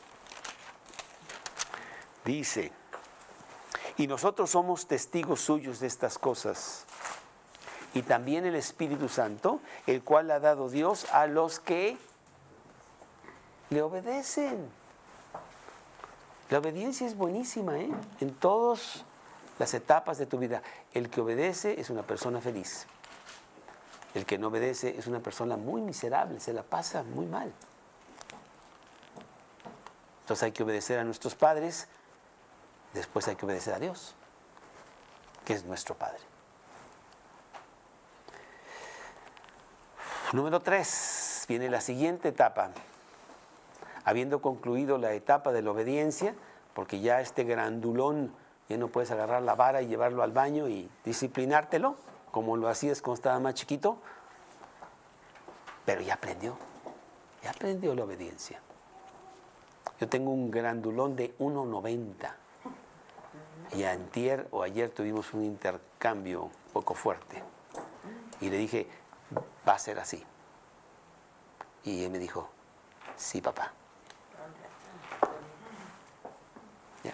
dice, 2.25 2.71
y 3.97 4.07
nosotros 4.07 4.49
somos 4.49 4.87
testigos 4.87 5.41
suyos 5.41 5.79
de 5.79 5.85
estas 5.85 6.17
cosas 6.17 6.87
y 7.93 8.03
también 8.03 8.45
el 8.45 8.55
Espíritu 8.55 9.09
Santo, 9.09 9.59
el 9.87 10.03
cual 10.03 10.31
ha 10.31 10.39
dado 10.39 10.69
Dios 10.69 11.05
a 11.11 11.27
los 11.27 11.59
que 11.59 11.97
le 13.69 13.81
obedecen. 13.81 14.69
La 16.49 16.59
obediencia 16.59 17.07
es 17.07 17.15
buenísima, 17.15 17.79
¿eh? 17.79 17.89
En 18.19 18.33
todas 18.33 19.03
las 19.59 19.73
etapas 19.73 20.17
de 20.17 20.25
tu 20.25 20.37
vida. 20.37 20.61
El 20.93 21.09
que 21.09 21.21
obedece 21.21 21.79
es 21.79 21.89
una 21.89 22.03
persona 22.03 22.41
feliz. 22.41 22.87
El 24.13 24.25
que 24.25 24.37
no 24.37 24.47
obedece 24.47 24.97
es 24.97 25.07
una 25.07 25.19
persona 25.19 25.55
muy 25.55 25.81
miserable, 25.81 26.39
se 26.39 26.51
la 26.51 26.63
pasa 26.63 27.03
muy 27.03 27.25
mal. 27.25 27.53
Entonces 30.21 30.43
hay 30.43 30.51
que 30.51 30.63
obedecer 30.63 30.99
a 30.99 31.03
nuestros 31.03 31.35
padres, 31.35 31.87
después 32.93 33.27
hay 33.27 33.35
que 33.35 33.45
obedecer 33.45 33.73
a 33.73 33.79
Dios, 33.79 34.13
que 35.45 35.53
es 35.53 35.63
nuestro 35.63 35.95
Padre. 35.95 36.30
Número 40.33 40.61
tres, 40.61 41.43
viene 41.49 41.69
la 41.69 41.81
siguiente 41.81 42.29
etapa. 42.29 42.69
Habiendo 44.05 44.41
concluido 44.41 44.97
la 44.97 45.11
etapa 45.11 45.51
de 45.51 45.61
la 45.61 45.71
obediencia, 45.71 46.33
porque 46.73 47.01
ya 47.01 47.19
este 47.19 47.43
grandulón, 47.43 48.33
ya 48.69 48.77
no 48.77 48.87
puedes 48.87 49.11
agarrar 49.11 49.41
la 49.41 49.55
vara 49.55 49.81
y 49.81 49.87
llevarlo 49.87 50.23
al 50.23 50.31
baño 50.31 50.69
y 50.69 50.89
disciplinártelo, 51.03 51.97
como 52.31 52.55
lo 52.55 52.69
hacías 52.69 53.01
cuando 53.01 53.15
estaba 53.15 53.39
más 53.39 53.55
chiquito, 53.55 53.97
pero 55.85 55.99
ya 55.99 56.13
aprendió. 56.13 56.55
Y 57.43 57.47
aprendió 57.47 57.93
la 57.93 58.05
obediencia. 58.05 58.61
Yo 59.99 60.07
tengo 60.07 60.31
un 60.31 60.49
grandulón 60.49 61.17
de 61.17 61.37
1,90. 61.39 62.31
Y 63.73 63.83
antier 63.83 64.47
o 64.51 64.63
ayer 64.63 64.89
tuvimos 64.91 65.33
un 65.33 65.43
intercambio 65.43 66.49
poco 66.71 66.93
fuerte. 66.93 67.43
Y 68.39 68.49
le 68.49 68.57
dije, 68.57 68.87
va 69.67 69.73
a 69.73 69.79
ser 69.79 69.99
así. 69.99 70.23
Y 71.83 72.03
él 72.03 72.11
me 72.11 72.19
dijo, 72.19 72.49
sí, 73.17 73.41
papá. 73.41 73.71
Ya. 77.03 77.13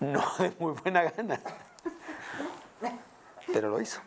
No 0.00 0.24
de 0.38 0.54
muy 0.58 0.72
buena 0.72 1.02
gana. 1.02 1.40
Pero 3.52 3.70
lo 3.70 3.80
hizo. 3.80 4.00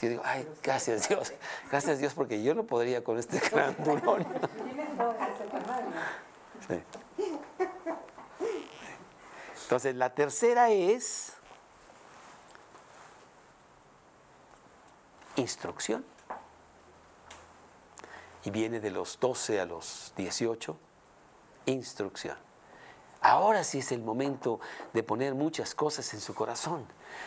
Yo 0.00 0.08
digo, 0.08 0.22
ay, 0.24 0.46
gracias 0.62 1.08
Dios. 1.08 1.32
Gracias 1.70 1.98
Dios 1.98 2.14
porque 2.14 2.42
yo 2.42 2.54
no 2.54 2.64
podría 2.64 3.02
con 3.02 3.18
este 3.18 3.38
grandulón. 3.50 4.26
Sí. 6.68 6.82
Entonces, 9.62 9.96
la 9.96 10.10
tercera 10.10 10.70
es 10.70 11.32
instrucción. 15.34 16.04
Y 18.46 18.50
viene 18.50 18.80
de 18.80 18.90
los 18.90 19.20
12 19.20 19.60
a 19.60 19.66
los 19.66 20.14
18, 20.16 20.74
instrucción. 21.66 22.38
Ahora 23.20 23.62
sí 23.62 23.80
es 23.80 23.92
el 23.92 24.00
momento 24.00 24.60
de 24.94 25.02
poner 25.02 25.34
muchas 25.34 25.74
cosas 25.74 26.14
en 26.14 26.20
su 26.20 26.34
corazón. 26.34 26.86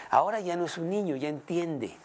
Ahora 0.10 0.40
ya 0.40 0.56
no 0.56 0.66
es 0.66 0.80
un 0.80 0.90
niño, 0.90 1.16
ya 1.16 1.30
entiende. 1.30 1.96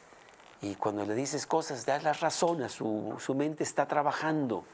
Y 0.61 0.75
cuando 0.75 1.07
le 1.07 1.15
dices 1.15 1.47
cosas, 1.47 1.87
das 1.87 2.03
las 2.03 2.21
razones, 2.21 2.73
su, 2.73 3.15
su 3.19 3.35
mente 3.35 3.65
está 3.65 3.87
trabajando. 3.87 4.65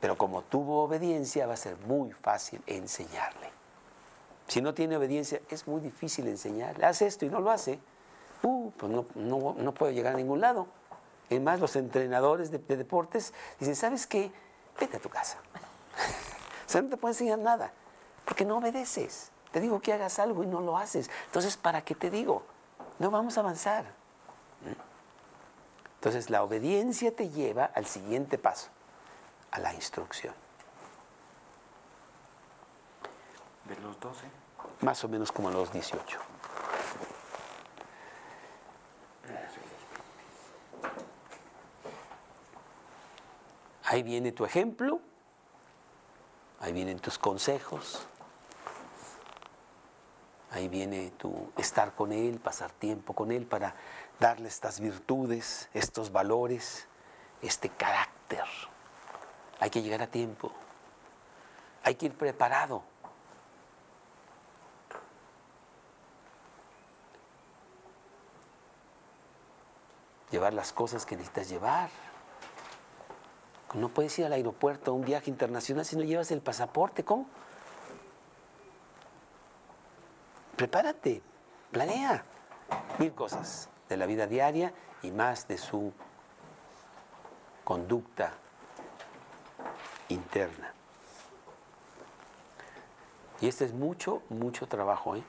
Pero 0.00 0.16
como 0.16 0.42
tuvo 0.42 0.82
obediencia, 0.82 1.46
va 1.46 1.54
a 1.54 1.58
ser 1.58 1.76
muy 1.86 2.12
fácil 2.12 2.62
enseñarle. 2.66 3.50
Si 4.48 4.60
no 4.60 4.74
tiene 4.74 4.96
obediencia, 4.96 5.40
es 5.50 5.66
muy 5.66 5.80
difícil 5.80 6.26
enseñarle. 6.28 6.86
Hace 6.86 7.06
esto 7.06 7.24
y 7.24 7.28
no 7.28 7.40
lo 7.40 7.50
hace. 7.50 7.78
Uh, 8.42 8.70
pues 8.76 8.92
no, 8.92 9.04
no, 9.14 9.74
puede 9.74 9.94
llegar 9.94 10.14
a 10.14 10.16
ningún 10.16 10.40
lado. 10.40 10.66
Es 11.28 11.40
más, 11.40 11.60
los 11.60 11.74
entrenadores 11.76 12.50
de, 12.50 12.58
deportes 12.58 13.32
dicen, 13.58 13.76
¿sabes 13.76 14.06
qué? 14.06 14.30
Vete 14.78 14.96
a 14.96 15.00
tu 15.00 15.08
casa. 15.08 15.38
o 16.66 16.70
sea, 16.70 16.82
no 16.82 16.88
te 16.88 16.96
puedo 16.96 17.12
enseñar 17.12 17.38
nada, 17.38 17.72
porque 18.24 18.44
no 18.44 18.58
obedeces. 18.58 19.30
Te 19.50 19.60
digo 19.60 19.80
que 19.80 19.92
hagas 19.92 20.18
algo 20.18 20.44
y 20.44 20.46
no 20.46 20.60
lo 20.60 20.76
haces. 20.76 21.10
Entonces, 21.26 21.56
¿para 21.56 21.82
qué 21.82 21.94
te 21.94 22.10
digo? 22.10 22.44
No 22.98 23.10
vamos 23.10 23.36
a 23.36 23.40
avanzar. 23.40 23.84
Entonces, 25.96 26.30
la 26.30 26.42
obediencia 26.42 27.14
te 27.14 27.30
lleva 27.30 27.64
al 27.64 27.86
siguiente 27.86 28.38
paso, 28.38 28.68
a 29.50 29.58
la 29.58 29.74
instrucción. 29.74 30.34
De 33.64 33.76
los 33.80 33.98
12. 33.98 34.24
Más 34.82 35.02
o 35.02 35.08
menos 35.08 35.32
como 35.32 35.48
a 35.48 35.52
los 35.52 35.72
18. 35.72 36.35
Ahí 43.88 44.02
viene 44.02 44.32
tu 44.32 44.44
ejemplo, 44.44 45.00
ahí 46.58 46.72
vienen 46.72 46.98
tus 46.98 47.18
consejos, 47.18 48.04
ahí 50.50 50.66
viene 50.66 51.12
tu 51.12 51.52
estar 51.56 51.94
con 51.94 52.12
Él, 52.12 52.40
pasar 52.40 52.72
tiempo 52.72 53.12
con 53.12 53.30
Él 53.30 53.46
para 53.46 53.76
darle 54.18 54.48
estas 54.48 54.80
virtudes, 54.80 55.68
estos 55.72 56.10
valores, 56.10 56.88
este 57.42 57.68
carácter. 57.68 58.44
Hay 59.60 59.70
que 59.70 59.82
llegar 59.82 60.02
a 60.02 60.08
tiempo, 60.08 60.50
hay 61.84 61.94
que 61.94 62.06
ir 62.06 62.14
preparado. 62.14 62.82
Llevar 70.32 70.52
las 70.54 70.72
cosas 70.72 71.06
que 71.06 71.16
necesitas 71.16 71.48
llevar. 71.48 72.05
No 73.76 73.90
puedes 73.90 74.18
ir 74.18 74.24
al 74.24 74.32
aeropuerto 74.32 74.90
a 74.90 74.94
un 74.94 75.04
viaje 75.04 75.30
internacional 75.30 75.84
si 75.84 75.96
no 75.96 76.02
llevas 76.02 76.30
el 76.30 76.40
pasaporte. 76.40 77.04
¿Cómo? 77.04 77.26
Prepárate, 80.56 81.20
planea 81.70 82.24
mil 82.98 83.12
cosas 83.12 83.68
de 83.90 83.98
la 83.98 84.06
vida 84.06 84.26
diaria 84.26 84.72
y 85.02 85.10
más 85.10 85.46
de 85.46 85.58
su 85.58 85.92
conducta 87.64 88.32
interna. 90.08 90.72
Y 93.42 93.48
este 93.48 93.66
es 93.66 93.74
mucho, 93.74 94.22
mucho 94.30 94.66
trabajo. 94.66 95.16
¿eh? 95.16 95.22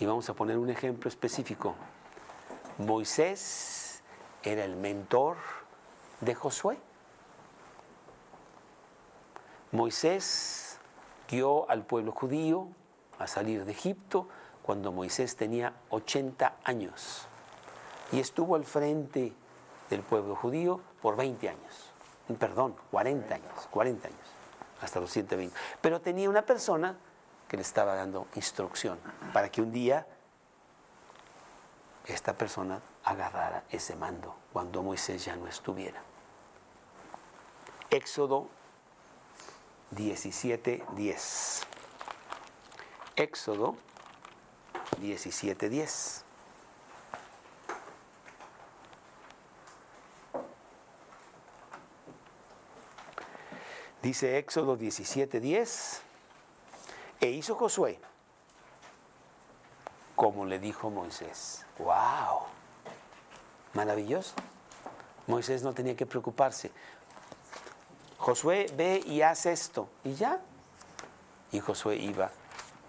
Y 0.00 0.06
vamos 0.06 0.30
a 0.30 0.34
poner 0.34 0.56
un 0.56 0.70
ejemplo 0.70 1.10
específico. 1.10 1.74
Moisés 2.78 4.02
era 4.42 4.64
el 4.64 4.76
mentor 4.76 5.36
de 6.22 6.34
Josué. 6.34 6.78
Moisés 9.72 10.78
guió 11.28 11.68
al 11.68 11.84
pueblo 11.84 12.12
judío 12.12 12.68
a 13.18 13.26
salir 13.26 13.64
de 13.64 13.72
Egipto 13.72 14.28
cuando 14.62 14.92
Moisés 14.92 15.36
tenía 15.36 15.74
80 15.90 16.56
años 16.64 17.26
y 18.12 18.20
estuvo 18.20 18.54
al 18.54 18.64
frente 18.64 19.32
del 19.90 20.02
pueblo 20.02 20.36
judío 20.36 20.80
por 21.02 21.16
20 21.16 21.48
años, 21.48 21.90
perdón, 22.38 22.76
40 22.90 23.34
años, 23.34 23.68
40 23.70 24.08
años, 24.08 24.20
hasta 24.80 25.00
los 25.00 25.10
120. 25.10 25.56
Pero 25.80 26.00
tenía 26.00 26.28
una 26.30 26.42
persona 26.42 26.96
que 27.48 27.56
le 27.56 27.62
estaba 27.62 27.94
dando 27.94 28.26
instrucción 28.34 28.98
para 29.32 29.50
que 29.50 29.62
un 29.62 29.72
día 29.72 30.06
esta 32.06 32.34
persona 32.34 32.80
agarrara 33.04 33.64
ese 33.70 33.96
mando 33.96 34.36
cuando 34.52 34.82
Moisés 34.82 35.24
ya 35.24 35.36
no 35.36 35.46
estuviera. 35.46 36.02
Éxodo 37.90 38.48
17.10. 39.94 41.62
Éxodo 43.16 43.76
17.10. 45.00 46.22
Dice 54.02 54.38
Éxodo 54.38 54.76
17:10, 54.76 56.00
e 57.20 57.30
hizo 57.30 57.56
Josué 57.56 57.98
como 60.16 60.46
le 60.46 60.58
dijo 60.58 60.90
Moisés. 60.90 61.64
¡Wow! 61.78 62.46
Maravilloso. 63.74 64.34
Moisés 65.26 65.62
no 65.62 65.74
tenía 65.74 65.94
que 65.94 66.06
preocuparse. 66.06 66.72
Josué 68.18 68.66
ve 68.76 69.02
y 69.06 69.22
hace 69.22 69.52
esto. 69.52 69.88
Y 70.04 70.14
ya. 70.14 70.40
Y 71.52 71.60
Josué 71.60 71.96
iba 71.96 72.30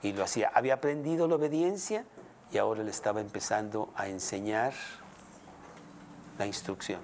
y 0.02 0.14
lo 0.14 0.24
hacía. 0.24 0.52
Había 0.54 0.76
aprendido 0.76 1.28
la 1.28 1.36
obediencia 1.36 2.06
y 2.52 2.58
ahora 2.58 2.84
le 2.84 2.92
estaba 2.92 3.22
empezando 3.22 3.90
a 3.96 4.08
enseñar 4.08 4.74
la 6.38 6.46
instrucción. 6.46 7.02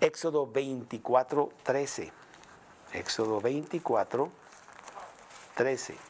Éxodo 0.00 0.46
24, 0.46 1.50
13. 1.64 2.12
Éxodo 2.92 3.40
24, 3.40 4.30
13. 5.56 6.07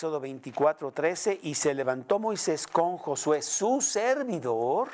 Éxodo 0.00 0.18
24, 0.18 0.92
13, 0.92 1.40
y 1.42 1.54
se 1.54 1.74
levantó 1.74 2.18
Moisés 2.18 2.66
con 2.66 2.96
Josué, 2.96 3.42
su 3.42 3.82
servidor, 3.82 4.88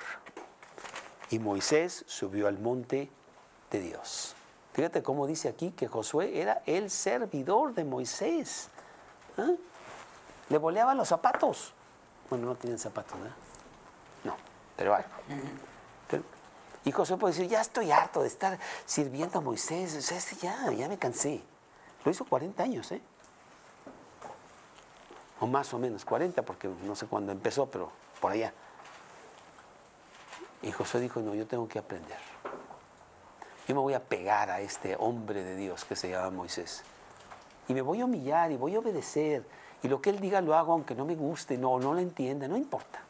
y 1.30 1.38
Moisés 1.38 2.02
subió 2.08 2.48
al 2.48 2.58
monte 2.58 3.08
de 3.70 3.80
Dios. 3.82 4.34
Fíjate 4.72 5.04
cómo 5.04 5.28
dice 5.28 5.48
aquí 5.48 5.70
que 5.70 5.86
Josué 5.86 6.40
era 6.40 6.60
el 6.66 6.90
servidor 6.90 7.72
de 7.72 7.84
Moisés. 7.84 8.68
¿Ah? 9.38 9.52
Le 10.48 10.58
boleaban 10.58 10.96
los 10.96 11.06
zapatos. 11.06 11.72
Bueno, 12.28 12.46
no 12.46 12.56
tienen 12.56 12.80
zapatos, 12.80 13.16
¿verdad? 13.16 13.36
No, 14.24 14.36
pero 14.76 14.96
algo. 14.96 15.08
y 16.84 16.90
Josué 16.90 17.16
puede 17.16 17.32
decir, 17.32 17.48
ya 17.48 17.60
estoy 17.60 17.92
harto 17.92 18.22
de 18.22 18.26
estar 18.26 18.58
sirviendo 18.84 19.38
a 19.38 19.40
Moisés. 19.40 19.94
O 19.94 20.14
este 20.16 20.34
ya, 20.34 20.72
ya 20.72 20.88
me 20.88 20.98
cansé. 20.98 21.44
Lo 22.04 22.10
hizo 22.10 22.24
40 22.24 22.60
años, 22.60 22.90
¿eh? 22.90 23.00
O 25.40 25.46
más 25.46 25.72
o 25.74 25.78
menos 25.78 26.04
40, 26.04 26.42
porque 26.42 26.68
no 26.84 26.94
sé 26.94 27.06
cuándo 27.06 27.32
empezó, 27.32 27.66
pero 27.66 27.90
por 28.20 28.32
allá. 28.32 28.52
Y 30.62 30.72
José 30.72 31.00
dijo, 31.00 31.20
no, 31.20 31.34
yo 31.34 31.46
tengo 31.46 31.68
que 31.68 31.78
aprender. 31.78 32.18
Yo 33.68 33.74
me 33.74 33.80
voy 33.80 33.94
a 33.94 34.02
pegar 34.02 34.50
a 34.50 34.60
este 34.60 34.96
hombre 34.98 35.42
de 35.44 35.56
Dios 35.56 35.84
que 35.84 35.96
se 35.96 36.10
llama 36.10 36.30
Moisés. 36.30 36.84
y 37.68 37.74
me 37.74 37.82
voy 37.82 38.00
a 38.00 38.04
humillar 38.04 38.52
y 38.52 38.56
voy 38.56 38.76
a 38.76 38.78
obedecer 38.78 39.44
y 39.82 39.88
lo 39.88 40.00
que 40.00 40.10
Él 40.10 40.20
diga 40.20 40.40
lo 40.40 40.54
hago 40.54 40.72
aunque 40.72 40.94
no 40.94 41.04
me 41.04 41.14
guste, 41.14 41.58
no, 41.58 41.78
no 41.78 41.94
lo 41.94 42.00
entienda, 42.00 42.48
no 42.48 42.56
importa. 42.56 43.00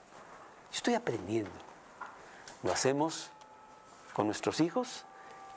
Yo 0.71 0.77
estoy 0.77 0.95
aprendiendo. 0.95 1.51
Lo 2.63 2.73
hacemos 2.73 3.31
con 4.15 4.27
nuestros 4.27 4.61
hijos 4.61 5.05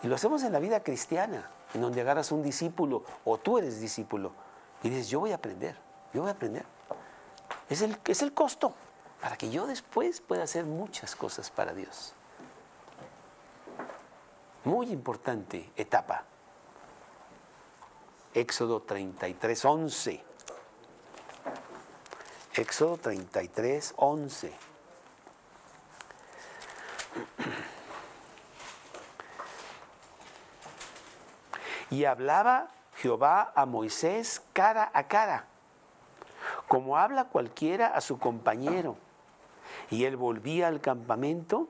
y 0.03 0.07
lo 0.07 0.15
hacemos 0.15 0.43
en 0.43 0.53
la 0.53 0.59
vida 0.59 0.83
cristiana, 0.83 1.49
en 1.73 1.81
donde 1.81 2.01
agarras 2.01 2.31
un 2.31 2.43
discípulo 2.43 3.03
o 3.25 3.37
tú 3.37 3.57
eres 3.57 3.81
discípulo 3.81 4.31
y 4.83 4.89
dices, 4.89 5.09
yo 5.09 5.19
voy 5.19 5.31
a 5.31 5.35
aprender, 5.35 5.77
yo 6.13 6.21
voy 6.21 6.29
a 6.29 6.33
aprender. 6.33 6.65
Es 7.69 7.81
el, 7.81 7.97
es 8.05 8.21
el 8.21 8.33
costo 8.33 8.73
para 9.21 9.37
que 9.37 9.49
yo 9.49 9.67
después 9.67 10.21
pueda 10.21 10.43
hacer 10.43 10.65
muchas 10.65 11.15
cosas 11.15 11.49
para 11.49 11.73
Dios. 11.73 12.13
Muy 14.63 14.91
importante 14.91 15.69
etapa. 15.75 16.23
Éxodo 18.33 18.81
33, 18.81 19.65
11. 19.65 20.23
Éxodo 22.53 22.97
33, 22.97 23.93
11. 23.97 24.53
Y 31.91 32.05
hablaba 32.05 32.69
Jehová 32.97 33.51
a 33.55 33.65
Moisés 33.65 34.41
cara 34.53 34.91
a 34.93 35.07
cara, 35.07 35.45
como 36.69 36.97
habla 36.97 37.25
cualquiera 37.25 37.87
a 37.87 37.99
su 37.99 38.19
compañero. 38.19 38.95
Y 39.89 40.05
él 40.05 40.15
volvía 40.15 40.67
al 40.67 40.79
campamento, 40.79 41.67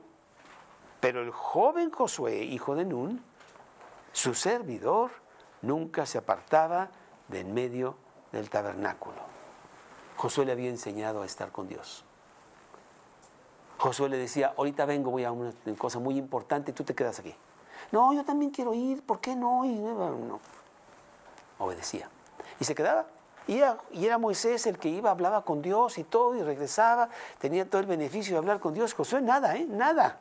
pero 1.00 1.22
el 1.22 1.30
joven 1.30 1.90
Josué, 1.90 2.44
hijo 2.44 2.76
de 2.76 2.84
Nun, 2.84 3.22
su 4.12 4.34
servidor, 4.34 5.10
nunca 5.62 6.04
se 6.04 6.18
apartaba 6.18 6.90
de 7.28 7.40
en 7.40 7.54
medio 7.54 7.96
del 8.30 8.50
tabernáculo. 8.50 9.16
Josué 10.16 10.44
le 10.44 10.52
había 10.52 10.68
enseñado 10.68 11.22
a 11.22 11.26
estar 11.26 11.50
con 11.50 11.66
Dios. 11.66 12.04
Josué 13.78 14.10
le 14.10 14.18
decía, 14.18 14.52
ahorita 14.58 14.84
vengo, 14.84 15.10
voy 15.10 15.24
a 15.24 15.32
una 15.32 15.54
cosa 15.78 15.98
muy 15.98 16.18
importante, 16.18 16.74
tú 16.74 16.84
te 16.84 16.94
quedas 16.94 17.18
aquí. 17.18 17.34
No, 17.90 18.12
yo 18.12 18.22
también 18.22 18.50
quiero 18.50 18.74
ir, 18.74 19.02
¿por 19.02 19.18
qué 19.18 19.34
no? 19.34 19.64
Y 19.64 19.70
no. 19.78 20.40
Obedecía. 21.58 22.10
Y 22.60 22.64
se 22.64 22.74
quedaba. 22.74 23.06
Y 23.46 23.58
era, 23.58 24.18
Moisés 24.18 24.66
el 24.66 24.78
que 24.78 24.88
iba, 24.88 25.10
hablaba 25.10 25.42
con 25.42 25.60
Dios 25.62 25.98
y 25.98 26.04
todo, 26.04 26.36
y 26.36 26.42
regresaba, 26.42 27.08
tenía 27.38 27.68
todo 27.68 27.80
el 27.80 27.86
beneficio 27.86 28.34
de 28.34 28.38
hablar 28.38 28.60
con 28.60 28.74
Dios. 28.74 28.94
Josué 28.94 29.20
nada, 29.20 29.56
¿eh? 29.56 29.66
Nada. 29.68 30.18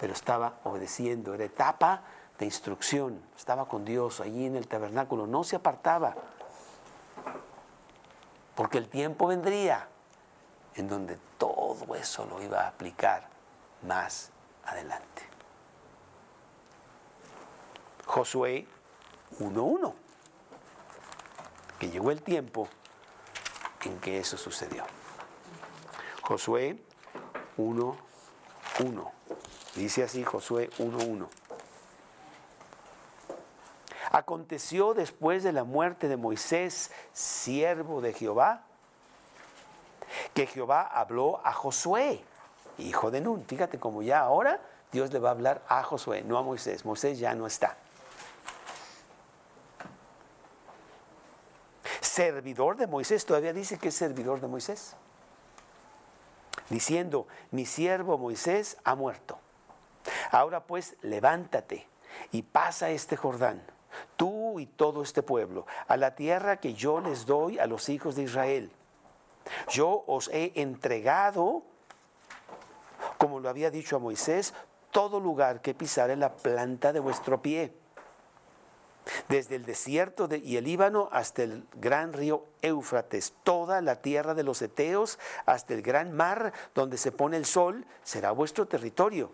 Pero 0.00 0.12
estaba 0.12 0.54
obedeciendo, 0.64 1.34
era 1.34 1.44
etapa 1.44 2.02
de 2.38 2.46
instrucción. 2.46 3.22
Estaba 3.36 3.68
con 3.68 3.84
Dios 3.84 4.20
allí 4.20 4.46
en 4.46 4.56
el 4.56 4.66
tabernáculo, 4.66 5.26
no 5.26 5.44
se 5.44 5.56
apartaba. 5.56 6.14
Porque 8.56 8.78
el 8.78 8.88
tiempo 8.88 9.26
vendría 9.26 9.86
en 10.74 10.88
donde 10.88 11.18
todo 11.38 11.94
eso 11.94 12.26
lo 12.26 12.42
iba 12.42 12.62
a 12.62 12.68
aplicar 12.68 13.28
más 13.82 14.30
adelante. 14.64 15.22
Josué 18.06 18.66
1.1, 19.38 19.92
que 21.80 21.90
llegó 21.90 22.10
el 22.12 22.22
tiempo 22.22 22.68
en 23.84 23.98
que 23.98 24.18
eso 24.18 24.36
sucedió. 24.36 24.84
Josué 26.22 26.76
1.1, 27.56 29.10
dice 29.74 30.04
así 30.04 30.22
Josué 30.22 30.70
1.1. 30.78 31.26
Aconteció 34.12 34.92
después 34.92 35.42
de 35.42 35.52
la 35.52 35.64
muerte 35.64 36.08
de 36.08 36.16
Moisés, 36.16 36.90
siervo 37.14 38.00
de 38.00 38.12
Jehová, 38.12 38.64
que 40.34 40.46
Jehová 40.46 40.82
habló 40.82 41.40
a 41.44 41.52
Josué, 41.52 42.22
hijo 42.76 43.10
de 43.10 43.22
Nun. 43.22 43.44
Fíjate 43.46 43.78
como 43.78 44.02
ya 44.02 44.20
ahora 44.20 44.60
Dios 44.92 45.12
le 45.12 45.18
va 45.18 45.30
a 45.30 45.32
hablar 45.32 45.62
a 45.68 45.82
Josué, 45.82 46.22
no 46.22 46.36
a 46.36 46.42
Moisés. 46.42 46.84
Moisés 46.84 47.18
ya 47.18 47.34
no 47.34 47.46
está. 47.46 47.76
Servidor 52.20 52.76
de 52.76 52.86
Moisés, 52.86 53.24
todavía 53.24 53.54
dice 53.54 53.78
que 53.78 53.88
es 53.88 53.94
servidor 53.94 54.42
de 54.42 54.46
Moisés, 54.46 54.94
diciendo, 56.68 57.26
mi 57.50 57.64
siervo 57.64 58.18
Moisés 58.18 58.76
ha 58.84 58.94
muerto. 58.94 59.38
Ahora 60.30 60.64
pues, 60.64 60.96
levántate 61.00 61.88
y 62.30 62.42
pasa 62.42 62.90
este 62.90 63.16
Jordán, 63.16 63.62
tú 64.18 64.60
y 64.60 64.66
todo 64.66 65.02
este 65.02 65.22
pueblo, 65.22 65.64
a 65.88 65.96
la 65.96 66.14
tierra 66.14 66.58
que 66.58 66.74
yo 66.74 67.00
les 67.00 67.24
doy 67.24 67.58
a 67.58 67.64
los 67.64 67.88
hijos 67.88 68.16
de 68.16 68.24
Israel. 68.24 68.70
Yo 69.70 70.04
os 70.06 70.28
he 70.28 70.52
entregado, 70.56 71.62
como 73.16 73.40
lo 73.40 73.48
había 73.48 73.70
dicho 73.70 73.96
a 73.96 73.98
Moisés, 73.98 74.52
todo 74.90 75.20
lugar 75.20 75.62
que 75.62 75.72
pisare 75.72 76.16
la 76.16 76.36
planta 76.36 76.92
de 76.92 77.00
vuestro 77.00 77.40
pie 77.40 77.72
desde 79.28 79.56
el 79.56 79.64
desierto 79.64 80.28
de, 80.28 80.38
y 80.38 80.56
el 80.56 80.64
Líbano 80.64 81.08
hasta 81.12 81.42
el 81.42 81.64
gran 81.76 82.12
río 82.12 82.44
Éufrates, 82.62 83.34
toda 83.44 83.80
la 83.80 83.96
tierra 84.02 84.34
de 84.34 84.42
los 84.42 84.62
Eteos 84.62 85.18
hasta 85.46 85.74
el 85.74 85.82
gran 85.82 86.12
mar 86.12 86.52
donde 86.74 86.98
se 86.98 87.12
pone 87.12 87.36
el 87.36 87.46
sol, 87.46 87.86
será 88.02 88.30
vuestro 88.30 88.66
territorio. 88.66 89.32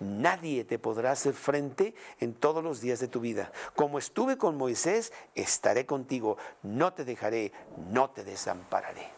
Nadie 0.00 0.64
te 0.64 0.78
podrá 0.78 1.12
hacer 1.12 1.32
frente 1.32 1.94
en 2.20 2.34
todos 2.34 2.62
los 2.62 2.80
días 2.80 3.00
de 3.00 3.08
tu 3.08 3.20
vida. 3.20 3.52
Como 3.74 3.98
estuve 3.98 4.36
con 4.36 4.56
Moisés, 4.56 5.12
estaré 5.34 5.86
contigo. 5.86 6.36
No 6.62 6.92
te 6.92 7.04
dejaré, 7.04 7.52
no 7.90 8.10
te 8.10 8.22
desampararé. 8.24 9.08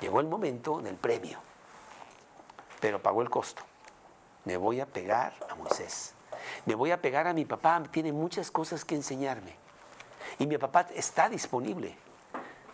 Llegó 0.00 0.20
el 0.20 0.26
momento 0.26 0.80
del 0.80 0.96
premio, 0.96 1.38
pero 2.80 3.02
pagó 3.02 3.22
el 3.22 3.30
costo. 3.30 3.62
Me 4.44 4.56
voy 4.56 4.80
a 4.80 4.86
pegar 4.86 5.34
a 5.48 5.54
Moisés. 5.54 6.15
Me 6.64 6.74
voy 6.74 6.90
a 6.90 7.00
pegar 7.00 7.26
a 7.26 7.32
mi 7.32 7.44
papá, 7.44 7.82
tiene 7.90 8.12
muchas 8.12 8.50
cosas 8.50 8.84
que 8.84 8.94
enseñarme. 8.94 9.54
Y 10.38 10.46
mi 10.46 10.58
papá 10.58 10.86
está 10.94 11.28
disponible. 11.28 11.96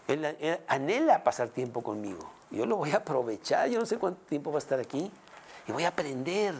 Él, 0.08 0.60
anhela 0.66 1.22
pasar 1.22 1.48
tiempo 1.48 1.82
conmigo. 1.82 2.30
Yo 2.50 2.66
lo 2.66 2.76
voy 2.76 2.92
a 2.92 2.96
aprovechar, 2.96 3.68
yo 3.68 3.78
no 3.78 3.86
sé 3.86 3.98
cuánto 3.98 4.20
tiempo 4.26 4.50
va 4.50 4.56
a 4.56 4.58
estar 4.58 4.80
aquí. 4.80 5.10
Y 5.66 5.72
voy 5.72 5.84
a 5.84 5.88
aprender 5.88 6.54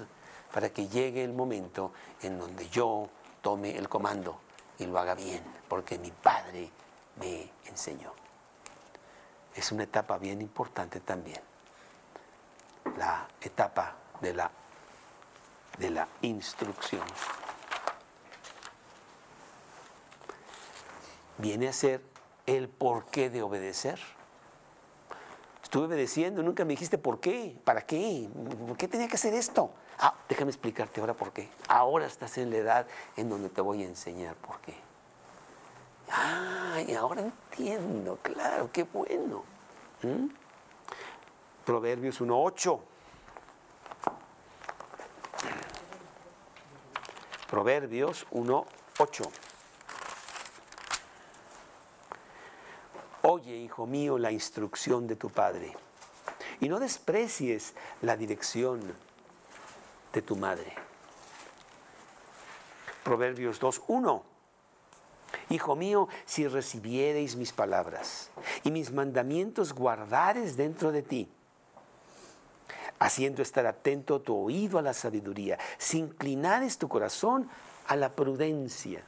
para 0.53 0.69
que 0.69 0.89
llegue 0.89 1.25
el 1.25 1.33
momento 1.33 1.93
en 2.23 2.39
donde 2.39 2.69
yo 2.69 3.09
tome 3.41 3.77
el 3.77 3.89
comando 3.89 4.39
y 4.79 4.87
lo 4.87 4.99
haga 4.99 5.15
bien, 5.15 5.43
porque 5.69 5.99
mi 5.99 6.11
padre 6.11 6.71
me 7.17 7.51
enseñó. 7.67 8.13
Es 9.55 9.73
una 9.73 9.83
etapa 9.83 10.19
bien 10.19 10.41
importante 10.41 11.01
también, 11.01 11.41
la 12.97 13.29
etapa 13.41 13.95
de 14.21 14.35
la 14.35 14.51
de 15.79 15.91
la 15.91 16.09
instrucción. 16.23 17.03
Viene 21.39 21.68
a 21.68 21.73
ser 21.73 22.03
el 22.47 22.68
porqué 22.68 23.31
de 23.31 23.43
obedecer. 23.43 23.99
Estuve 25.62 25.87
obedeciendo, 25.87 26.43
nunca 26.43 26.64
me 26.64 26.70
dijiste 26.70 26.99
por 26.99 27.20
qué, 27.20 27.57
para 27.64 27.87
qué, 27.87 28.29
por 28.66 28.77
qué 28.77 28.89
tenía 28.89 29.09
que 29.09 29.14
hacer 29.16 29.35
esto. 29.35 29.70
Ah, 29.99 30.14
déjame 30.29 30.51
explicarte 30.51 31.01
ahora 31.01 31.14
por 31.14 31.33
qué. 31.33 31.49
Ahora 31.68 32.07
estás 32.07 32.37
en 32.39 32.51
la 32.51 32.57
edad 32.57 32.87
en 33.16 33.31
donde 33.31 33.49
te 33.49 33.61
voy 33.61 33.83
a 33.83 33.87
enseñar 33.87 34.35
por 34.37 34.61
qué. 34.61 34.75
Ay, 36.11 36.95
ahora 36.95 37.23
entiendo, 37.23 38.18
claro, 38.23 38.70
qué 38.70 38.83
bueno. 38.83 39.45
¿Mm? 40.03 40.27
Proverbios 41.64 42.20
1.8. 42.20 42.81
Proverbios 47.53 48.27
1.8. 48.31 49.29
Oye, 53.25 53.57
hijo 53.57 53.87
mío, 53.87 54.17
la 54.17 54.33
instrucción 54.33 55.07
de 55.07 55.17
tu 55.17 55.29
padre 55.29 55.77
y 56.61 56.71
no 56.71 56.81
desprecies 56.81 57.75
la 58.01 58.17
dirección 58.17 58.81
de 60.15 60.23
tu 60.23 60.35
madre. 60.37 60.73
Proverbios 63.05 63.61
2.1. 63.61 64.23
Hijo 65.51 65.77
mío, 65.77 66.09
si 66.25 66.49
recibiereis 66.49 67.37
mis 67.37 67.53
palabras 67.53 68.31
y 68.65 68.71
mis 68.71 68.93
mandamientos 68.93 69.75
guardares 69.75 70.57
dentro 70.57 70.91
de 70.91 71.03
ti, 71.03 71.29
haciendo 73.03 73.43
estar 73.43 73.67
atento 73.67 74.21
tu 74.21 74.37
oído 74.37 74.79
a 74.79 74.83
la 74.83 74.95
sabiduría, 74.95 75.59
si 75.77 75.99
inclinares 75.99 76.79
tu 76.79 76.89
corazón 76.89 77.49
a 77.89 77.97
la 77.97 78.15
prudencia. 78.15 79.03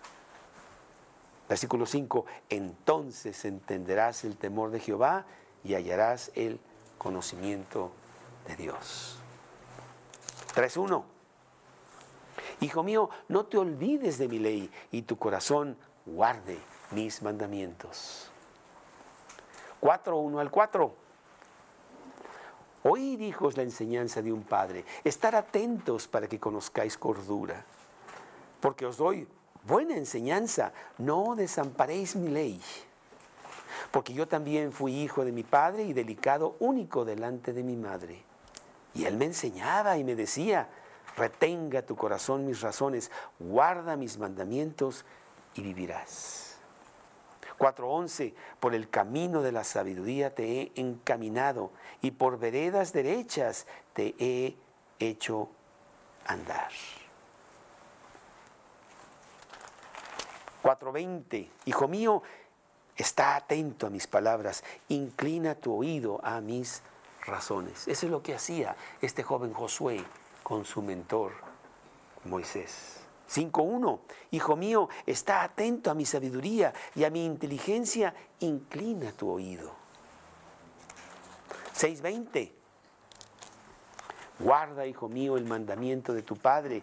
Versículo 1.49 1.87
5, 1.87 2.27
entonces 2.49 3.45
entenderás 3.45 4.25
el 4.25 4.37
temor 4.37 4.73
de 4.73 4.81
Jehová 4.81 5.27
y 5.63 5.75
hallarás 5.75 6.33
el 6.35 6.59
conocimiento 6.99 7.93
de 8.49 8.57
Dios. 8.57 9.19
3.1. 10.57 11.05
Hijo 12.63 12.83
mío, 12.83 13.11
no 13.29 13.47
te 13.47 13.59
olvides 13.59 14.19
de 14.19 14.27
mi 14.27 14.41
ley 14.41 14.71
y 14.91 15.03
tu 15.03 15.19
corazón 15.19 15.77
guarde 16.05 16.59
mis 16.91 17.23
mandamientos. 17.23 18.29
4, 19.79 20.17
1 20.17 20.41
al 20.41 20.51
4. 20.51 21.04
Oíd, 22.87 23.21
hijos, 23.21 23.57
la 23.57 23.63
enseñanza 23.63 24.21
de 24.21 24.31
un 24.31 24.43
padre. 24.43 24.85
Estar 25.05 25.35
atentos 25.35 26.07
para 26.07 26.29
que 26.29 26.39
conozcáis 26.39 26.99
cordura. 26.99 27.65
Porque 28.61 28.85
os 28.85 28.99
doy 28.99 29.27
buena 29.67 29.97
enseñanza. 29.97 30.71
No 30.99 31.35
desamparéis 31.35 32.15
mi 32.15 32.29
ley. 32.29 32.61
Porque 33.91 34.13
yo 34.13 34.29
también 34.29 34.71
fui 34.71 34.93
hijo 35.01 35.25
de 35.25 35.33
mi 35.33 35.45
padre 35.45 35.85
y 35.85 35.95
delicado 35.95 36.57
único 36.59 37.07
delante 37.07 37.55
de 37.55 37.63
mi 37.63 37.75
madre. 37.75 38.23
Y 38.93 39.07
él 39.07 39.17
me 39.17 39.25
enseñaba 39.25 39.97
y 39.97 40.05
me 40.05 40.15
decía, 40.15 40.69
retenga 41.17 41.81
tu 41.87 41.97
corazón 41.97 42.45
mis 42.45 42.61
razones, 42.61 43.11
guarda 43.39 43.97
mis 43.97 44.19
mandamientos 44.19 45.07
y 45.55 45.63
vivirás. 45.63 46.44
4.11, 47.59 48.35
por 48.61 48.75
el 48.75 48.89
camino 48.89 49.43
de 49.43 49.53
la 49.53 49.65
sabiduría 49.65 50.35
te 50.35 50.61
he 50.61 50.73
encaminado 50.75 51.71
y 52.03 52.13
por 52.13 52.39
veredas 52.39 52.93
derechas 52.93 53.67
te 53.93 54.15
he 54.19 54.57
hecho 54.99 55.49
andar. 56.27 56.71
4.20, 60.63 61.49
hijo 61.67 61.89
mío, 61.89 62.23
está 62.97 63.37
atento 63.37 63.87
a 63.87 63.91
mis 63.91 64.07
palabras, 64.07 64.65
inclina 64.89 65.55
tu 65.55 65.75
oído 65.75 66.21
a 66.25 66.41
mis 66.41 66.83
razones. 67.27 67.87
Eso 67.87 68.07
es 68.07 68.13
lo 68.13 68.23
que 68.23 68.35
hacía 68.35 68.77
este 69.03 69.23
joven 69.23 69.53
Josué 69.53 70.03
con 70.43 70.65
su 70.65 70.83
mentor 70.83 71.33
Moisés. 72.25 73.04
5.1. 73.31 74.01
Hijo 74.31 74.57
mío, 74.57 74.89
está 75.07 75.43
atento 75.43 75.91
a 75.91 75.95
mi 75.95 76.05
sabiduría 76.05 76.73
y 76.95 77.05
a 77.05 77.11
mi 77.11 77.25
inteligencia, 77.25 78.15
inclina 78.41 79.13
tu 79.13 79.31
oído. 79.31 79.73
6.20. 81.77 82.53
Guarda, 84.39 84.87
hijo 84.87 85.09
mío, 85.09 85.37
el 85.37 85.45
mandamiento 85.45 86.13
de 86.13 86.23
tu 86.23 86.37
padre 86.37 86.83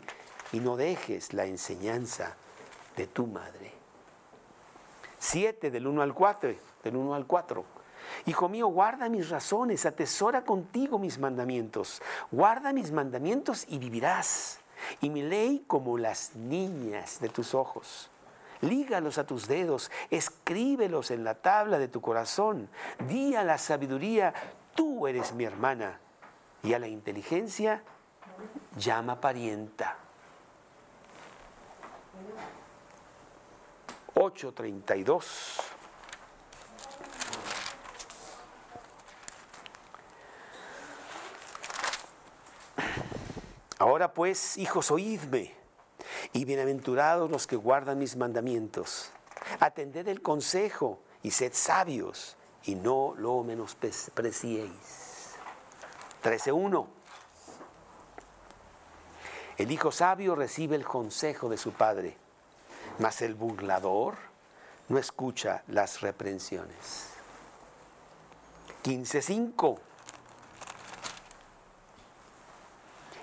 y 0.51 0.59
no 0.59 0.77
dejes 0.77 1.33
la 1.33 1.45
enseñanza 1.45 2.35
de 2.95 3.07
tu 3.07 3.27
madre. 3.27 3.73
7 5.19 5.69
del 5.69 5.87
1 5.87 6.01
al 6.01 6.13
4, 6.13 6.55
del 6.83 6.95
1 6.95 7.13
al 7.13 7.27
4. 7.27 7.63
Hijo 8.25 8.49
mío, 8.49 8.67
guarda 8.67 9.09
mis 9.09 9.29
razones, 9.29 9.85
atesora 9.85 10.43
contigo 10.43 10.99
mis 10.99 11.19
mandamientos. 11.19 12.01
Guarda 12.31 12.73
mis 12.73 12.91
mandamientos 12.91 13.65
y 13.69 13.77
vivirás. 13.77 14.59
Y 15.01 15.09
mi 15.09 15.21
ley 15.21 15.63
como 15.67 15.97
las 15.97 16.35
niñas 16.35 17.19
de 17.19 17.29
tus 17.29 17.53
ojos. 17.53 18.09
Lígalos 18.61 19.17
a 19.17 19.25
tus 19.25 19.47
dedos, 19.47 19.89
escríbelos 20.11 21.09
en 21.11 21.23
la 21.23 21.35
tabla 21.35 21.79
de 21.79 21.87
tu 21.87 22.01
corazón. 22.01 22.69
Di 23.07 23.35
a 23.35 23.43
la 23.43 23.57
sabiduría, 23.57 24.33
tú 24.75 25.07
eres 25.07 25.33
mi 25.33 25.45
hermana. 25.45 25.99
Y 26.63 26.73
a 26.73 26.79
la 26.79 26.87
inteligencia, 26.87 27.81
llama 28.77 29.19
parienta. 29.19 29.97
832. 34.13 35.80
Ahora 43.81 44.13
pues, 44.13 44.59
hijos, 44.59 44.91
oídme, 44.91 45.55
y 46.33 46.45
bienaventurados 46.45 47.31
los 47.31 47.47
que 47.47 47.55
guardan 47.55 47.97
mis 47.97 48.15
mandamientos. 48.15 49.09
Atended 49.59 50.07
el 50.07 50.21
consejo 50.21 51.01
y 51.23 51.31
sed 51.31 51.51
sabios, 51.55 52.37
y 52.65 52.75
no 52.75 53.15
lo 53.17 53.41
menospreciéis. 53.41 55.31
13.1. 56.23 56.87
El 59.57 59.71
hijo 59.71 59.91
sabio 59.91 60.35
recibe 60.35 60.75
el 60.75 60.85
consejo 60.85 61.49
de 61.49 61.57
su 61.57 61.71
padre, 61.71 62.15
mas 62.99 63.23
el 63.23 63.33
burlador 63.33 64.13
no 64.89 64.99
escucha 64.99 65.63
las 65.67 66.01
reprensiones. 66.01 67.07
15.5. 68.83 69.79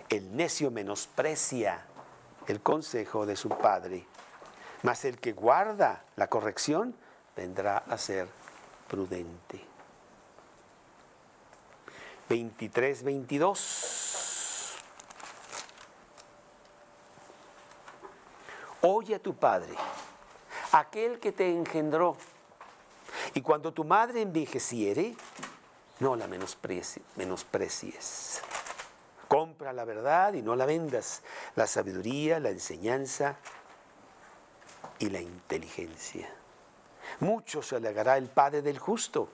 El 0.09 0.37
necio 0.37 0.71
menosprecia 0.71 1.85
el 2.47 2.63
consejo 2.63 3.27
de 3.27 3.37
su 3.37 3.51
padre, 3.51 4.07
mas 4.83 5.05
el 5.05 5.19
que 5.19 5.33
guarda 5.33 6.03
la 6.17 6.29
corrección 6.29 6.95
vendrá 7.37 7.79
a 7.79 7.99
ser 7.99 8.29
prudente. 8.89 9.63
23, 12.29 13.03
22. 13.03 14.75
Oye 18.81 19.15
a 19.15 19.19
tu 19.19 19.35
padre, 19.35 19.75
aquel 20.73 21.19
que 21.19 21.33
te 21.33 21.51
engendró, 21.51 22.17
y 23.35 23.43
cuando 23.43 23.73
tu 23.73 23.85
madre 23.85 24.23
envejeciere, 24.23 25.17
no 26.01 26.17
la 26.17 26.29
menosprecies. 26.29 28.43
La 29.73 29.85
verdad 29.85 30.33
y 30.33 30.43
no 30.43 30.57
la 30.57 30.65
vendas. 30.65 31.23
La 31.55 31.67
sabiduría, 31.67 32.41
la 32.41 32.49
enseñanza 32.49 33.37
y 34.99 35.11
la 35.11 35.21
inteligencia. 35.21 36.29
Mucho 37.21 37.63
se 37.63 37.77
alegará 37.77 38.17
el 38.17 38.29
Padre 38.29 38.63
del 38.63 38.79
justo 38.79 39.29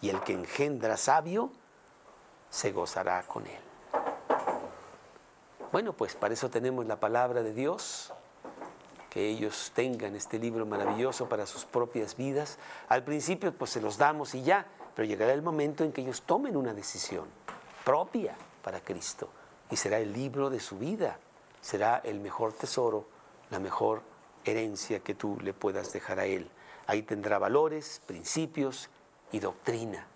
y 0.00 0.08
el 0.10 0.20
que 0.20 0.32
engendra 0.32 0.96
sabio 0.96 1.52
se 2.50 2.72
gozará 2.72 3.22
con 3.22 3.46
él. 3.46 3.60
Bueno, 5.70 5.92
pues 5.92 6.14
para 6.14 6.34
eso 6.34 6.50
tenemos 6.50 6.86
la 6.86 6.98
palabra 6.98 7.42
de 7.42 7.52
Dios, 7.52 8.12
que 9.10 9.28
ellos 9.28 9.72
tengan 9.74 10.16
este 10.16 10.38
libro 10.38 10.66
maravilloso 10.66 11.28
para 11.28 11.46
sus 11.46 11.64
propias 11.64 12.16
vidas. 12.16 12.58
Al 12.88 13.04
principio 13.04 13.52
pues 13.52 13.70
se 13.70 13.80
los 13.80 13.98
damos 13.98 14.34
y 14.34 14.42
ya, 14.42 14.66
pero 14.94 15.06
llegará 15.06 15.32
el 15.32 15.42
momento 15.42 15.84
en 15.84 15.92
que 15.92 16.00
ellos 16.00 16.22
tomen 16.22 16.56
una 16.56 16.74
decisión 16.74 17.26
propia 17.84 18.34
para 18.62 18.80
Cristo 18.80 19.28
y 19.70 19.76
será 19.76 19.98
el 19.98 20.12
libro 20.12 20.50
de 20.50 20.60
su 20.60 20.78
vida, 20.78 21.18
será 21.60 22.00
el 22.04 22.20
mejor 22.20 22.52
tesoro, 22.52 23.06
la 23.50 23.58
mejor 23.58 24.02
herencia 24.44 25.00
que 25.00 25.14
tú 25.14 25.38
le 25.40 25.52
puedas 25.52 25.92
dejar 25.92 26.20
a 26.20 26.26
Él. 26.26 26.48
Ahí 26.86 27.02
tendrá 27.02 27.38
valores, 27.38 28.00
principios 28.06 28.88
y 29.32 29.40
doctrina 29.40 30.06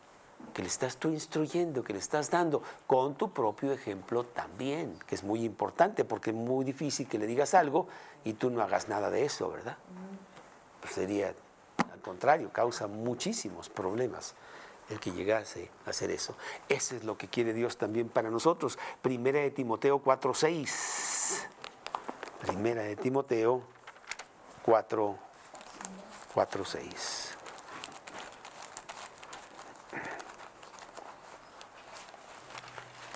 que 0.54 0.62
le 0.62 0.68
estás 0.68 0.96
tú 0.96 1.08
instruyendo, 1.10 1.84
que 1.84 1.92
le 1.92 1.98
estás 1.98 2.30
dando, 2.30 2.62
con 2.86 3.14
tu 3.14 3.30
propio 3.30 3.72
ejemplo 3.72 4.24
también, 4.24 4.98
que 5.06 5.14
es 5.14 5.22
muy 5.22 5.44
importante 5.44 6.04
porque 6.04 6.30
es 6.30 6.36
muy 6.36 6.64
difícil 6.64 7.06
que 7.06 7.18
le 7.18 7.26
digas 7.26 7.54
algo 7.54 7.86
y 8.24 8.32
tú 8.32 8.50
no 8.50 8.62
hagas 8.62 8.88
nada 8.88 9.10
de 9.10 9.24
eso, 9.24 9.50
¿verdad? 9.50 9.76
Pues 10.80 10.94
sería 10.94 11.34
al 11.92 12.00
contrario, 12.00 12.50
causa 12.52 12.86
muchísimos 12.86 13.68
problemas 13.68 14.34
el 14.90 15.00
que 15.00 15.12
llegase 15.12 15.70
a 15.86 15.90
hacer 15.90 16.10
eso. 16.10 16.36
Eso 16.68 16.96
es 16.96 17.04
lo 17.04 17.16
que 17.16 17.28
quiere 17.28 17.52
Dios 17.54 17.76
también 17.78 18.08
para 18.08 18.30
nosotros. 18.30 18.78
Primera 19.00 19.40
de 19.40 19.50
Timoteo 19.50 20.02
4.6. 20.02 21.46
Primera 22.40 22.82
de 22.82 22.96
Timoteo 22.96 23.62
4, 24.64 25.18
6. 26.64 27.30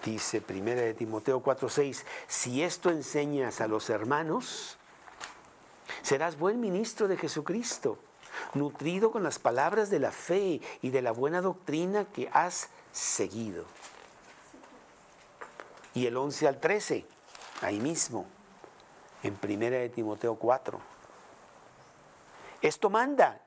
Dice 0.05 0.43
Primera 0.43 0.83
de 0.83 0.93
Timoteo 0.93 1.43
4:6, 1.43 2.05
si 2.29 2.63
esto 2.63 2.91
enseñas 2.91 3.63
a 3.63 3.69
los 3.69 3.89
hermanos, 3.89 4.77
serás 6.03 6.39
buen 6.39 6.61
ministro 6.61 7.09
de 7.09 7.17
Jesucristo 7.17 7.99
nutrido 8.53 9.11
con 9.11 9.23
las 9.23 9.39
palabras 9.39 9.91
de 9.91 9.99
la 9.99 10.13
fe 10.13 10.61
y 10.83 10.91
de 10.91 11.03
la 11.03 11.13
buena 11.13 11.41
doctrina 11.41 12.05
que 12.05 12.29
has 12.33 12.69
seguido. 12.93 13.65
Y 15.95 16.07
el 16.07 16.17
11 16.17 16.49
al 16.49 16.61
13, 16.61 17.07
ahí 17.63 17.81
mismo, 17.81 18.27
en 19.23 19.39
1 19.43 19.59
de 19.71 19.89
Timoteo 19.89 20.37
4. 20.37 20.81
Esto 22.63 22.91
manda 22.91 23.41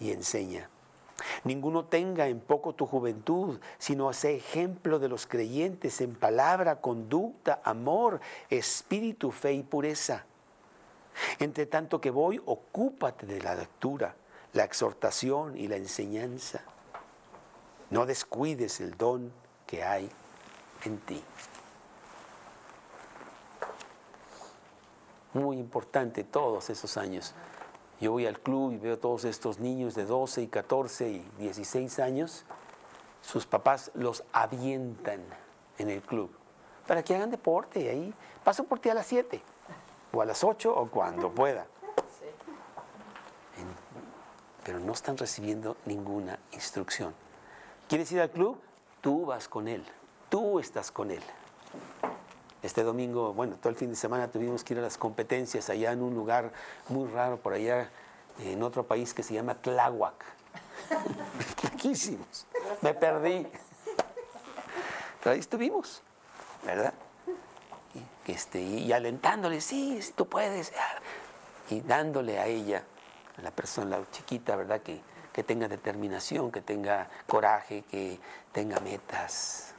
y 0.00 0.10
enseña. 0.10 0.68
Ninguno 1.44 1.84
tenga 1.84 2.26
en 2.26 2.40
poco 2.40 2.74
tu 2.74 2.86
juventud, 2.86 3.60
sino 3.78 4.08
hace 4.08 4.36
ejemplo 4.36 4.98
de 4.98 5.08
los 5.08 5.26
creyentes 5.26 6.00
en 6.00 6.14
palabra, 6.14 6.80
conducta, 6.80 7.60
amor, 7.64 8.20
espíritu, 8.50 9.30
fe 9.30 9.52
y 9.52 9.62
pureza. 9.62 10.24
Entre 11.38 11.66
tanto 11.66 12.00
que 12.00 12.10
voy, 12.10 12.40
ocúpate 12.44 13.26
de 13.26 13.40
la 13.40 13.54
lectura 13.54 14.14
la 14.52 14.64
exhortación 14.64 15.56
y 15.56 15.68
la 15.68 15.76
enseñanza. 15.76 16.62
No 17.90 18.06
descuides 18.06 18.80
el 18.80 18.96
don 18.96 19.32
que 19.66 19.84
hay 19.84 20.10
en 20.84 20.98
ti. 20.98 21.22
Muy 25.34 25.58
importante 25.58 26.24
todos 26.24 26.70
esos 26.70 26.96
años. 26.96 27.34
Yo 28.00 28.12
voy 28.12 28.26
al 28.26 28.40
club 28.40 28.72
y 28.72 28.78
veo 28.78 28.98
todos 28.98 29.24
estos 29.24 29.60
niños 29.60 29.94
de 29.94 30.04
12 30.04 30.42
y 30.42 30.48
14 30.48 31.08
y 31.08 31.30
16 31.38 31.98
años, 32.00 32.44
sus 33.22 33.46
papás 33.46 33.92
los 33.94 34.24
avientan 34.32 35.20
en 35.78 35.88
el 35.88 36.02
club 36.02 36.30
para 36.86 37.02
que 37.02 37.14
hagan 37.14 37.30
deporte 37.30 37.80
y 37.80 37.88
ahí 37.88 38.14
paso 38.44 38.64
por 38.64 38.78
ti 38.78 38.90
a 38.90 38.94
las 38.94 39.06
7 39.06 39.40
o 40.12 40.20
a 40.20 40.24
las 40.24 40.42
8 40.44 40.74
o 40.74 40.90
cuando 40.90 41.30
pueda. 41.30 41.66
Pero 44.64 44.78
no 44.78 44.92
están 44.92 45.16
recibiendo 45.16 45.76
ninguna 45.86 46.38
instrucción. 46.52 47.14
¿Quieres 47.88 48.10
ir 48.12 48.20
al 48.20 48.30
club? 48.30 48.60
Tú 49.00 49.26
vas 49.26 49.48
con 49.48 49.68
él, 49.68 49.84
tú 50.30 50.58
estás 50.60 50.90
con 50.90 51.10
él. 51.10 51.22
Este 52.62 52.84
domingo, 52.84 53.32
bueno, 53.32 53.56
todo 53.56 53.70
el 53.70 53.76
fin 53.76 53.90
de 53.90 53.96
semana 53.96 54.28
tuvimos 54.28 54.62
que 54.62 54.74
ir 54.74 54.78
a 54.78 54.82
las 54.82 54.96
competencias 54.96 55.68
allá 55.68 55.90
en 55.90 56.00
un 56.00 56.14
lugar 56.14 56.52
muy 56.88 57.08
raro 57.08 57.36
por 57.38 57.54
allá 57.54 57.90
en 58.38 58.62
otro 58.62 58.84
país 58.86 59.12
que 59.14 59.24
se 59.24 59.34
llama 59.34 59.54
Tláhuac. 59.56 60.24
Riquísimos. 61.62 62.46
Me 62.80 62.94
perdí. 62.94 63.46
Pero 65.22 65.34
ahí 65.34 65.40
estuvimos, 65.40 66.02
¿verdad? 66.64 66.94
Y, 68.26 68.32
este, 68.32 68.60
y 68.60 68.92
alentándole, 68.92 69.60
sí, 69.60 70.00
tú 70.16 70.28
puedes. 70.28 70.72
Y 71.70 71.80
dándole 71.80 72.38
a 72.38 72.46
ella, 72.46 72.84
la 73.38 73.50
persona, 73.50 73.98
la 73.98 74.10
chiquita, 74.10 74.56
¿verdad? 74.56 74.80
Que, 74.80 75.00
que 75.32 75.42
tenga 75.42 75.68
determinación, 75.68 76.50
que 76.52 76.60
tenga 76.60 77.08
coraje, 77.26 77.82
que 77.90 78.18
tenga 78.52 78.80
metas 78.80 79.74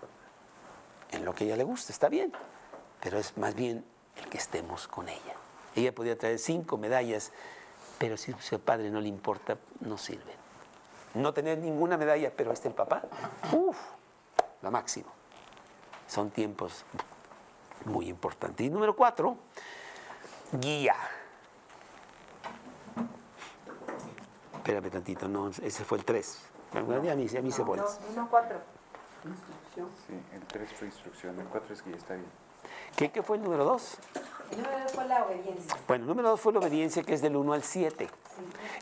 en 1.12 1.26
lo 1.26 1.36
que 1.36 1.45
ella 1.45 1.56
le 1.56 1.64
gusta, 1.64 1.91
está 1.91 2.10
bien, 2.10 2.34
pero 2.99 3.20
es 3.20 3.38
más 3.38 3.54
bien 3.54 3.86
el 4.18 4.30
que 4.30 4.38
estemos 4.38 4.88
con 4.88 5.10
ella. 5.10 5.36
Ella 5.76 5.93
podía 5.93 6.18
traer 6.18 6.39
cinco 6.39 6.78
medallas, 6.78 7.32
pero 7.97 8.18
si 8.18 8.34
su 8.39 8.60
padre 8.60 8.89
no 8.89 8.99
le 8.99 9.08
importa, 9.08 9.58
no 9.82 9.97
sirve. 9.97 10.34
No 11.14 11.34
tener 11.34 11.60
ninguna 11.60 11.97
medalla, 11.97 12.32
pero 12.36 12.51
este 12.51 12.68
el 12.68 12.74
papá, 12.74 13.04
uff, 13.51 13.78
la 14.62 14.72
máximo. 14.72 15.12
Son 16.08 16.32
tiempos 16.32 16.84
muy 17.86 18.08
importantes. 18.08 18.66
Y 18.66 18.70
número 18.70 18.95
cuatro, 18.95 19.38
guía. 20.51 20.95
Espérame 24.64 24.89
tantito, 24.89 25.28
no, 25.28 25.49
ese 25.49 25.84
fue 25.84 25.97
el 25.97 26.05
tres. 26.05 26.38
Bueno, 26.72 27.03
ya 27.03 27.16
me 27.16 27.24
hice, 27.24 27.36
ya 27.36 27.41
me 27.41 27.49
hice 27.49 27.64
bolas. 27.64 27.99
Uno, 28.09 28.28
cuatro. 28.32 28.55
Instrucción. 29.26 29.89
Sí, 30.07 30.14
el 30.34 30.41
3 30.41 30.70
fue 30.80 30.88
instrucción, 30.88 31.38
el 31.38 31.47
4 31.47 31.74
es 31.74 31.84
guía, 31.84 31.97
está 31.97 32.14
bien. 32.14 32.26
¿Qué, 32.95 33.11
qué 33.11 33.24
fue 33.24 33.36
el 33.36 33.43
número 33.43 33.66
dos? 33.66 33.97
El 34.51 34.64
número 34.64 34.88
fue 34.88 35.05
la 35.05 35.26
obediencia. 35.26 35.78
Bueno, 35.86 36.03
el 36.03 36.07
número 36.07 36.30
dos 36.30 36.39
fue 36.39 36.53
la 36.53 36.59
obediencia, 36.59 37.03
que 37.03 37.14
es 37.14 37.22
del 37.22 37.36
1 37.36 37.51
al 37.53 37.64
7. 37.64 38.09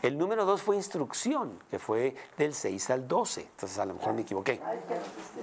El 0.02 0.18
número 0.18 0.44
dos 0.44 0.62
fue 0.62 0.76
instrucción, 0.76 1.58
que 1.68 1.80
fue 1.80 2.14
del 2.38 2.54
6 2.54 2.90
al 2.90 3.08
12. 3.08 3.40
Entonces, 3.40 3.78
a 3.78 3.84
lo 3.84 3.94
mejor 3.94 4.14
me 4.14 4.22
equivoqué. 4.22 4.60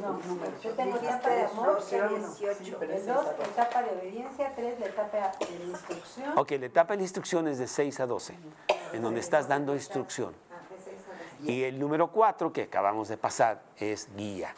No, 0.01 0.19
yo 0.63 0.71
tengo 0.71 0.97
etapa 0.97 1.29
de 1.29 1.43
amor, 1.45 1.79
el 1.91 2.09
18. 2.09 2.81
El 2.81 3.05
2, 3.05 3.25
etapa 3.41 3.83
de 3.83 3.89
obediencia. 3.91 4.53
3, 4.55 4.79
la 4.79 4.85
etapa 4.85 5.31
de 5.39 5.65
instrucción. 5.65 6.37
Ok, 6.37 6.51
la 6.51 6.65
etapa 6.65 6.93
de 6.93 6.97
la 6.97 7.03
instrucción 7.03 7.47
es 7.49 7.57
de 7.57 7.67
6 7.67 7.99
a 7.99 8.05
12, 8.07 8.35
en 8.93 9.01
donde 9.01 9.19
estás 9.19 9.47
dando 9.47 9.73
instrucción. 9.73 10.33
Y 11.43 11.63
el 11.63 11.79
número 11.79 12.11
4, 12.11 12.51
que 12.51 12.63
acabamos 12.63 13.07
de 13.07 13.17
pasar, 13.17 13.61
es 13.77 14.09
guía, 14.15 14.53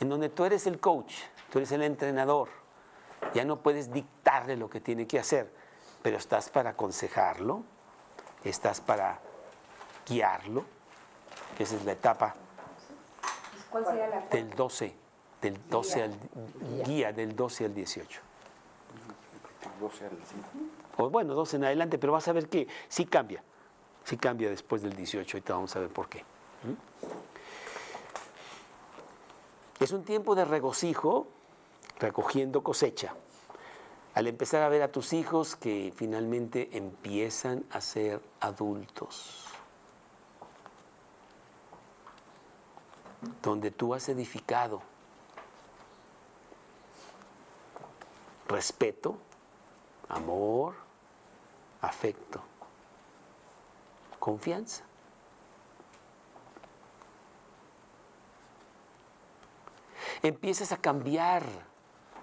en 0.00 0.08
donde 0.08 0.28
tú 0.28 0.44
eres 0.44 0.66
el 0.66 0.80
coach, 0.80 1.14
tú 1.50 1.58
eres 1.58 1.72
el 1.72 1.82
entrenador. 1.82 2.48
Ya 3.34 3.44
no 3.44 3.60
puedes 3.60 3.92
dictarle 3.92 4.56
lo 4.56 4.68
que 4.70 4.80
tiene 4.80 5.06
que 5.06 5.18
hacer, 5.18 5.50
pero 6.02 6.16
estás 6.16 6.50
para 6.50 6.70
aconsejarlo, 6.70 7.62
estás 8.42 8.80
para 8.80 9.20
guiarlo. 10.06 10.64
Esa 11.58 11.76
es 11.76 11.84
la 11.84 11.92
etapa 11.92 12.34
¿Cuál 13.74 13.86
sería 13.86 14.06
la 14.06 14.20
del 14.20 14.50
12, 14.50 14.94
del 15.42 15.68
12 15.68 16.02
al 16.04 16.14
guía 16.86 17.12
del 17.12 17.34
12 17.34 17.64
al 17.64 17.74
18. 17.74 18.20
12 19.80 20.04
al 20.04 20.10
5. 20.10 21.02
O 21.02 21.10
bueno, 21.10 21.34
12 21.34 21.56
en 21.56 21.64
adelante, 21.64 21.98
pero 21.98 22.12
vas 22.12 22.28
a 22.28 22.32
ver 22.32 22.48
que 22.48 22.68
sí 22.88 23.04
cambia. 23.04 23.42
Sí 24.04 24.16
cambia 24.16 24.50
después 24.50 24.82
del 24.82 24.94
18, 24.94 25.36
ahorita 25.36 25.54
vamos 25.54 25.74
a 25.76 25.80
ver 25.80 25.88
por 25.88 26.08
qué. 26.08 26.20
¿Mm? 26.20 26.74
Es 29.82 29.92
un 29.92 30.04
tiempo 30.04 30.34
de 30.34 30.44
regocijo, 30.44 31.26
recogiendo 31.98 32.62
cosecha. 32.62 33.14
Al 34.14 34.26
empezar 34.26 34.62
a 34.62 34.68
ver 34.68 34.82
a 34.82 34.88
tus 34.88 35.12
hijos 35.12 35.56
que 35.56 35.92
finalmente 35.96 36.68
empiezan 36.72 37.64
a 37.70 37.80
ser 37.80 38.20
adultos. 38.40 39.46
Donde 43.42 43.70
tú 43.70 43.94
has 43.94 44.08
edificado 44.08 44.82
respeto, 48.46 49.16
amor, 50.08 50.74
afecto, 51.80 52.42
confianza. 54.24 54.82
Empiezas 60.22 60.72
a 60.72 60.78
cambiar 60.78 61.42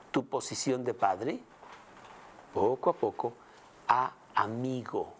tu 0.09 0.25
posición 0.25 0.83
de 0.83 0.95
padre, 0.95 1.39
poco 2.55 2.89
a 2.89 2.93
poco, 2.93 3.33
a 3.87 4.13
amigo, 4.33 5.13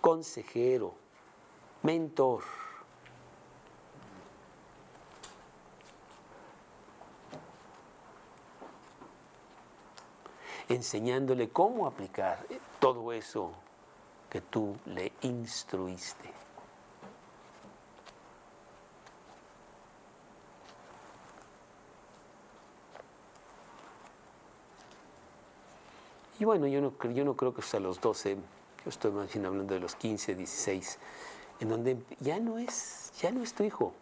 consejero, 0.00 0.94
mentor. 1.82 2.42
enseñándole 10.68 11.48
cómo 11.48 11.86
aplicar 11.86 12.44
todo 12.80 13.12
eso 13.12 13.52
tú 14.40 14.76
le 14.86 15.12
instruiste. 15.22 16.36
Y 26.38 26.44
bueno, 26.44 26.66
yo 26.66 26.80
no, 26.80 26.92
yo 27.12 27.24
no 27.24 27.34
creo 27.34 27.54
que 27.54 27.62
sea 27.62 27.80
los 27.80 28.00
12, 28.00 28.34
yo 28.34 28.90
estoy 28.90 29.10
más 29.10 29.32
bien 29.32 29.46
hablando 29.46 29.72
de 29.72 29.80
los 29.80 29.94
15, 29.94 30.34
16, 30.34 30.98
en 31.60 31.68
donde 31.68 31.96
ya 32.20 32.38
no 32.38 32.58
es, 32.58 33.10
ya 33.20 33.30
no 33.30 33.42
es 33.42 33.54
tu 33.54 33.62
hijo, 33.62 33.94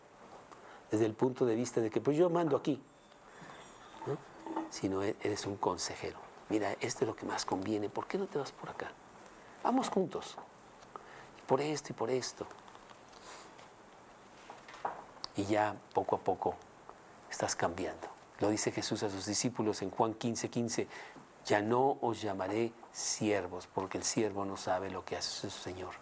desde 0.90 1.06
el 1.06 1.15
punto 1.15 1.47
de 1.47 1.55
vista 1.55 1.81
de 1.81 1.90
que 1.90 2.01
pues 2.01 2.16
yo 2.16 2.31
mando 2.31 2.56
aquí, 2.56 2.82
¿no? 4.06 4.16
sino 4.70 5.05
e- 5.05 5.15
eres 5.23 5.47
un 5.47 5.56
consejero. 5.56 6.19
Mira, 6.48 6.73
esto 6.81 7.05
es 7.05 7.09
lo 7.09 7.15
que 7.15 7.24
más 7.24 7.44
conviene, 7.44 7.89
¿por 7.89 8.06
qué 8.06 8.19
no 8.19 8.27
te 8.27 8.39
vas 8.39 8.51
por 8.51 8.69
acá? 8.69 8.90
Vamos 9.65 9.89
juntos, 9.89 10.36
por 11.47 11.62
esto 11.62 11.89
y 11.91 11.95
por 11.95 12.11
esto. 12.11 12.47
Y 15.36 15.47
ya 15.47 15.74
poco 15.95 16.16
a 16.16 16.19
poco 16.19 16.55
estás 17.31 17.57
cambiando. 17.57 18.07
Lo 18.41 18.51
dice 18.51 18.73
Jesús 18.73 19.03
a 19.05 19.09
sus 19.09 19.24
discípulos 19.24 19.81
en 19.81 19.89
Juan 19.89 20.12
15, 20.12 20.51
15. 20.51 20.89
Ya 21.47 21.62
no 21.62 21.97
os 22.03 22.20
llamaré 22.20 22.73
siervos, 22.93 23.66
porque 23.66 23.97
el 23.97 24.05
siervo 24.05 24.45
no 24.45 24.59
sabe 24.59 24.91
lo 24.91 25.03
que 25.03 25.16
hace 25.16 25.49
su 25.49 25.62
Señor. 25.62 25.95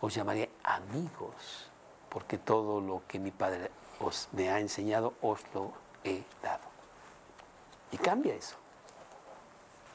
Os 0.00 0.14
llamaré 0.14 0.48
amigos, 0.62 1.68
porque 2.08 2.38
todo 2.38 2.80
lo 2.80 3.02
que 3.08 3.18
mi 3.18 3.32
Padre 3.32 3.68
os 3.98 4.28
me 4.30 4.48
ha 4.48 4.60
enseñado 4.60 5.14
os 5.22 5.40
lo 5.54 5.72
he 6.04 6.22
dado. 6.40 6.62
Y 7.90 7.98
cambia 7.98 8.32
eso. 8.32 8.54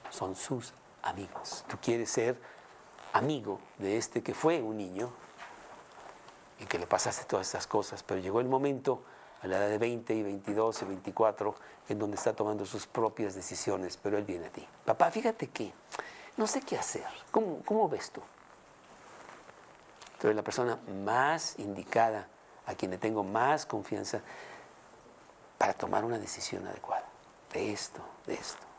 Son 0.09 0.35
sus 0.35 0.73
amigos. 1.03 1.63
Tú 1.69 1.77
quieres 1.81 2.09
ser 2.11 2.54
amigo 3.15 3.59
de 3.77 3.97
este 3.97 4.21
que 4.21 4.33
fue 4.33 4.61
un 4.61 4.77
niño 4.77 5.09
y 6.59 6.65
que 6.65 6.77
le 6.77 6.85
pasaste 6.85 7.25
todas 7.25 7.47
estas 7.47 7.65
cosas, 7.65 8.03
pero 8.03 8.19
llegó 8.19 8.41
el 8.41 8.47
momento 8.47 9.03
a 9.41 9.47
la 9.47 9.57
edad 9.57 9.69
de 9.69 9.77
20 9.77 10.13
y 10.13 10.23
22 10.23 10.81
y 10.81 10.85
24 10.85 11.55
en 11.89 11.99
donde 11.99 12.17
está 12.17 12.33
tomando 12.33 12.65
sus 12.65 12.87
propias 12.87 13.33
decisiones, 13.35 13.97
pero 13.97 14.17
él 14.17 14.25
viene 14.25 14.47
a 14.47 14.49
ti. 14.49 14.67
Papá, 14.83 15.11
fíjate 15.11 15.47
que 15.47 15.71
no 16.37 16.45
sé 16.45 16.61
qué 16.61 16.77
hacer. 16.77 17.05
¿Cómo, 17.31 17.61
cómo 17.63 17.87
ves 17.87 18.11
tú? 18.11 18.21
Tú 20.19 20.27
eres 20.27 20.35
la 20.35 20.43
persona 20.43 20.77
más 21.03 21.57
indicada, 21.59 22.27
a 22.65 22.75
quien 22.75 22.91
le 22.91 22.97
tengo 22.97 23.23
más 23.23 23.65
confianza 23.65 24.21
para 25.57 25.73
tomar 25.73 26.03
una 26.03 26.19
decisión 26.19 26.67
adecuada. 26.67 27.05
De 27.53 27.71
esto, 27.71 28.01
de 28.25 28.33
esto. 28.33 28.74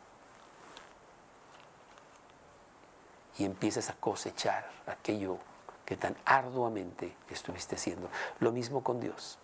Y 3.38 3.44
empiezas 3.44 3.90
a 3.90 3.94
cosechar 3.94 4.68
aquello 4.86 5.38
que 5.84 5.96
tan 5.96 6.16
arduamente 6.24 7.14
estuviste 7.30 7.76
haciendo. 7.76 8.08
Lo 8.40 8.50
mismo 8.52 8.82
con 8.82 9.00
Dios. 9.00 9.38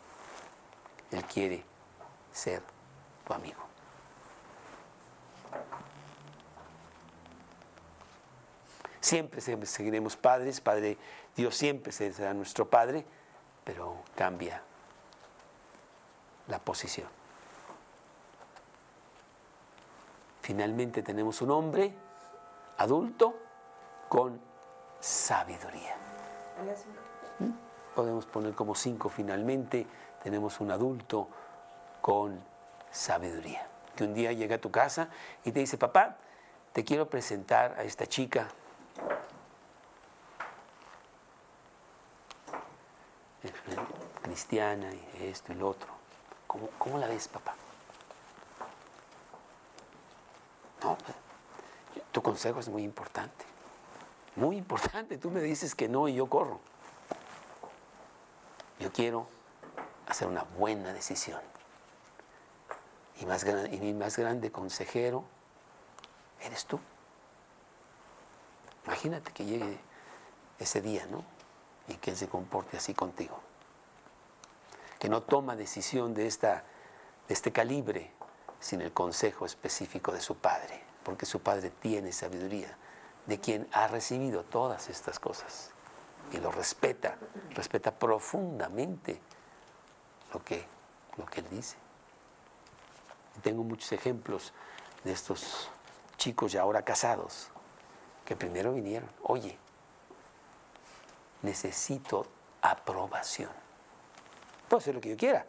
Él 1.10 1.24
quiere 1.24 1.64
ser 2.32 2.62
tu 3.26 3.34
amigo. 3.34 3.62
Siempre 9.00 9.40
seguiremos 9.40 10.16
padres, 10.16 10.60
Padre, 10.60 10.96
Dios 11.36 11.56
siempre 11.56 11.92
será 11.92 12.32
nuestro 12.34 12.70
Padre, 12.70 13.04
pero 13.64 13.96
cambia 14.14 14.62
la 16.48 16.58
posición. 16.58 17.08
Finalmente 20.40 21.02
tenemos 21.02 21.42
un 21.42 21.50
hombre 21.50 21.92
adulto 22.78 23.36
con 24.12 24.38
sabiduría. 25.00 25.96
Podemos 27.94 28.26
poner 28.26 28.52
como 28.52 28.74
cinco 28.74 29.08
finalmente. 29.08 29.86
Tenemos 30.22 30.60
un 30.60 30.70
adulto 30.70 31.28
con 32.02 32.38
sabiduría. 32.90 33.66
Que 33.96 34.04
un 34.04 34.12
día 34.12 34.32
llega 34.32 34.56
a 34.56 34.60
tu 34.60 34.70
casa 34.70 35.08
y 35.46 35.52
te 35.52 35.60
dice, 35.60 35.78
papá, 35.78 36.16
te 36.74 36.84
quiero 36.84 37.08
presentar 37.08 37.74
a 37.78 37.84
esta 37.84 38.06
chica. 38.06 38.48
cristiana 44.20 44.92
y 44.92 45.24
esto 45.24 45.54
y 45.54 45.56
lo 45.56 45.70
otro. 45.70 45.88
¿Cómo, 46.46 46.68
cómo 46.78 46.98
la 46.98 47.06
ves, 47.06 47.28
papá? 47.28 47.54
No, 50.82 50.98
tu 52.12 52.22
consejo 52.22 52.60
es 52.60 52.68
muy 52.68 52.82
importante. 52.82 53.51
Muy 54.36 54.56
importante. 54.56 55.18
Tú 55.18 55.30
me 55.30 55.40
dices 55.40 55.74
que 55.74 55.88
no 55.88 56.08
y 56.08 56.14
yo 56.14 56.26
corro. 56.26 56.60
Yo 58.78 58.92
quiero 58.92 59.26
hacer 60.06 60.28
una 60.28 60.42
buena 60.42 60.92
decisión. 60.92 61.40
Y, 63.20 63.26
mi 63.78 63.92
más 63.92 64.16
grande 64.16 64.50
consejero 64.50 65.24
eres 66.42 66.66
tú. 66.66 66.80
Imagínate 68.86 69.30
que 69.32 69.44
llegue 69.44 69.78
ese 70.58 70.80
día, 70.80 71.06
¿no? 71.06 71.24
Y 71.86 71.94
que 71.94 72.10
Él 72.10 72.16
se 72.16 72.28
comporte 72.28 72.76
así 72.76 72.94
contigo. 72.94 73.38
Que 74.98 75.08
no 75.08 75.22
toma 75.22 75.54
decisión 75.54 76.14
de, 76.14 76.26
esta, 76.26 76.64
de 77.28 77.34
este 77.34 77.52
calibre 77.52 78.10
sin 78.58 78.80
el 78.80 78.92
consejo 78.92 79.46
específico 79.46 80.12
de 80.12 80.20
su 80.20 80.36
Padre, 80.36 80.82
porque 81.04 81.26
su 81.26 81.40
Padre 81.40 81.70
tiene 81.70 82.12
sabiduría, 82.12 82.76
de 83.26 83.38
quien 83.38 83.68
ha 83.72 83.86
recibido 83.88 84.42
todas 84.44 84.88
estas 84.88 85.18
cosas 85.18 85.70
y 86.32 86.38
lo 86.38 86.50
respeta, 86.50 87.16
respeta 87.54 87.92
profundamente 87.92 89.20
lo 90.32 90.42
que, 90.42 90.64
lo 91.16 91.26
que 91.26 91.40
Él 91.40 91.46
dice. 91.50 91.76
tengo 93.42 93.62
muchos 93.62 93.92
ejemplos 93.92 94.52
de 95.04 95.12
estos 95.12 95.68
chicos 96.16 96.52
ya 96.52 96.62
ahora 96.62 96.82
casados 96.82 97.48
que 98.24 98.36
primero 98.36 98.72
vinieron, 98.72 99.08
oye, 99.22 99.58
necesito 101.42 102.26
aprobación. 102.60 103.50
Puedo 104.68 104.78
hacer 104.78 104.94
lo 104.94 105.00
que 105.00 105.10
yo 105.10 105.16
quiera, 105.16 105.44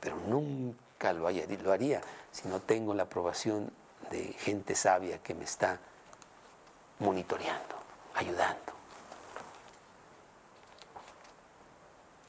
pero 0.00 0.16
nunca 0.16 1.12
lo, 1.12 1.30
lo 1.30 1.72
haría 1.72 2.00
si 2.32 2.48
no 2.48 2.60
tengo 2.60 2.92
la 2.94 3.04
aprobación 3.04 3.72
de 4.10 4.32
gente 4.38 4.74
sabia 4.74 5.22
que 5.22 5.34
me 5.34 5.44
está 5.44 5.78
monitoreando, 7.02 7.74
ayudando. 8.14 8.72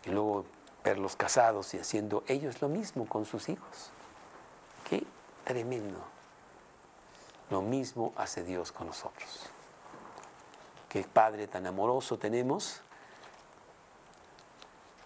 Y 0.06 0.10
luego 0.10 0.46
verlos 0.84 1.16
casados 1.16 1.74
y 1.74 1.80
haciendo 1.80 2.24
ellos 2.28 2.62
lo 2.62 2.68
mismo 2.68 3.08
con 3.08 3.26
sus 3.26 3.48
hijos. 3.48 3.90
Qué 4.90 5.06
tremendo. 5.46 6.00
Lo 7.50 7.62
mismo 7.62 8.14
hace 8.18 8.44
Dios 8.44 8.72
con 8.72 8.88
nosotros. 8.88 9.50
Qué 10.90 11.04
Padre 11.04 11.48
tan 11.48 11.66
amoroso 11.66 12.18
tenemos 12.18 12.82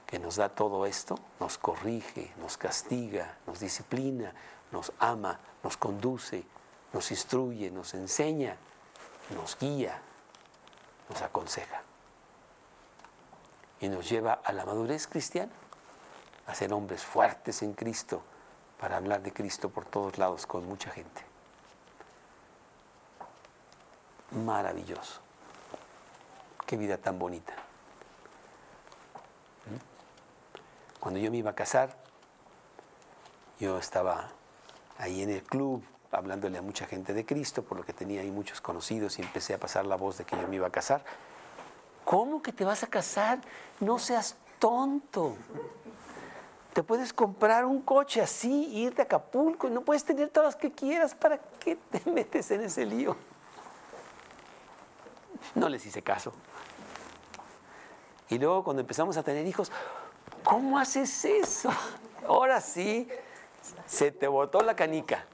que 0.08 0.20
nos 0.20 0.38
da 0.38 0.50
todo 0.50 0.86
esto, 0.86 1.20
nos 1.40 1.58
corrige, 1.58 2.32
nos 2.40 2.58
castiga, 2.58 3.38
nos 3.46 3.60
disciplina, 3.60 4.34
nos 4.72 4.94
ama, 5.00 5.40
nos 5.64 5.76
conduce, 5.76 6.44
nos 6.94 7.12
instruye, 7.12 7.70
nos 7.72 7.94
enseña, 7.94 8.56
nos 9.30 9.58
guía, 9.58 10.00
nos 11.10 11.22
aconseja 11.22 11.82
y 13.80 13.90
nos 13.90 14.10
lleva 14.10 14.40
a 14.44 14.54
la 14.54 14.66
madurez 14.66 15.08
cristiana, 15.08 15.52
a 16.48 16.56
ser 16.56 16.74
hombres 16.74 17.04
fuertes 17.04 17.62
en 17.62 17.74
Cristo, 17.74 18.22
para 18.80 18.98
hablar 18.98 19.22
de 19.22 19.34
Cristo 19.34 19.70
por 19.70 19.86
todos 19.86 20.18
lados 20.18 20.46
con 20.46 20.66
mucha 20.66 20.92
gente. 20.92 21.24
Maravilloso. 24.32 25.20
Qué 26.66 26.78
vida 26.78 26.98
tan 26.98 27.18
bonita. 27.18 27.54
Cuando 31.00 31.20
yo 31.20 31.32
me 31.32 31.38
iba 31.38 31.52
a 31.52 31.56
casar, 31.56 31.96
yo 33.60 33.78
estaba 33.78 34.30
ahí 34.98 35.24
en 35.24 35.30
el 35.30 35.44
club 35.44 35.84
hablándole 36.12 36.58
a 36.58 36.62
mucha 36.62 36.86
gente 36.86 37.14
de 37.14 37.26
Cristo, 37.26 37.64
por 37.64 37.78
lo 37.78 37.84
que 37.84 37.94
tenía 37.94 38.22
ahí 38.22 38.32
muchos 38.32 38.62
conocidos 38.62 39.20
y 39.20 39.22
empecé 39.22 39.54
a 39.54 39.60
pasar 39.60 39.86
la 39.86 39.96
voz 39.96 40.18
de 40.18 40.26
que 40.26 40.36
yo 40.36 40.48
me 40.48 40.56
iba 40.56 40.68
a 40.68 40.72
casar. 40.72 41.04
¿Cómo 42.06 42.42
que 42.42 42.54
te 42.54 42.64
vas 42.64 42.84
a 42.84 42.88
casar? 42.88 43.40
No 43.80 44.00
seas 44.00 44.36
tonto. 44.60 45.36
Te 46.74 46.84
puedes 46.84 47.12
comprar 47.12 47.66
un 47.66 47.82
coche 47.82 48.22
así, 48.22 48.68
irte 48.74 49.02
a 49.02 49.06
Acapulco 49.06 49.68
y 49.68 49.72
no 49.72 49.82
puedes 49.82 50.04
tener 50.04 50.30
todas 50.30 50.54
las 50.54 50.56
que 50.56 50.72
quieras. 50.72 51.16
¿Para 51.16 51.38
qué 51.38 51.76
te 51.76 52.10
metes 52.12 52.52
en 52.52 52.62
ese 52.62 52.86
lío? 52.86 53.16
No 55.56 55.70
les 55.70 55.86
hice 55.86 56.02
caso. 56.02 56.34
Y 58.30 58.38
luego 58.38 58.64
cuando 58.64 58.82
empezamos 58.82 59.18
a 59.18 59.24
tener 59.24 59.46
hijos, 59.48 59.72
¿Cómo 60.48 60.80
haces 60.80 61.26
eso? 61.26 61.70
Ahora 62.28 62.62
sí, 62.62 63.10
se 63.86 64.12
te 64.12 64.30
botó 64.30 64.62
la 64.62 64.78
canica. 64.78 65.26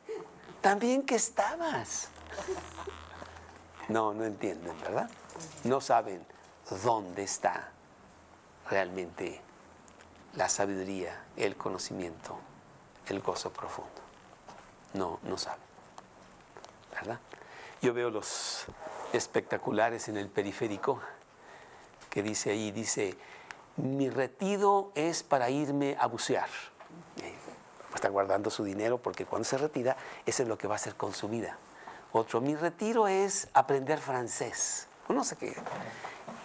También 0.64 1.04
que 1.04 1.16
estabas. 1.16 2.08
No, 3.90 4.14
no 4.14 4.24
entienden, 4.24 4.80
¿verdad? 4.80 5.10
No 5.66 5.82
saben 5.82 6.26
dónde 6.86 7.24
está 7.24 7.70
realmente 8.70 9.42
la 10.36 10.48
sabiduría, 10.48 11.22
el 11.36 11.58
conocimiento, 11.58 12.40
el 13.08 13.20
gozo 13.20 13.52
profundo. 13.52 13.92
No, 14.94 15.20
no 15.24 15.38
saben. 15.38 15.60
¿Verdad? 16.94 17.20
Yo 17.82 17.94
veo 17.94 18.10
los 18.10 18.64
espectaculares 19.12 20.08
en 20.08 20.16
el 20.16 20.30
periférico 20.30 21.02
que 22.10 22.24
dice 22.24 22.52
ahí, 22.52 22.72
dice, 22.72 23.18
mi 23.76 24.10
retiro 24.10 24.94
es 24.96 25.24
para 25.24 25.50
irme 25.50 25.98
a 26.00 26.08
bucear. 26.08 26.48
Eh, 27.94 27.96
está 27.96 28.10
guardando 28.10 28.50
su 28.50 28.64
dinero 28.64 28.98
porque 28.98 29.26
cuando 29.26 29.46
se 29.46 29.58
retira, 29.58 29.96
eso 30.26 30.44
es 30.44 30.50
lo 30.50 30.58
que 30.58 30.68
va 30.68 30.76
a 30.76 30.78
hacer 30.78 30.96
con 30.96 31.14
su 31.14 31.30
vida. 31.30 31.58
Otro, 32.12 32.42
mi 32.42 32.56
retiro 32.56 33.08
es 33.08 33.48
aprender 33.54 34.00
francés. 34.00 34.88
No 35.10 35.24
sé 35.24 35.36
qué. 35.36 35.56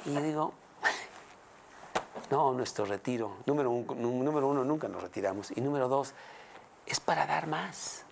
Y 0.05 0.17
digo, 0.17 0.53
no, 2.31 2.53
nuestro 2.53 2.85
retiro, 2.85 3.37
número, 3.47 3.71
número 3.71 4.49
uno, 4.49 4.65
nunca 4.65 4.89
nos 4.89 5.03
retiramos. 5.03 5.51
Y 5.57 5.61
número 5.61 5.89
dos, 5.89 6.15
es 6.87 7.01
para 7.01 7.27
dar 7.27 7.47
más, 7.47 8.05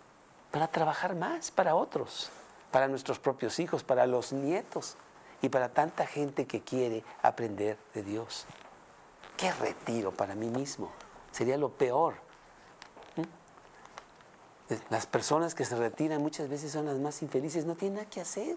para 0.50 0.68
trabajar 0.68 1.14
más 1.14 1.50
para 1.50 1.74
otros, 1.74 2.30
para 2.70 2.88
nuestros 2.88 3.18
propios 3.18 3.58
hijos, 3.58 3.82
para 3.82 4.06
los 4.06 4.32
nietos 4.32 4.96
y 5.40 5.48
para 5.48 5.70
tanta 5.70 6.06
gente 6.06 6.46
que 6.46 6.60
quiere 6.60 7.04
aprender 7.22 7.78
de 7.94 8.02
Dios. 8.02 8.46
¿Qué 9.36 9.52
retiro 9.52 10.12
para 10.12 10.34
mí 10.34 10.48
mismo? 10.48 10.90
Sería 11.32 11.56
lo 11.56 11.70
peor. 11.70 12.25
¿Mm? 14.68 14.74
Las 14.90 15.06
personas 15.06 15.54
que 15.54 15.64
se 15.64 15.76
retiran 15.76 16.20
muchas 16.22 16.48
veces 16.48 16.72
son 16.72 16.86
las 16.86 16.98
más 16.98 17.22
infelices, 17.22 17.64
no 17.64 17.74
tienen 17.74 17.96
nada 17.96 18.10
que 18.10 18.20
hacer. 18.20 18.56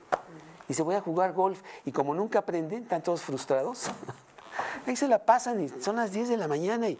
Y 0.67 0.73
se 0.73 0.83
voy 0.83 0.95
a 0.95 1.01
jugar 1.01 1.33
golf 1.33 1.61
y 1.85 1.91
como 1.91 2.13
nunca 2.13 2.39
aprenden, 2.39 2.83
están 2.83 3.01
todos 3.01 3.21
frustrados. 3.21 3.89
Ahí 4.85 4.95
se 4.95 5.07
la 5.07 5.25
pasan 5.25 5.61
y 5.61 5.69
son 5.69 5.95
las 5.95 6.11
10 6.11 6.29
de 6.29 6.37
la 6.37 6.47
mañana 6.47 6.89
y 6.89 6.97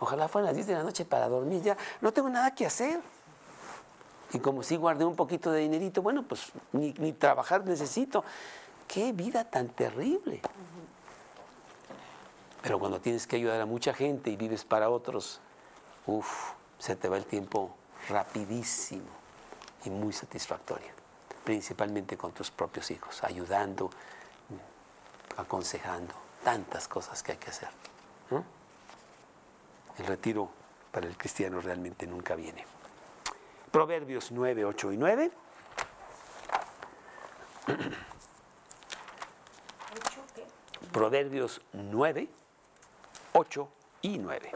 ojalá 0.00 0.28
fueran 0.28 0.46
las 0.46 0.54
10 0.56 0.66
de 0.66 0.74
la 0.74 0.82
noche 0.82 1.04
para 1.04 1.28
dormir 1.28 1.62
ya. 1.62 1.76
No 2.00 2.12
tengo 2.12 2.28
nada 2.28 2.54
que 2.54 2.66
hacer. 2.66 3.00
Y 4.32 4.40
como 4.40 4.62
sí 4.62 4.76
guardé 4.76 5.04
un 5.04 5.16
poquito 5.16 5.50
de 5.50 5.60
dinerito, 5.60 6.02
bueno, 6.02 6.22
pues 6.22 6.52
ni, 6.72 6.92
ni 6.98 7.12
trabajar 7.12 7.64
necesito. 7.64 8.24
Qué 8.86 9.12
vida 9.12 9.44
tan 9.44 9.68
terrible. 9.68 10.40
Pero 12.62 12.78
cuando 12.78 13.00
tienes 13.00 13.26
que 13.26 13.36
ayudar 13.36 13.60
a 13.60 13.66
mucha 13.66 13.94
gente 13.94 14.30
y 14.30 14.36
vives 14.36 14.64
para 14.64 14.90
otros, 14.90 15.40
uff, 16.06 16.52
se 16.78 16.96
te 16.96 17.08
va 17.08 17.16
el 17.16 17.24
tiempo 17.24 17.77
rapidísimo 18.08 19.08
y 19.84 19.90
muy 19.90 20.12
satisfactorio, 20.12 20.90
principalmente 21.44 22.16
con 22.16 22.32
tus 22.32 22.50
propios 22.50 22.90
hijos, 22.90 23.22
ayudando, 23.22 23.90
aconsejando, 25.36 26.14
tantas 26.42 26.88
cosas 26.88 27.22
que 27.22 27.32
hay 27.32 27.38
que 27.38 27.50
hacer. 27.50 27.68
El 29.98 30.06
retiro 30.06 30.48
para 30.92 31.06
el 31.06 31.16
cristiano 31.16 31.60
realmente 31.60 32.06
nunca 32.06 32.34
viene. 32.34 32.64
Proverbios 33.70 34.32
9, 34.32 34.64
8 34.64 34.92
y 34.92 34.96
9. 34.96 35.30
Proverbios 40.92 41.60
9, 41.72 42.28
8 43.32 43.68
y 44.02 44.18
9. 44.18 44.52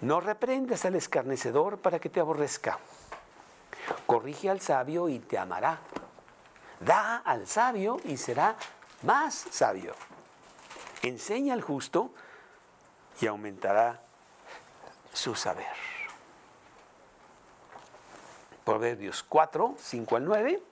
No 0.00 0.20
reprendas 0.20 0.84
al 0.86 0.94
escarnecedor 0.94 1.78
para 1.78 1.98
que 1.98 2.08
te 2.08 2.20
aborrezca. 2.20 2.78
Corrige 4.06 4.48
al 4.48 4.60
sabio 4.60 5.08
y 5.08 5.18
te 5.18 5.36
amará. 5.36 5.78
Da 6.80 7.18
al 7.18 7.46
sabio 7.46 8.00
y 8.04 8.16
será 8.16 8.56
más 9.02 9.34
sabio. 9.50 9.94
Enseña 11.02 11.52
al 11.52 11.60
justo 11.60 12.12
y 13.20 13.26
aumentará 13.26 14.00
su 15.12 15.34
saber. 15.34 15.66
Proverbios 18.64 19.22
4, 19.22 19.74
5 19.78 20.16
al 20.16 20.24
9. 20.24 20.62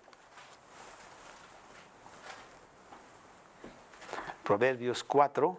Proverbios 4.42 5.04
4, 5.04 5.58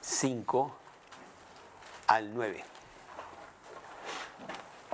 5 0.00 0.81
al 2.14 2.34
9. 2.34 2.64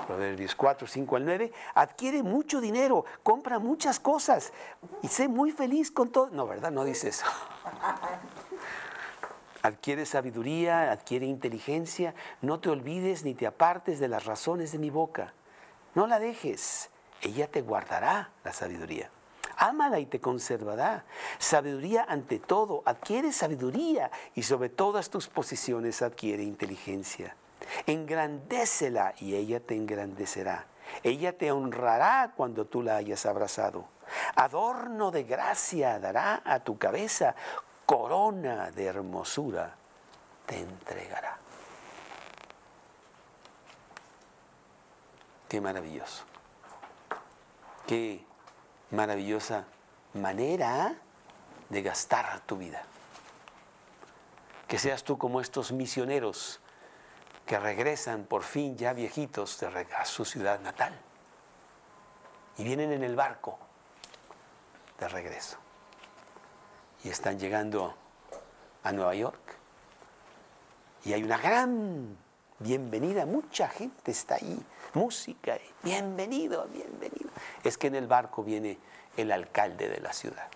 Proverbios 0.06 0.54
4, 0.54 0.86
5 0.86 1.16
al 1.16 1.24
9. 1.24 1.52
Adquiere 1.74 2.22
mucho 2.22 2.60
dinero, 2.60 3.04
compra 3.22 3.58
muchas 3.58 4.00
cosas 4.00 4.52
y 5.02 5.08
sé 5.08 5.28
muy 5.28 5.50
feliz 5.50 5.90
con 5.90 6.10
todo. 6.10 6.30
No, 6.30 6.46
¿verdad? 6.46 6.70
No 6.70 6.84
dice 6.84 7.08
eso. 7.08 7.26
Adquiere 9.62 10.06
sabiduría, 10.06 10.92
adquiere 10.92 11.26
inteligencia. 11.26 12.14
No 12.40 12.60
te 12.60 12.70
olvides 12.70 13.24
ni 13.24 13.34
te 13.34 13.46
apartes 13.46 13.98
de 13.98 14.08
las 14.08 14.24
razones 14.24 14.72
de 14.72 14.78
mi 14.78 14.88
boca. 14.88 15.34
No 15.94 16.06
la 16.06 16.18
dejes. 16.18 16.90
Ella 17.20 17.48
te 17.48 17.60
guardará 17.60 18.30
la 18.44 18.52
sabiduría. 18.52 19.10
Ámala 19.58 19.98
y 19.98 20.06
te 20.06 20.20
conservará. 20.20 21.04
Sabiduría 21.38 22.06
ante 22.08 22.38
todo, 22.38 22.82
adquiere 22.86 23.32
sabiduría 23.32 24.10
y 24.36 24.44
sobre 24.44 24.68
todas 24.68 25.10
tus 25.10 25.26
posiciones 25.26 26.00
adquiere 26.00 26.44
inteligencia. 26.44 27.34
Engrandécela 27.86 29.14
y 29.18 29.34
ella 29.34 29.58
te 29.58 29.74
engrandecerá. 29.74 30.66
Ella 31.02 31.36
te 31.36 31.50
honrará 31.50 32.32
cuando 32.36 32.66
tú 32.66 32.82
la 32.82 32.96
hayas 32.96 33.26
abrazado. 33.26 33.86
Adorno 34.36 35.10
de 35.10 35.24
gracia 35.24 35.98
dará 35.98 36.40
a 36.44 36.60
tu 36.60 36.78
cabeza, 36.78 37.34
corona 37.84 38.70
de 38.70 38.86
hermosura 38.86 39.74
te 40.46 40.60
entregará. 40.60 41.36
Qué 45.48 45.60
maravilloso. 45.60 46.22
Qué 47.86 48.27
maravillosa 48.90 49.64
manera 50.14 50.94
de 51.68 51.82
gastar 51.82 52.26
tu 52.40 52.56
vida. 52.56 52.82
Que 54.66 54.78
seas 54.78 55.04
tú 55.04 55.18
como 55.18 55.40
estos 55.40 55.72
misioneros 55.72 56.60
que 57.46 57.58
regresan 57.58 58.24
por 58.24 58.42
fin 58.42 58.76
ya 58.76 58.92
viejitos 58.92 59.58
de 59.60 59.86
a 59.96 60.04
su 60.04 60.24
ciudad 60.24 60.60
natal. 60.60 60.98
Y 62.58 62.64
vienen 62.64 62.92
en 62.92 63.02
el 63.02 63.16
barco 63.16 63.58
de 64.98 65.08
regreso. 65.08 65.56
Y 67.04 67.08
están 67.08 67.38
llegando 67.38 67.94
a 68.82 68.92
Nueva 68.92 69.14
York. 69.14 69.38
Y 71.04 71.12
hay 71.12 71.22
una 71.22 71.38
gran 71.38 72.16
bienvenida, 72.58 73.24
mucha 73.24 73.68
gente 73.68 74.10
está 74.10 74.34
ahí, 74.34 74.60
música, 74.94 75.58
bienvenido, 75.82 76.66
bienvenido. 76.68 77.30
Es 77.64 77.78
que 77.78 77.88
en 77.88 77.94
el 77.94 78.06
barco 78.06 78.42
viene 78.42 78.78
el 79.16 79.32
alcalde 79.32 79.88
de 79.88 80.00
la 80.00 80.12
ciudad. 80.12 80.48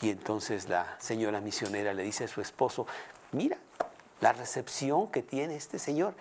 Y 0.00 0.10
entonces 0.10 0.68
la 0.68 0.96
señora 1.00 1.40
misionera 1.40 1.94
le 1.94 2.02
dice 2.02 2.24
a 2.24 2.28
su 2.28 2.40
esposo, 2.40 2.86
mira 3.32 3.58
la 4.20 4.32
recepción 4.32 5.10
que 5.10 5.22
tiene 5.22 5.56
este 5.56 5.78
señor 5.78 6.14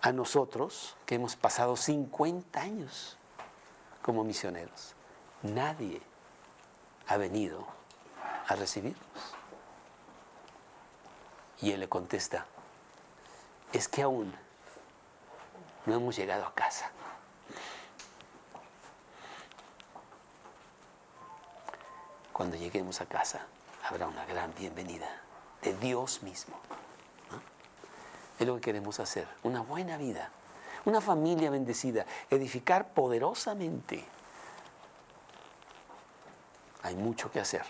a 0.00 0.12
nosotros 0.12 0.96
que 1.06 1.16
hemos 1.16 1.36
pasado 1.36 1.76
50 1.76 2.60
años 2.60 3.16
como 4.02 4.24
misioneros. 4.24 4.94
Nadie 5.42 6.00
ha 7.08 7.16
venido 7.16 7.66
a 8.46 8.54
recibirnos. 8.54 9.00
Y 11.60 11.72
él 11.72 11.80
le 11.80 11.88
contesta, 11.88 12.46
es 13.72 13.88
que 13.88 14.02
aún 14.02 14.34
no 15.86 15.94
hemos 15.94 16.16
llegado 16.16 16.46
a 16.46 16.54
casa. 16.54 16.90
Cuando 22.32 22.56
lleguemos 22.56 23.00
a 23.00 23.06
casa 23.06 23.46
habrá 23.88 24.06
una 24.06 24.24
gran 24.26 24.52
bienvenida 24.54 25.08
de 25.62 25.74
Dios 25.74 26.22
mismo. 26.22 26.56
Es 28.38 28.46
lo 28.46 28.56
que 28.56 28.62
queremos 28.62 28.98
hacer, 28.98 29.28
una 29.44 29.60
buena 29.60 29.96
vida, 29.96 30.30
una 30.84 31.00
familia 31.00 31.50
bendecida, 31.50 32.04
edificar 32.30 32.88
poderosamente. 32.88 34.04
Hay 36.82 36.96
mucho 36.96 37.30
que 37.30 37.40
hacer 37.40 37.64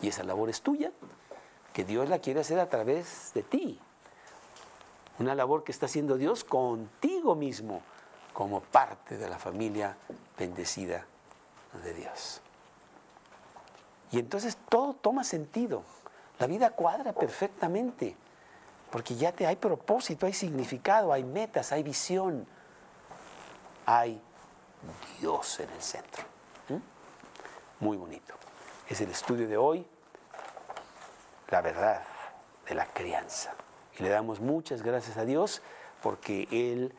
y 0.00 0.08
esa 0.08 0.22
labor 0.22 0.48
es 0.48 0.62
tuya, 0.62 0.90
que 1.74 1.84
Dios 1.84 2.08
la 2.08 2.18
quiere 2.18 2.40
hacer 2.40 2.58
a 2.58 2.68
través 2.68 3.32
de 3.34 3.42
ti, 3.42 3.78
una 5.18 5.34
labor 5.34 5.64
que 5.64 5.72
está 5.72 5.86
haciendo 5.86 6.16
Dios 6.16 6.44
contigo 6.44 7.07
mismo 7.34 7.82
como 8.32 8.60
parte 8.60 9.18
de 9.18 9.28
la 9.28 9.38
familia 9.38 9.96
bendecida 10.38 11.04
de 11.82 11.94
Dios. 11.94 12.40
Y 14.10 14.18
entonces 14.18 14.56
todo 14.68 14.94
toma 14.94 15.24
sentido. 15.24 15.82
La 16.38 16.46
vida 16.46 16.70
cuadra 16.70 17.12
perfectamente, 17.12 18.16
porque 18.90 19.16
ya 19.16 19.32
te 19.32 19.46
hay 19.46 19.56
propósito, 19.56 20.26
hay 20.26 20.32
significado, 20.32 21.12
hay 21.12 21.24
metas, 21.24 21.72
hay 21.72 21.82
visión, 21.82 22.46
hay 23.84 24.20
Dios 25.20 25.60
en 25.60 25.70
el 25.70 25.82
centro. 25.82 26.22
¿Mm? 26.68 27.84
Muy 27.84 27.96
bonito. 27.96 28.34
Es 28.88 29.00
el 29.00 29.10
estudio 29.10 29.48
de 29.48 29.56
hoy, 29.56 29.86
la 31.50 31.60
verdad 31.60 32.02
de 32.68 32.74
la 32.74 32.86
crianza. 32.86 33.52
Y 33.98 34.02
le 34.02 34.10
damos 34.10 34.40
muchas 34.40 34.82
gracias 34.82 35.16
a 35.16 35.24
Dios 35.24 35.60
porque 36.02 36.46
Él 36.50 36.94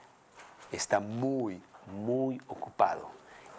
está 0.72 1.00
muy, 1.00 1.62
muy 1.88 2.42
ocupado 2.48 3.10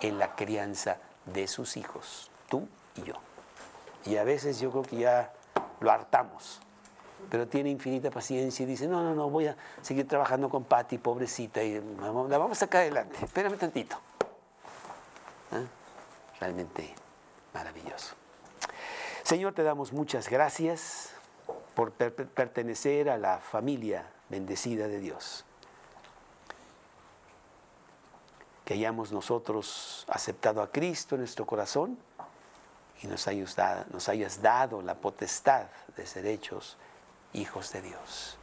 en 0.00 0.18
la 0.18 0.34
crianza 0.34 0.98
de 1.26 1.46
sus 1.46 1.76
hijos, 1.76 2.30
tú 2.48 2.68
y 2.96 3.02
yo. 3.02 3.14
Y 4.04 4.16
a 4.16 4.24
veces 4.24 4.60
yo 4.60 4.70
creo 4.70 4.82
que 4.82 4.96
ya 4.96 5.32
lo 5.80 5.90
hartamos, 5.90 6.60
pero 7.30 7.46
tiene 7.46 7.70
infinita 7.70 8.10
paciencia 8.10 8.62
y 8.62 8.66
dice, 8.66 8.86
no, 8.86 9.02
no, 9.02 9.14
no, 9.14 9.28
voy 9.28 9.48
a 9.48 9.56
seguir 9.82 10.08
trabajando 10.08 10.48
con 10.48 10.64
Patti, 10.64 10.98
pobrecita, 10.98 11.62
y 11.62 11.80
la 11.80 12.38
vamos 12.38 12.52
a 12.52 12.60
sacar 12.60 12.82
adelante, 12.82 13.24
espérame 13.24 13.58
tantito. 13.58 13.96
¿Ah? 15.52 15.62
Realmente 16.40 16.94
maravilloso. 17.52 18.14
Señor, 19.22 19.52
te 19.52 19.62
damos 19.62 19.92
muchas 19.92 20.28
gracias 20.28 21.10
por 21.74 21.92
pertenecer 21.92 23.10
a 23.10 23.18
la 23.18 23.38
familia 23.38 24.06
bendecida 24.28 24.88
de 24.88 25.00
Dios. 25.00 25.44
Que 28.70 28.74
hayamos 28.74 29.10
nosotros 29.10 30.04
aceptado 30.06 30.62
a 30.62 30.70
Cristo 30.70 31.16
en 31.16 31.22
nuestro 31.22 31.44
corazón 31.44 31.98
y 33.02 33.08
nos 33.08 33.26
hayas, 33.26 33.56
dado, 33.56 33.84
nos 33.90 34.08
hayas 34.08 34.42
dado 34.42 34.80
la 34.80 34.94
potestad 34.94 35.66
de 35.96 36.06
ser 36.06 36.24
hechos 36.24 36.76
hijos 37.32 37.72
de 37.72 37.82
Dios, 37.82 38.36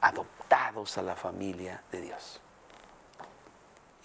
adoptados 0.00 0.98
a 0.98 1.02
la 1.02 1.14
familia 1.14 1.80
de 1.92 2.00
Dios. 2.00 2.40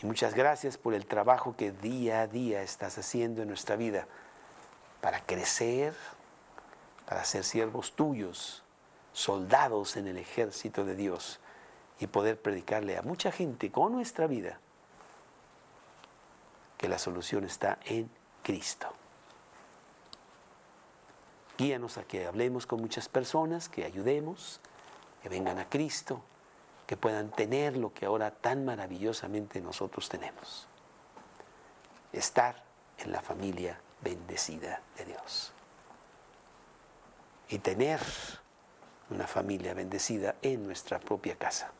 Y 0.03 0.05
muchas 0.05 0.35
gracias 0.35 0.77
por 0.77 0.93
el 0.93 1.07
trabajo 1.07 1.55
que 1.57 1.71
día 1.71 2.21
a 2.21 2.27
día 2.27 2.61
estás 2.61 2.99
haciendo 2.99 3.41
en 3.41 3.47
nuestra 3.47 3.77
vida 3.77 4.05
para 5.01 5.21
crecer 5.21 5.95
para 7.07 7.25
ser 7.25 7.43
siervos 7.45 7.93
tuyos, 7.93 8.61
soldados 9.11 9.97
en 9.97 10.05
el 10.05 10.17
ejército 10.17 10.85
de 10.85 10.95
Dios 10.95 11.39
y 11.99 12.05
poder 12.05 12.39
predicarle 12.39 12.95
a 12.95 13.01
mucha 13.01 13.31
gente 13.31 13.71
con 13.71 13.91
nuestra 13.91 14.27
vida 14.27 14.59
que 16.77 16.87
la 16.87 16.99
solución 16.99 17.43
está 17.43 17.79
en 17.85 18.09
Cristo. 18.43 18.91
Guíanos 21.57 21.97
a 21.97 22.03
que 22.03 22.27
hablemos 22.27 22.65
con 22.65 22.81
muchas 22.81 23.07
personas, 23.07 23.69
que 23.69 23.85
ayudemos, 23.85 24.59
que 25.23 25.29
vengan 25.29 25.57
a 25.57 25.69
Cristo, 25.69 26.21
que 26.85 26.97
puedan 26.97 27.31
tener 27.31 27.77
lo 27.77 27.93
que 27.93 28.05
ahora 28.05 28.31
tan 28.31 28.65
maravillosamente 28.65 29.61
nosotros 29.61 30.09
tenemos. 30.09 30.67
Estar 32.11 32.63
en 32.97 33.11
la 33.11 33.21
familia 33.21 33.79
bendecida 34.01 34.81
de 34.97 35.05
Dios 35.05 35.51
y 37.49 37.59
tener 37.59 37.99
una 39.09 39.27
familia 39.27 39.73
bendecida 39.73 40.35
en 40.41 40.65
nuestra 40.65 40.99
propia 40.99 41.35
casa. 41.35 41.71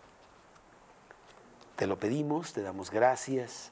Te 1.76 1.88
lo 1.88 1.98
pedimos, 1.98 2.54
te 2.54 2.62
damos 2.62 2.92
gracias 2.92 3.72